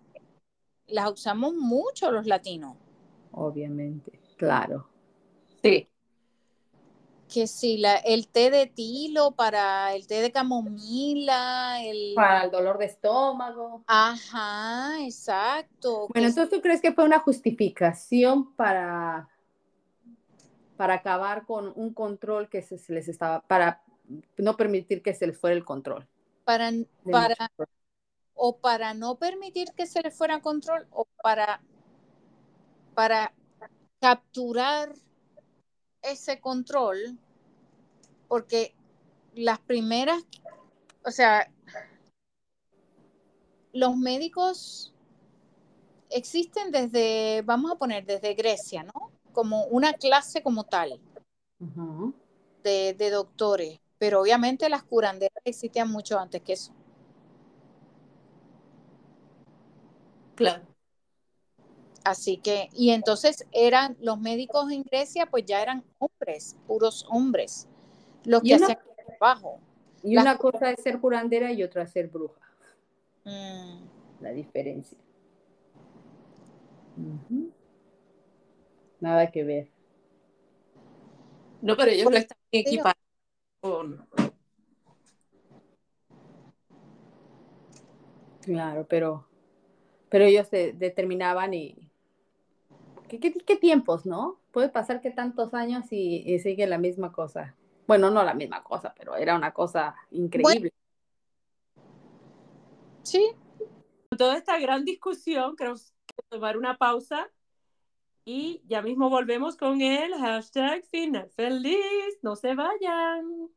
las 0.93 1.11
usamos 1.11 1.55
mucho 1.55 2.11
los 2.11 2.27
latinos. 2.27 2.77
Obviamente, 3.31 4.19
claro. 4.37 4.87
Sí. 5.63 5.89
Que 7.27 7.47
si 7.47 7.77
la, 7.77 7.95
el 7.95 8.27
té 8.27 8.51
de 8.51 8.67
tilo 8.67 9.31
para 9.31 9.95
el 9.95 10.05
té 10.05 10.21
de 10.21 10.31
camomila, 10.31 11.83
el... 11.83 12.13
Para 12.13 12.43
el 12.43 12.51
dolor 12.51 12.77
de 12.77 12.85
estómago. 12.85 13.83
Ajá, 13.87 15.01
exacto. 15.01 16.09
Bueno, 16.13 16.27
entonces 16.27 16.53
tú 16.53 16.61
crees 16.61 16.79
que 16.79 16.93
fue 16.93 17.05
una 17.05 17.19
justificación 17.19 18.53
para, 18.53 19.27
para 20.77 20.93
acabar 20.93 21.47
con 21.47 21.73
un 21.75 21.91
control 21.95 22.49
que 22.49 22.61
se, 22.61 22.77
se 22.77 22.93
les 22.93 23.07
estaba, 23.07 23.41
para 23.41 23.81
no 24.37 24.55
permitir 24.55 25.01
que 25.01 25.15
se 25.15 25.25
les 25.25 25.39
fuera 25.39 25.55
el 25.55 25.65
control. 25.65 26.07
para. 26.45 26.67
O 28.35 28.57
para 28.57 28.93
no 28.93 29.15
permitir 29.15 29.71
que 29.75 29.85
se 29.85 30.01
le 30.01 30.11
fuera 30.11 30.41
control 30.41 30.87
o 30.91 31.05
para, 31.21 31.61
para 32.93 33.33
capturar 33.99 34.93
ese 36.01 36.39
control, 36.39 37.17
porque 38.27 38.75
las 39.33 39.59
primeras, 39.59 40.23
o 41.05 41.11
sea, 41.11 41.49
los 43.71 43.95
médicos 43.95 44.93
existen 46.09 46.71
desde, 46.71 47.41
vamos 47.43 47.71
a 47.71 47.75
poner, 47.75 48.05
desde 48.05 48.33
Grecia, 48.33 48.83
¿no? 48.83 49.11
Como 49.31 49.65
una 49.65 49.93
clase 49.93 50.43
como 50.43 50.63
tal 50.65 50.99
de, 52.63 52.93
de 52.93 53.09
doctores, 53.09 53.79
pero 53.97 54.21
obviamente 54.21 54.69
las 54.69 54.83
curanderas 54.83 55.41
existían 55.45 55.89
mucho 55.89 56.19
antes 56.19 56.41
que 56.41 56.53
eso. 56.53 56.73
Claro. 60.35 60.63
Así 62.03 62.37
que, 62.37 62.69
y 62.73 62.89
entonces 62.91 63.47
eran 63.53 63.95
los 64.01 64.19
médicos 64.19 64.69
en 64.71 64.83
Grecia, 64.83 65.25
pues 65.25 65.45
ya 65.45 65.61
eran 65.61 65.83
hombres, 65.99 66.57
puros 66.67 67.05
hombres, 67.09 67.67
los 68.25 68.41
que 68.41 68.55
una- 68.55 68.65
hacían 68.65 68.79
el 68.97 69.05
trabajo. 69.17 69.59
Y 70.03 70.15
Las- 70.15 70.23
una 70.25 70.37
cosa 70.37 70.71
es 70.71 70.81
ser 70.83 70.99
curandera 70.99 71.51
y 71.53 71.63
otra 71.63 71.83
es 71.83 71.91
ser 71.91 72.07
bruja, 72.09 72.39
Mm, 73.23 73.85
la 74.21 74.31
diferencia. 74.31 74.97
Nada 78.99 79.31
que 79.31 79.43
ver. 79.45 79.69
No, 81.61 81.77
pero 81.77 81.91
ellos 81.91 82.11
no 82.11 82.17
están 82.17 82.37
equipados 82.51 82.97
con. 83.61 84.05
Claro, 88.41 88.85
pero, 88.89 89.25
pero 90.13 90.25
ellos 90.25 90.47
se 90.47 90.73
determinaban 90.73 91.55
y... 91.55 91.75
¿Qué, 93.09 93.19
qué, 93.19 93.33
qué 93.33 93.55
tiempos, 93.55 94.05
no? 94.05 94.37
Puede 94.51 94.69
pasar 94.69 95.01
que 95.01 95.09
tantos 95.09 95.55
años 95.55 95.87
y, 95.89 96.17
y 96.31 96.37
sigue 96.37 96.67
la 96.67 96.77
misma 96.77 97.11
cosa. 97.11 97.55
Bueno, 97.87 98.11
no 98.11 98.23
la 98.23 98.35
misma 98.35 98.63
cosa, 98.63 98.93
pero 98.95 99.15
era 99.15 99.35
una 99.35 99.55
cosa 99.55 99.95
increíble. 100.11 100.71
sí, 103.01 103.31
Con 104.09 104.19
toda 104.19 104.37
esta 104.37 104.59
gran 104.59 104.85
discusión, 104.85 105.55
creo 105.55 105.73
que 105.73 105.81
tomar 106.29 106.59
una 106.59 106.77
pausa 106.77 107.31
y 108.23 108.61
ya 108.67 108.83
mismo 108.83 109.09
volvemos 109.09 109.57
con 109.57 109.81
el 109.81 110.13
hashtag 110.13 110.85
final 110.85 111.27
feliz. 111.31 112.19
No 112.21 112.35
se 112.35 112.53
vayan. 112.53 113.49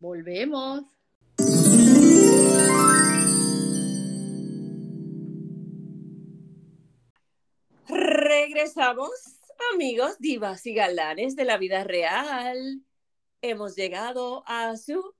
Volvemos. 0.00 0.82
Regresamos, 8.52 9.12
amigos, 9.72 10.18
divas 10.18 10.66
y 10.66 10.74
galanes 10.74 11.36
de 11.36 11.44
la 11.44 11.56
vida 11.56 11.84
real. 11.84 12.84
Hemos 13.42 13.76
llegado 13.76 14.42
a 14.44 14.76
su 14.76 15.14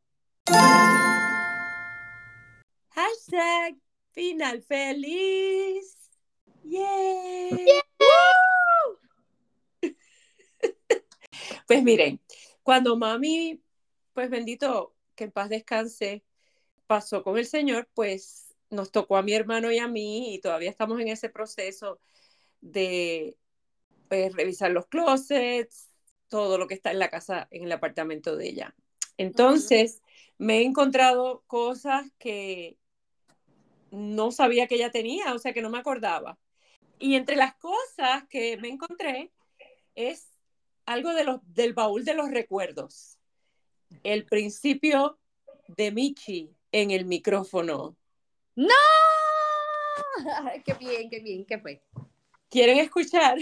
hashtag 2.91 3.77
final 4.11 4.65
feliz. 4.65 6.11
¡Yay! 6.65 7.67
Pues 11.69 11.85
miren, 11.85 12.21
cuando 12.65 12.97
mami, 12.97 13.63
pues 14.13 14.29
bendito, 14.29 14.97
que 15.15 15.23
en 15.23 15.31
paz 15.31 15.51
descanse, 15.51 16.25
pasó 16.89 17.23
con 17.23 17.39
el 17.39 17.47
Señor, 17.47 17.89
pues 17.95 18.57
nos 18.71 18.91
tocó 18.91 19.17
a 19.17 19.23
mi 19.23 19.35
hermano 19.35 19.71
y 19.71 19.79
a 19.79 19.87
mí 19.87 20.35
y 20.35 20.41
todavía 20.41 20.71
estamos 20.71 21.01
en 21.01 21.07
ese 21.07 21.29
proceso 21.29 22.01
de 22.61 23.37
pues, 24.09 24.33
revisar 24.35 24.71
los 24.71 24.87
closets, 24.87 25.91
todo 26.29 26.59
lo 26.59 26.67
que 26.67 26.75
está 26.75 26.91
en 26.91 26.99
la 26.99 27.11
casa, 27.11 27.49
en 27.51 27.65
el 27.65 27.73
apartamento 27.73 28.37
de 28.37 28.49
ella. 28.49 28.75
Entonces, 29.17 30.01
me 30.39 30.59
he 30.59 30.63
encontrado 30.63 31.45
cosas 31.47 32.07
que 32.19 32.79
no 33.91 34.31
sabía 34.31 34.67
que 34.67 34.77
ella 34.77 34.91
tenía, 34.91 35.35
o 35.35 35.39
sea, 35.39 35.53
que 35.53 35.63
no 35.63 35.71
me 35.71 35.79
acordaba. 35.79 36.39
Y 36.99 37.17
entre 37.17 37.37
las 37.37 37.55
cosas 37.57 38.25
que 38.29 38.57
me 38.57 38.69
encontré 38.69 39.33
es 39.95 40.29
algo 40.87 41.13
de 41.13 41.25
los, 41.25 41.41
del 41.55 41.73
baúl 41.73 42.05
de 42.05 42.15
los 42.15 42.31
recuerdos. 42.31 43.19
El 44.03 44.25
principio 44.25 45.19
de 45.67 45.91
Michi 45.91 46.55
en 46.73 46.91
el 46.91 47.05
micrófono. 47.05 47.97
¡No! 48.55 48.75
qué 50.65 50.75
bien, 50.75 51.11
qué 51.11 51.21
bien, 51.21 51.45
¿qué 51.45 51.59
fue? 51.59 51.83
¿Quieren 52.51 52.79
escuchar? 52.79 53.39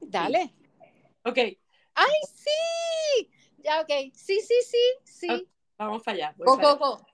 dale. 0.00 0.54
Ok, 1.24 1.38
¡Ay, 1.94 2.14
sí! 2.32 3.30
Ya, 3.58 3.80
ok. 3.80 3.90
Sí, 4.14 4.40
sí, 4.40 4.54
sí, 4.64 4.78
sí. 5.04 5.48
Vamos 5.76 6.02
para 6.04 6.14
allá. 6.16 6.34
voy 6.36 6.46
Go, 6.46 6.56
para 6.56 6.68
go, 6.68 6.74
allá. 6.74 6.78
go. 6.78 7.06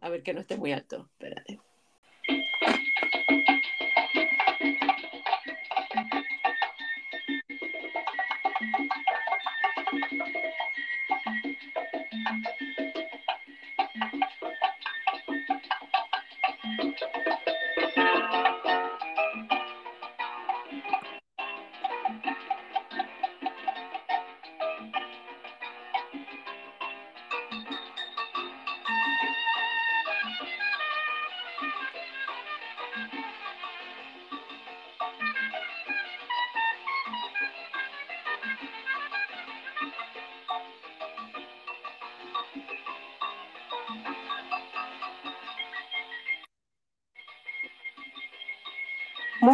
A 0.00 0.08
ver 0.08 0.22
que 0.22 0.32
no 0.32 0.40
esté 0.40 0.56
muy 0.56 0.72
alto. 0.72 1.10
Espérate. 1.12 1.60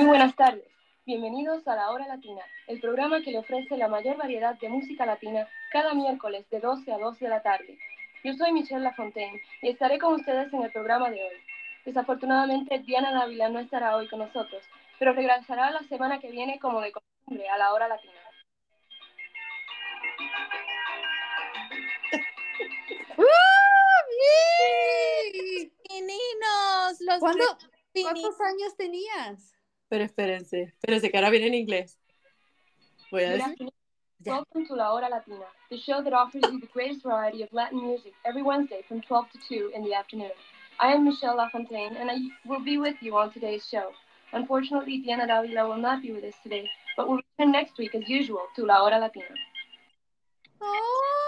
Muy 0.05 0.19
buenas 0.19 0.37
tardes. 0.37 0.69
Bienvenidos 1.07 1.67
a 1.67 1.77
La 1.77 1.91
Hora 1.91 2.07
Latina, 2.07 2.43
el 2.67 2.79
programa 2.79 3.23
que 3.23 3.31
le 3.31 3.39
ofrece 3.39 3.79
la 3.79 3.89
mayor 3.89 4.19
variedad 4.19 4.55
de 4.59 4.69
música 4.69 5.07
latina 5.07 5.49
cada 5.73 5.95
miércoles 5.95 6.45
de 6.51 6.61
12 6.61 6.93
a 6.93 6.99
2 6.99 7.21
de 7.21 7.29
la 7.31 7.41
tarde. 7.41 7.79
Yo 8.23 8.35
soy 8.35 8.53
Michelle 8.53 8.83
Lafontaine 8.83 9.41
y 9.63 9.71
estaré 9.71 9.99
con 9.99 10.13
ustedes 10.13 10.53
en 10.53 10.63
el 10.63 10.71
programa 10.73 11.09
de 11.09 11.23
hoy. 11.23 11.37
Desafortunadamente, 11.87 12.81
Diana 12.81 13.13
Dávila 13.13 13.49
no 13.49 13.61
estará 13.61 13.97
hoy 13.97 14.07
con 14.09 14.19
nosotros, 14.19 14.63
pero 14.99 15.15
regresará 15.15 15.71
la 15.71 15.83
semana 15.85 16.21
que 16.21 16.31
viene 16.31 16.59
como 16.59 16.83
de 16.83 16.93
costumbre 16.93 17.49
a 17.49 17.57
La 17.57 17.73
Hora 17.73 17.89
Latina. 17.89 18.13
¡Uh, 23.17 23.25
bien! 25.33 25.73
Meninos, 25.89 27.01
los 27.01 27.21
¿Cuándo, 27.21 27.45
¿Cuántos 28.03 28.39
años 28.43 28.77
tenías? 28.77 29.55
Pero 29.89 30.05
espérense, 30.05 30.63
espérense, 30.63 31.11
que 31.11 31.17
ahora 31.17 31.31
viene 31.31 31.47
en 31.49 31.55
inglés. 31.55 31.99
Voy 33.11 33.25
a 33.25 33.31
decir. 33.31 33.73
Welcome 34.25 34.67
to 34.67 34.75
La 34.75 34.93
Hora 34.93 35.09
Latina, 35.11 35.45
the 35.71 35.77
show 35.77 36.03
that 36.03 36.15
offers 36.15 36.43
you 36.51 36.59
the 36.59 36.69
greatest 36.73 37.03
variety 37.03 37.43
of 37.43 37.53
Latin 37.53 37.83
music 37.83 38.15
every 38.25 38.43
Wednesday 38.43 38.83
from 38.89 39.03
12 39.03 39.31
to 39.33 39.39
2 39.49 39.73
in 39.75 39.85
the 39.85 39.93
afternoon. 39.93 40.31
I 40.81 40.93
am 40.93 41.05
Michelle 41.05 41.37
LaFontaine, 41.37 41.95
and 41.97 42.11
I 42.11 42.17
will 42.47 42.65
be 42.65 42.79
with 42.79 42.97
you 43.03 43.17
on 43.19 43.33
today's 43.33 43.69
show. 43.69 43.91
Unfortunately, 44.33 45.03
Diana 45.03 45.27
Davila 45.27 45.69
will 45.69 45.81
not 45.81 46.01
be 46.01 46.13
with 46.13 46.25
us 46.25 46.35
today, 46.43 46.69
but 46.97 47.07
will 47.07 47.21
return 47.39 47.53
next 47.53 47.77
week 47.77 47.95
as 47.95 48.09
usual 48.09 48.47
to 48.57 48.65
La 48.65 48.83
Hora 48.83 48.99
Latina. 48.99 49.27
¡Oh! 50.61 51.27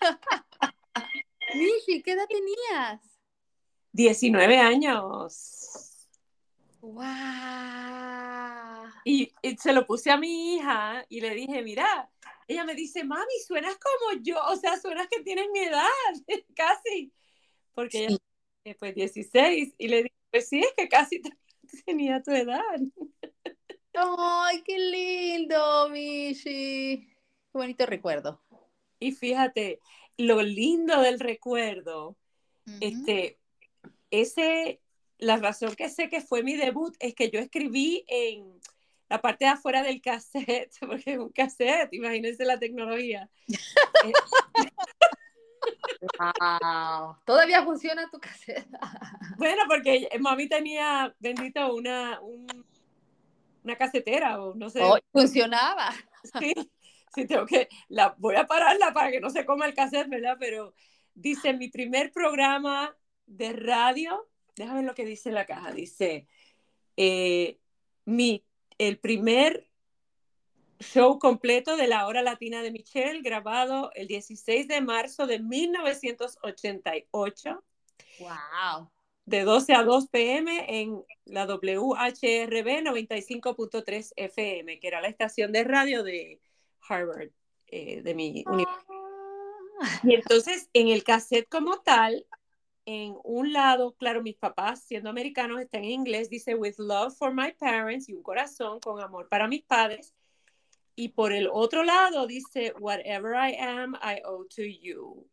Michi, 1.54 2.02
¿qué 2.02 2.12
edad 2.12 2.28
tenías? 2.28 3.00
19 3.92 4.58
años. 4.58 5.91
¡Wow! 6.82 7.06
Y, 9.04 9.32
y 9.40 9.56
se 9.56 9.72
lo 9.72 9.86
puse 9.86 10.10
a 10.10 10.16
mi 10.16 10.56
hija 10.56 11.06
y 11.08 11.20
le 11.20 11.30
dije, 11.30 11.62
mira, 11.62 12.10
ella 12.48 12.64
me 12.64 12.74
dice, 12.74 13.04
mami, 13.04 13.32
suenas 13.46 13.76
como 13.78 14.20
yo, 14.20 14.36
o 14.48 14.56
sea, 14.56 14.80
suenas 14.80 15.06
que 15.08 15.22
tienes 15.22 15.46
mi 15.52 15.60
edad, 15.60 15.86
casi. 16.56 17.12
Porque 17.72 18.06
ella 18.06 18.16
tiene 18.64 18.76
pues 18.80 18.96
16 18.96 19.74
y 19.78 19.88
le 19.88 19.98
dije, 19.98 20.14
pues 20.32 20.48
sí, 20.48 20.58
es 20.58 20.72
que 20.76 20.88
casi 20.88 21.22
te- 21.22 21.30
tenía 21.86 22.20
tu 22.20 22.32
edad. 22.32 22.80
¡Ay, 23.94 24.62
qué 24.64 24.76
lindo, 24.78 25.88
Michi! 25.88 27.06
Qué 27.06 27.14
bonito 27.52 27.86
recuerdo. 27.86 28.42
Y 28.98 29.12
fíjate, 29.12 29.78
lo 30.16 30.42
lindo 30.42 31.00
del 31.00 31.20
recuerdo, 31.20 32.16
este, 32.80 33.38
ese, 34.10 34.81
la 35.22 35.36
razón 35.36 35.74
que 35.76 35.88
sé 35.88 36.08
que 36.08 36.20
fue 36.20 36.42
mi 36.42 36.56
debut 36.56 36.94
es 36.98 37.14
que 37.14 37.30
yo 37.30 37.38
escribí 37.38 38.04
en 38.08 38.60
la 39.08 39.20
parte 39.20 39.44
de 39.44 39.52
afuera 39.52 39.82
del 39.82 40.00
cassette, 40.00 40.72
porque 40.80 41.12
es 41.12 41.18
un 41.18 41.30
cassette, 41.30 41.92
imagínense 41.92 42.44
la 42.44 42.58
tecnología. 42.58 43.30
¡Wow! 46.18 47.16
¿Todavía 47.24 47.62
funciona 47.62 48.10
tu 48.10 48.18
caseta? 48.18 48.80
bueno, 49.38 49.62
porque 49.68 50.08
mami 50.18 50.48
tenía, 50.48 51.14
bendito, 51.20 51.72
una, 51.74 52.20
un- 52.20 52.66
una 53.62 53.76
casetera 53.76 54.42
o 54.42 54.56
no 54.56 54.70
sé. 54.70 54.80
Oh, 54.82 54.98
funcionaba. 55.12 55.92
Sí, 56.40 56.52
sí, 57.14 57.26
tengo 57.26 57.46
que, 57.46 57.68
la, 57.88 58.14
voy 58.18 58.34
a 58.34 58.46
pararla 58.46 58.92
para 58.92 59.12
que 59.12 59.20
no 59.20 59.30
se 59.30 59.44
coma 59.44 59.66
el 59.66 59.74
cassette, 59.74 60.08
¿verdad? 60.08 60.36
Pero 60.40 60.74
dice, 61.14 61.52
mi 61.52 61.68
primer 61.68 62.10
programa 62.12 62.96
de 63.26 63.52
radio, 63.52 64.28
déjame 64.56 64.80
ver 64.80 64.88
lo 64.88 64.94
que 64.94 65.04
dice 65.04 65.30
la 65.30 65.44
caja, 65.46 65.72
dice, 65.72 66.26
eh, 66.96 67.58
mi, 68.04 68.44
el 68.78 68.98
primer 68.98 69.68
show 70.80 71.18
completo 71.18 71.76
de 71.76 71.88
la 71.88 72.06
hora 72.06 72.22
latina 72.22 72.62
de 72.62 72.70
Michelle, 72.70 73.20
grabado 73.22 73.90
el 73.94 74.06
16 74.08 74.68
de 74.68 74.80
marzo 74.80 75.26
de 75.26 75.40
1988 75.40 77.62
¡Wow! 78.18 78.90
de 79.24 79.42
12 79.42 79.74
a 79.74 79.84
2 79.84 80.08
pm 80.08 80.80
en 80.80 81.04
la 81.24 81.46
WHRB 81.46 82.82
95.3 82.82 84.12
FM, 84.16 84.80
que 84.80 84.88
era 84.88 85.00
la 85.00 85.08
estación 85.08 85.52
de 85.52 85.64
radio 85.64 86.02
de 86.02 86.40
Harvard, 86.88 87.30
eh, 87.68 88.02
de 88.02 88.14
mi 88.14 88.44
universidad. 88.46 88.82
Y 90.02 90.14
entonces, 90.14 90.68
en 90.72 90.88
el 90.88 91.04
cassette 91.04 91.48
como 91.48 91.80
tal, 91.80 92.26
en 92.84 93.16
un 93.24 93.52
lado, 93.52 93.94
claro, 93.94 94.22
mis 94.22 94.36
papás, 94.36 94.82
siendo 94.82 95.10
americanos, 95.10 95.60
están 95.60 95.84
en 95.84 95.90
inglés, 95.90 96.28
dice 96.28 96.54
With 96.54 96.74
love 96.78 97.14
for 97.16 97.32
my 97.32 97.52
parents 97.52 98.08
y 98.08 98.14
un 98.14 98.22
corazón 98.22 98.80
con 98.80 99.00
amor 99.00 99.28
para 99.28 99.48
mis 99.48 99.62
padres. 99.62 100.14
Y 100.94 101.08
por 101.08 101.32
el 101.32 101.48
otro 101.50 101.84
lado 101.84 102.26
dice 102.26 102.74
Whatever 102.78 103.34
I 103.34 103.56
am, 103.56 103.94
I 103.96 104.22
owe 104.24 104.46
to 104.56 104.62
you. 104.62 105.26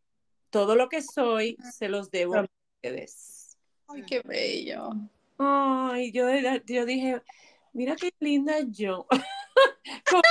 Todo 0.50 0.76
lo 0.76 0.90
que 0.90 1.02
soy, 1.02 1.58
se 1.72 1.90
los 1.90 2.10
debo 2.12 2.36
a 2.36 2.48
ustedes. 2.82 3.58
¡Ay, 3.88 4.04
qué 4.08 4.22
bello! 4.22 4.92
Ay, 5.38 6.12
yo, 6.12 6.28
yo 6.66 6.86
dije, 6.86 7.22
mira 7.74 7.96
qué 7.96 8.12
linda 8.20 8.60
yo. 8.68 9.06
con, 10.10 10.22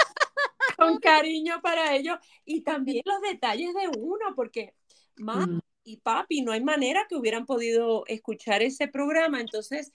con 0.77 0.99
cariño 0.99 1.61
para 1.61 1.95
ellos. 1.95 2.19
Y 2.45 2.63
también 2.63 3.03
los 3.05 3.21
detalles 3.23 3.75
de 3.75 3.99
uno, 3.99 4.35
porque 4.35 4.75
Mm. 5.19 5.59
Y 5.89 5.97
papi 5.97 6.43
no 6.43 6.53
hay 6.53 6.63
manera 6.63 7.07
que 7.09 7.17
hubieran 7.17 7.47
podido 7.47 8.05
escuchar 8.07 8.63
ese 8.63 8.89
programa. 8.89 9.41
Entonces, 9.41 9.91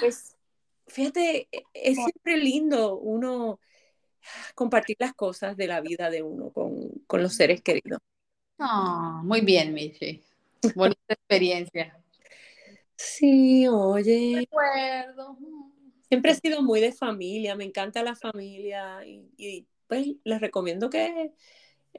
pues, 0.00 0.36
fíjate, 0.86 1.48
e- 1.52 1.64
es 1.74 1.96
siempre 1.96 2.38
lindo 2.38 2.98
uno 2.98 3.60
compartir 4.54 4.96
las 4.98 5.12
cosas 5.12 5.54
de 5.56 5.66
la 5.66 5.82
vida 5.82 6.08
de 6.08 6.22
uno 6.22 6.50
con, 6.50 6.88
con 7.06 7.22
los 7.22 7.34
seres 7.34 7.60
queridos. 7.60 8.00
Ah, 8.58 9.20
muy 9.22 9.42
bien, 9.42 9.74
Michi. 9.74 10.22
Bonita 10.74 11.12
experiencia. 11.12 12.02
Sí, 12.96 13.68
oye. 13.68 14.48
Recuerdo. 14.50 15.36
Siempre 16.08 16.32
he 16.32 16.34
sido 16.36 16.62
muy 16.62 16.80
de 16.80 16.92
familia, 16.92 17.54
me 17.54 17.64
encanta 17.64 18.02
la 18.02 18.16
familia 18.16 19.04
y, 19.04 19.28
y, 19.36 19.66
pues 19.88 20.06
les 20.24 20.40
recomiendo 20.40 20.88
que 20.88 21.32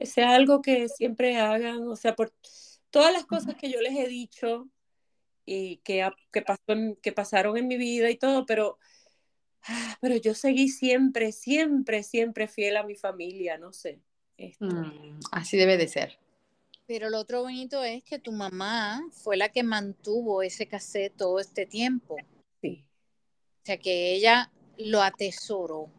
sea 0.00 0.34
algo 0.34 0.62
que 0.62 0.88
siempre 0.88 1.36
hagan, 1.36 1.86
o 1.86 1.94
sea, 1.94 2.16
por 2.16 2.32
todas 2.96 3.12
las 3.12 3.26
cosas 3.26 3.56
que 3.56 3.70
yo 3.70 3.82
les 3.82 3.94
he 3.94 4.08
dicho 4.08 4.70
y 5.44 5.76
que, 5.84 6.08
que, 6.32 6.40
pasó 6.40 6.62
en- 6.68 6.96
que 6.96 7.12
pasaron 7.12 7.58
en 7.58 7.68
mi 7.68 7.76
vida 7.76 8.08
y 8.08 8.16
todo, 8.16 8.46
pero, 8.46 8.78
ah, 9.68 9.98
pero 10.00 10.16
yo 10.16 10.34
seguí 10.34 10.70
siempre, 10.70 11.30
siempre, 11.32 12.02
siempre 12.02 12.48
fiel 12.48 12.78
a 12.78 12.84
mi 12.84 12.94
familia, 12.96 13.58
no 13.58 13.70
sé. 13.74 14.00
Este, 14.38 14.64
Mm, 14.64 15.20
así 15.30 15.58
debe 15.58 15.76
de 15.76 15.88
ser. 15.88 16.18
Pero 16.86 17.10
lo 17.10 17.18
otro 17.18 17.42
bonito 17.42 17.84
es 17.84 18.02
que 18.02 18.18
tu 18.18 18.32
mamá 18.32 19.02
fue 19.12 19.36
la 19.36 19.50
que 19.50 19.62
mantuvo 19.62 20.40
ese 20.42 20.66
cassette 20.66 21.14
todo 21.18 21.38
este 21.38 21.66
tiempo. 21.66 22.16
sí. 22.62 22.82
O 23.62 23.66
sea, 23.66 23.76
que 23.76 24.14
ella 24.14 24.50
lo 24.78 25.02
atesoró. 25.02 25.90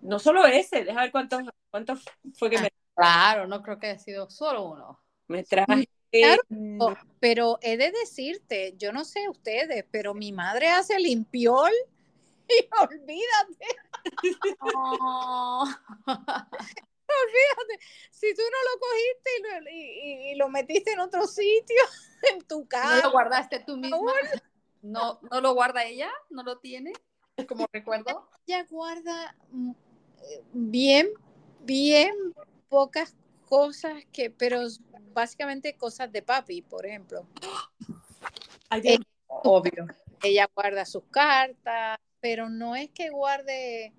No 0.00 0.18
solo 0.18 0.46
ese, 0.46 0.82
deja 0.84 1.02
ver 1.02 1.10
cuántos, 1.12 1.42
cuántos 1.70 2.04
fue 2.34 2.48
que 2.48 2.58
me, 2.58 2.68
Claro, 2.94 3.46
no 3.46 3.62
creo 3.62 3.78
que 3.78 3.88
haya 3.88 3.98
sido 3.98 4.30
solo 4.30 4.70
uno. 4.70 4.98
me 5.28 5.44
traje. 5.44 5.88
Claro. 6.10 6.42
Oh, 6.80 6.94
Pero 7.20 7.58
he 7.62 7.76
de 7.76 7.90
decirte, 7.90 8.74
yo 8.78 8.92
no 8.92 9.04
sé 9.04 9.28
ustedes, 9.28 9.84
pero 9.90 10.14
mi 10.14 10.32
madre 10.32 10.68
hace 10.68 10.98
limpiol 10.98 11.70
y 12.48 12.66
olvídate, 12.80 13.66
Oh. 14.60 15.64
olvídate. 16.06 17.78
Si 18.10 18.34
tú 18.34 18.42
no 18.42 18.58
lo 18.72 18.80
cogiste 18.80 19.30
y 19.38 19.42
lo, 19.42 19.70
y- 19.70 20.00
y- 20.28 20.32
y 20.32 20.34
lo 20.36 20.48
metiste 20.48 20.92
en 20.92 21.00
otro 21.00 21.26
sitio, 21.26 21.76
en 22.32 22.40
tu 22.46 22.60
¿No 22.60 22.66
casa, 22.68 23.02
lo 23.06 23.10
guardaste 23.12 23.60
tú 23.66 23.76
misma? 23.76 24.12
¿No, 24.82 25.18
¿No 25.30 25.40
lo 25.40 25.54
guarda 25.54 25.84
ella? 25.84 26.10
¿No 26.30 26.42
lo 26.42 26.58
tiene? 26.58 26.92
Como 27.48 27.66
recuerdo. 27.72 28.28
ella 28.46 28.64
guarda 28.68 29.36
mm, 29.50 29.70
eh, 29.70 30.42
bien, 30.52 31.08
bien 31.60 32.14
pocas 32.68 33.14
cosas 33.48 34.04
que, 34.12 34.30
pero 34.30 34.60
básicamente 35.12 35.76
cosas 35.76 36.12
de 36.12 36.22
papi, 36.22 36.62
por 36.62 36.84
ejemplo. 36.84 37.26
ay, 38.68 38.80
Dios 38.82 38.98
Eh, 38.98 39.04
Obvio. 39.26 39.86
ella 40.22 40.48
guarda 40.54 40.84
sus 40.84 41.04
cartas, 41.10 41.98
pero 42.20 42.48
no 42.48 42.76
es 42.76 42.90
que 42.90 43.10
guarde, 43.10 43.92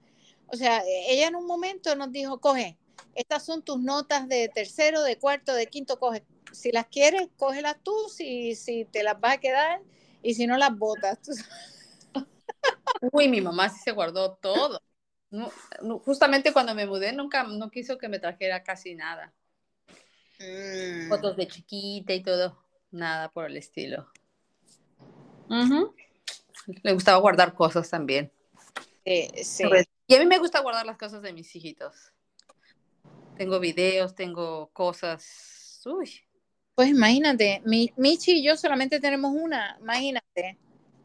o 0.47 0.55
sea, 0.55 0.83
ella 1.07 1.27
en 1.27 1.35
un 1.35 1.45
momento 1.45 1.95
nos 1.95 2.11
dijo, 2.11 2.39
coge, 2.39 2.77
estas 3.15 3.45
son 3.45 3.63
tus 3.63 3.79
notas 3.79 4.27
de 4.27 4.49
tercero, 4.49 5.01
de 5.03 5.17
cuarto, 5.17 5.53
de 5.53 5.67
quinto, 5.67 5.99
coge. 5.99 6.23
Si 6.51 6.71
las 6.71 6.87
quieres, 6.87 7.29
cógelas 7.37 7.77
tú, 7.83 7.93
si, 8.09 8.55
si 8.55 8.85
te 8.85 9.03
las 9.03 9.19
vas 9.19 9.35
a 9.35 9.39
quedar 9.39 9.81
y 10.21 10.33
si 10.33 10.47
no 10.47 10.57
las 10.57 10.77
botas. 10.77 11.19
Tú 11.21 11.33
Uy, 13.11 13.27
mi 13.27 13.39
mamá 13.41 13.69
sí 13.69 13.79
se 13.79 13.91
guardó 13.91 14.35
todo. 14.35 14.81
No, 15.31 15.51
no, 15.81 15.99
justamente 15.99 16.51
cuando 16.51 16.73
me 16.73 16.85
mudé 16.85 17.13
nunca 17.13 17.43
no 17.43 17.69
quiso 17.69 17.97
que 17.97 18.09
me 18.09 18.19
trajera 18.19 18.63
casi 18.63 18.95
nada. 18.95 19.33
Mm. 20.39 21.09
Fotos 21.09 21.35
de 21.35 21.47
chiquita 21.47 22.13
y 22.13 22.23
todo. 22.23 22.57
Nada 22.91 23.29
por 23.29 23.45
el 23.45 23.57
estilo. 23.57 24.09
Le 26.83 26.93
gustaba 26.93 27.17
guardar 27.19 27.53
cosas 27.53 27.89
también. 27.89 28.31
Sí. 29.05 29.63
Y 30.07 30.15
a 30.15 30.19
mí 30.19 30.25
me 30.25 30.39
gusta 30.39 30.61
guardar 30.61 30.85
las 30.85 30.97
cosas 30.97 31.21
de 31.21 31.33
mis 31.33 31.55
hijitos. 31.55 32.13
Tengo 33.37 33.59
videos, 33.59 34.15
tengo 34.15 34.69
cosas. 34.73 35.81
Uy. 35.85 36.21
Pues 36.75 36.89
imagínate, 36.89 37.61
mi, 37.65 37.91
Michi 37.97 38.39
y 38.39 38.43
yo 38.43 38.55
solamente 38.55 38.99
tenemos 38.99 39.33
una, 39.35 39.77
imagínate. 39.81 40.57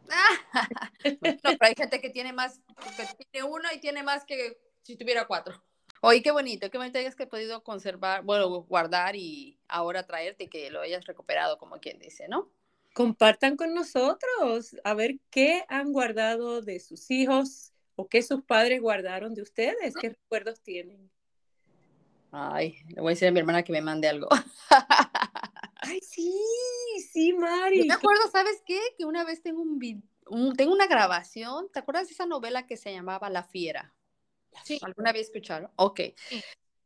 No, 1.21 1.41
pero 1.43 1.59
hay 1.61 1.75
gente 1.75 2.01
que 2.01 2.11
tiene 2.11 2.33
más, 2.33 2.61
que 2.97 3.27
tiene 3.31 3.49
uno 3.49 3.69
y 3.75 3.81
tiene 3.81 4.03
más 4.03 4.25
que 4.25 4.59
si 4.83 4.97
tuviera 4.97 5.27
cuatro. 5.27 5.63
Oye, 6.05 6.23
qué 6.23 6.31
bonito, 6.31 6.71
qué 6.71 6.79
bonito 6.79 6.99
hayas 6.99 7.17
que 7.17 7.27
podido 7.27 7.65
conservar, 7.65 8.23
bueno, 8.23 8.49
guardar 8.63 9.17
y 9.17 9.59
ahora 9.69 10.07
traerte 10.07 10.45
y 10.45 10.49
que 10.49 10.71
lo 10.71 10.81
hayas 10.81 11.07
recuperado, 11.07 11.59
como 11.59 11.79
quien 11.79 11.99
dice, 11.99 12.29
¿no? 12.29 12.51
compartan 12.95 13.57
con 13.57 13.75
nosotros 13.75 14.77
a 14.85 14.95
ver 14.95 15.19
qué 15.31 15.65
han 15.69 15.93
guardado 15.93 16.63
de 16.63 16.81
sus 16.81 17.11
hijos 17.11 17.73
o 17.97 18.09
qué 18.09 18.23
sus 18.23 18.43
padres 18.43 18.81
guardaron 18.81 19.35
de 19.35 19.43
ustedes, 19.43 19.95
qué 20.01 20.11
recuerdos 20.11 20.61
tienen. 20.61 21.11
Ay, 22.31 22.77
le 22.89 23.01
voy 23.01 23.11
a 23.11 23.15
decir 23.15 23.29
a 23.29 23.33
mi 23.33 23.41
hermana 23.41 23.63
que 23.63 23.73
me 23.73 23.83
mande 23.83 24.09
algo. 24.09 24.29
Ay, 25.77 26.01
sí, 26.01 26.33
sí, 27.13 27.33
Mari. 27.33 27.81
Yo 27.81 27.87
me 27.87 27.95
acuerdo, 27.95 28.23
¿sabes 28.33 28.63
qué? 28.65 28.81
Que 28.97 29.05
una 29.05 29.25
vez 29.25 29.43
tengo 29.43 29.61
un, 29.61 30.55
tengo 30.57 30.73
una 30.73 30.87
grabación, 30.87 31.69
¿te 31.73 31.81
acuerdas 31.81 32.09
de 32.09 32.15
esa 32.15 32.27
novela 32.27 32.67
que 32.67 32.77
se 32.77 32.93
llamaba 32.93 33.29
La 33.29 33.43
Fiera? 33.43 33.93
Sí. 34.63 34.79
¿Alguna 34.83 35.13
vez 35.13 35.27
escucharon? 35.27 35.71
Ok. 35.77 36.01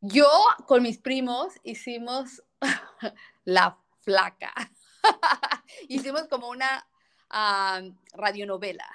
Yo 0.00 0.30
con 0.66 0.82
mis 0.82 0.98
primos 0.98 1.54
hicimos 1.64 2.42
La 3.44 3.78
Flaca. 4.00 4.54
hicimos 5.88 6.28
como 6.28 6.48
una 6.48 6.86
ah, 7.30 7.80
radionovela. 8.12 8.88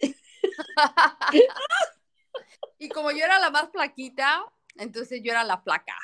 y 2.78 2.88
como 2.88 3.10
yo 3.10 3.24
era 3.24 3.38
la 3.38 3.50
más 3.50 3.70
flaquita, 3.70 4.44
entonces 4.76 5.20
yo 5.22 5.32
era 5.32 5.44
la 5.44 5.58
flaca. 5.58 5.96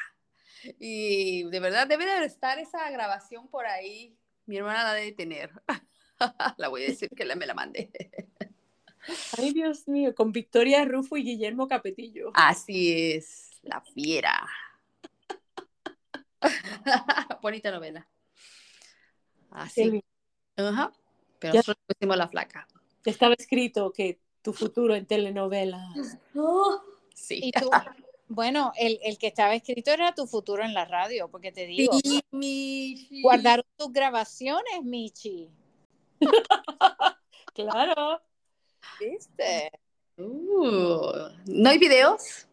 Y 0.78 1.48
de 1.50 1.60
verdad 1.60 1.86
debe 1.86 2.04
de 2.04 2.24
estar 2.24 2.58
esa 2.58 2.90
grabación 2.90 3.48
por 3.48 3.66
ahí. 3.66 4.18
Mi 4.46 4.58
hermana 4.58 4.84
la 4.84 4.94
debe 4.94 5.12
tener. 5.12 5.50
la 6.56 6.68
voy 6.68 6.84
a 6.84 6.88
decir 6.88 7.10
que 7.10 7.34
me 7.34 7.46
la 7.46 7.54
mande. 7.54 7.90
Ay, 9.38 9.52
Dios 9.52 9.86
mío, 9.88 10.14
con 10.14 10.32
Victoria 10.32 10.84
Rufo 10.84 11.16
y 11.16 11.22
Guillermo 11.22 11.68
Capetillo. 11.68 12.30
Así 12.34 13.12
es, 13.12 13.50
la 13.62 13.80
fiera. 13.80 14.46
Bonita 17.42 17.70
novela. 17.70 18.08
Así. 19.50 20.02
Ajá. 20.56 20.92
Pero 21.38 21.54
nosotros 21.54 21.84
pusimos 21.86 22.16
la 22.16 22.28
flaca. 22.28 22.66
Estaba 23.04 23.34
escrito 23.34 23.92
que 23.92 24.20
tu 24.42 24.52
futuro 24.52 24.94
en 24.94 25.06
telenovelas. 25.06 26.18
Oh, 26.34 26.80
sí. 27.14 27.40
¿Y 27.42 27.52
tú? 27.52 27.70
Bueno, 28.28 28.72
el, 28.76 28.98
el, 29.04 29.18
que 29.18 29.28
estaba 29.28 29.54
escrito 29.54 29.92
era 29.92 30.12
tu 30.12 30.26
futuro 30.26 30.64
en 30.64 30.74
la 30.74 30.84
radio, 30.84 31.28
porque 31.30 31.52
te 31.52 31.64
digo. 31.64 31.92
Sí, 32.02 32.20
Michi. 32.32 33.22
Guardaron 33.22 33.64
tus 33.76 33.92
grabaciones, 33.92 34.82
Michi. 34.82 35.48
claro. 37.54 38.20
¿Viste? 39.00 39.70
Uh, 40.16 41.28
¿No 41.46 41.70
hay 41.70 41.78
videos? 41.78 42.46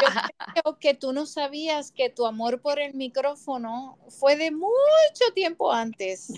Yo 0.00 0.08
creo 0.54 0.78
que 0.78 0.94
tú 0.94 1.12
no 1.12 1.26
sabías 1.26 1.90
que 1.90 2.10
tu 2.10 2.26
amor 2.26 2.60
por 2.60 2.78
el 2.78 2.94
micrófono 2.94 3.98
fue 4.08 4.36
de 4.36 4.50
mucho 4.50 5.32
tiempo 5.34 5.72
antes 5.72 6.32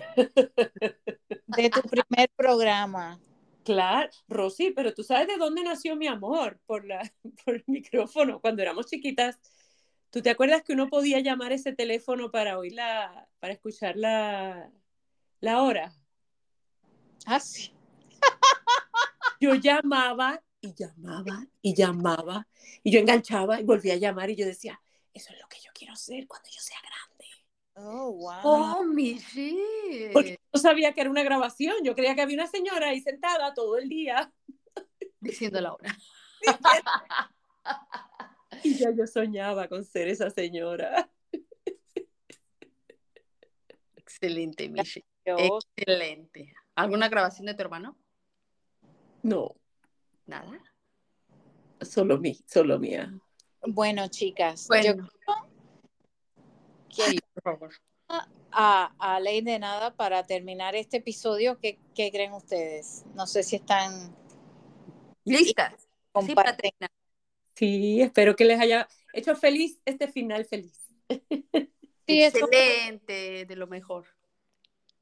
de 1.47 1.71
tu 1.71 1.83
primer 1.83 2.31
programa. 2.37 3.21
Claro, 3.65 4.09
Rosy, 4.29 4.71
pero 4.71 4.95
tú 4.95 5.03
sabes 5.03 5.27
de 5.27 5.37
dónde 5.37 5.63
nació 5.63 5.95
mi 5.95 6.07
amor 6.07 6.59
por, 6.65 6.87
la, 6.87 7.03
por 7.45 7.57
el 7.57 7.65
micrófono. 7.67 8.41
Cuando 8.41 8.63
éramos 8.63 8.87
chiquitas, 8.87 9.39
¿tú 10.11 10.23
te 10.23 10.31
acuerdas 10.31 10.63
que 10.63 10.73
uno 10.73 10.89
podía 10.89 11.21
llamar 11.21 11.53
ese 11.53 11.75
teléfono 11.75 12.31
para 12.31 12.59
oír 12.59 12.73
la, 12.73 13.29
para 13.41 13.53
escuchar 13.53 13.97
la, 13.97 14.71
la 15.41 15.63
hora? 15.63 15.93
Ah, 17.27 17.41
sí. 17.41 17.73
Yo 19.41 19.55
llamaba 19.55 20.43
y 20.61 20.75
llamaba 20.75 21.47
y 21.63 21.75
llamaba 21.75 22.47
y 22.83 22.91
yo 22.91 23.01
enganchaba 23.01 23.61
y 23.61 23.65
volvía 23.65 23.95
a 23.95 23.97
llamar 23.97 24.31
y 24.31 24.37
yo 24.37 24.47
decía, 24.47 24.81
eso 25.15 25.33
es 25.33 25.41
lo 25.41 25.49
que 25.49 25.59
yo 25.65 25.71
quiero 25.73 25.95
ser 25.95 26.27
cuando 26.27 26.49
yo 26.51 26.61
sea 26.61 26.79
grande. 26.81 27.25
Oh, 27.75 28.11
wow. 28.13 28.41
Oh, 28.43 28.85
mi 28.85 29.21
Porque 30.13 30.41
no 30.53 30.61
sabía 30.61 30.93
que 30.93 31.01
era 31.01 31.11
una 31.11 31.23
grabación. 31.23 31.77
Yo 31.85 31.95
creía 31.95 32.17
que 32.17 32.23
había 32.23 32.37
una 32.37 32.49
señora 32.49 32.89
ahí 32.89 33.01
sentada 33.01 33.55
todo 33.55 33.79
el 33.79 33.89
día. 33.89 34.33
Diciendo 35.21 35.61
la 35.61 35.75
hora. 35.75 35.97
y 38.65 38.75
ya 38.75 38.91
yo 38.91 39.07
soñaba 39.07 39.69
con 39.69 39.85
ser 39.85 40.09
esa 40.09 40.29
señora. 40.31 41.09
Excelente, 43.95 44.69
Michi. 44.69 45.05
Excelente. 45.25 46.53
¿Alguna 46.75 47.09
grabación 47.09 47.47
de 47.47 47.55
tu 47.55 47.63
hermano? 47.63 47.97
No. 49.23 49.55
¿Nada? 50.27 50.59
Solo 51.81 52.19
mí, 52.19 52.39
solo 52.47 52.79
mía. 52.79 53.13
Bueno, 53.67 54.09
chicas, 54.09 54.67
Bueno. 54.69 54.85
yo 54.85 54.95
creo 54.97 55.09
que 56.89 57.03
Sí, 57.03 57.19
por 57.35 57.43
favor. 57.43 57.75
a, 58.51 58.93
a 58.99 59.21
ley 59.21 59.41
de 59.43 59.59
nada 59.59 59.95
para 59.95 60.25
terminar 60.27 60.75
este 60.75 60.97
episodio. 60.99 61.59
¿Qué, 61.61 61.79
qué 61.95 62.11
creen 62.11 62.33
ustedes? 62.33 63.05
No 63.15 63.27
sé 63.27 63.43
si 63.43 63.57
están 63.57 64.17
¿Listas? 65.25 65.73
Sí, 65.81 65.87
para 66.35 66.53
comparten. 66.57 66.57
terminar. 66.57 66.91
Sí, 67.55 68.01
espero 68.03 68.35
que 68.37 68.45
les 68.45 68.59
haya 68.61 68.89
hecho 69.13 69.35
feliz 69.37 69.81
este 69.85 70.09
final 70.09 70.45
feliz. 70.47 70.81
Sí, 72.07 72.23
Excelente, 72.25 73.45
de 73.45 73.57
lo 73.57 73.67
mejor. 73.67 74.07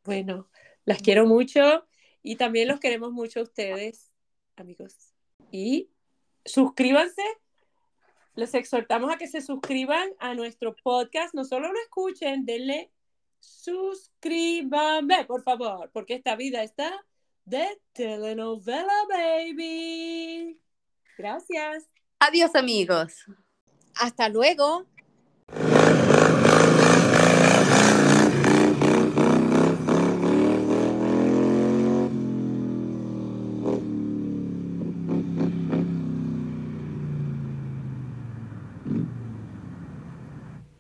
Bueno, 0.05 0.49
las 0.85 1.01
quiero 1.03 1.27
mucho 1.27 1.87
y 2.27 2.35
también 2.35 2.67
los 2.67 2.81
queremos 2.81 3.13
mucho 3.13 3.39
a 3.39 3.43
ustedes, 3.45 4.11
amigos. 4.57 5.15
Y 5.53 5.91
suscríbanse. 6.45 7.23
Les 8.35 8.53
exhortamos 8.55 9.13
a 9.13 9.17
que 9.17 9.29
se 9.29 9.41
suscriban 9.41 10.11
a 10.19 10.35
nuestro 10.35 10.75
podcast. 10.75 11.35
No 11.35 11.45
solo 11.45 11.73
lo 11.73 11.79
escuchen, 11.79 12.45
denle 12.45 12.91
suscríbanme, 13.39 15.25
por 15.27 15.45
favor, 15.45 15.89
porque 15.93 16.15
esta 16.15 16.35
vida 16.35 16.65
está 16.65 17.07
de 17.45 17.81
telenovela, 17.93 18.93
baby. 19.09 20.61
Gracias. 21.17 21.87
Adiós, 22.19 22.57
amigos. 22.57 23.25
Hasta 23.95 24.29
luego. 24.29 24.85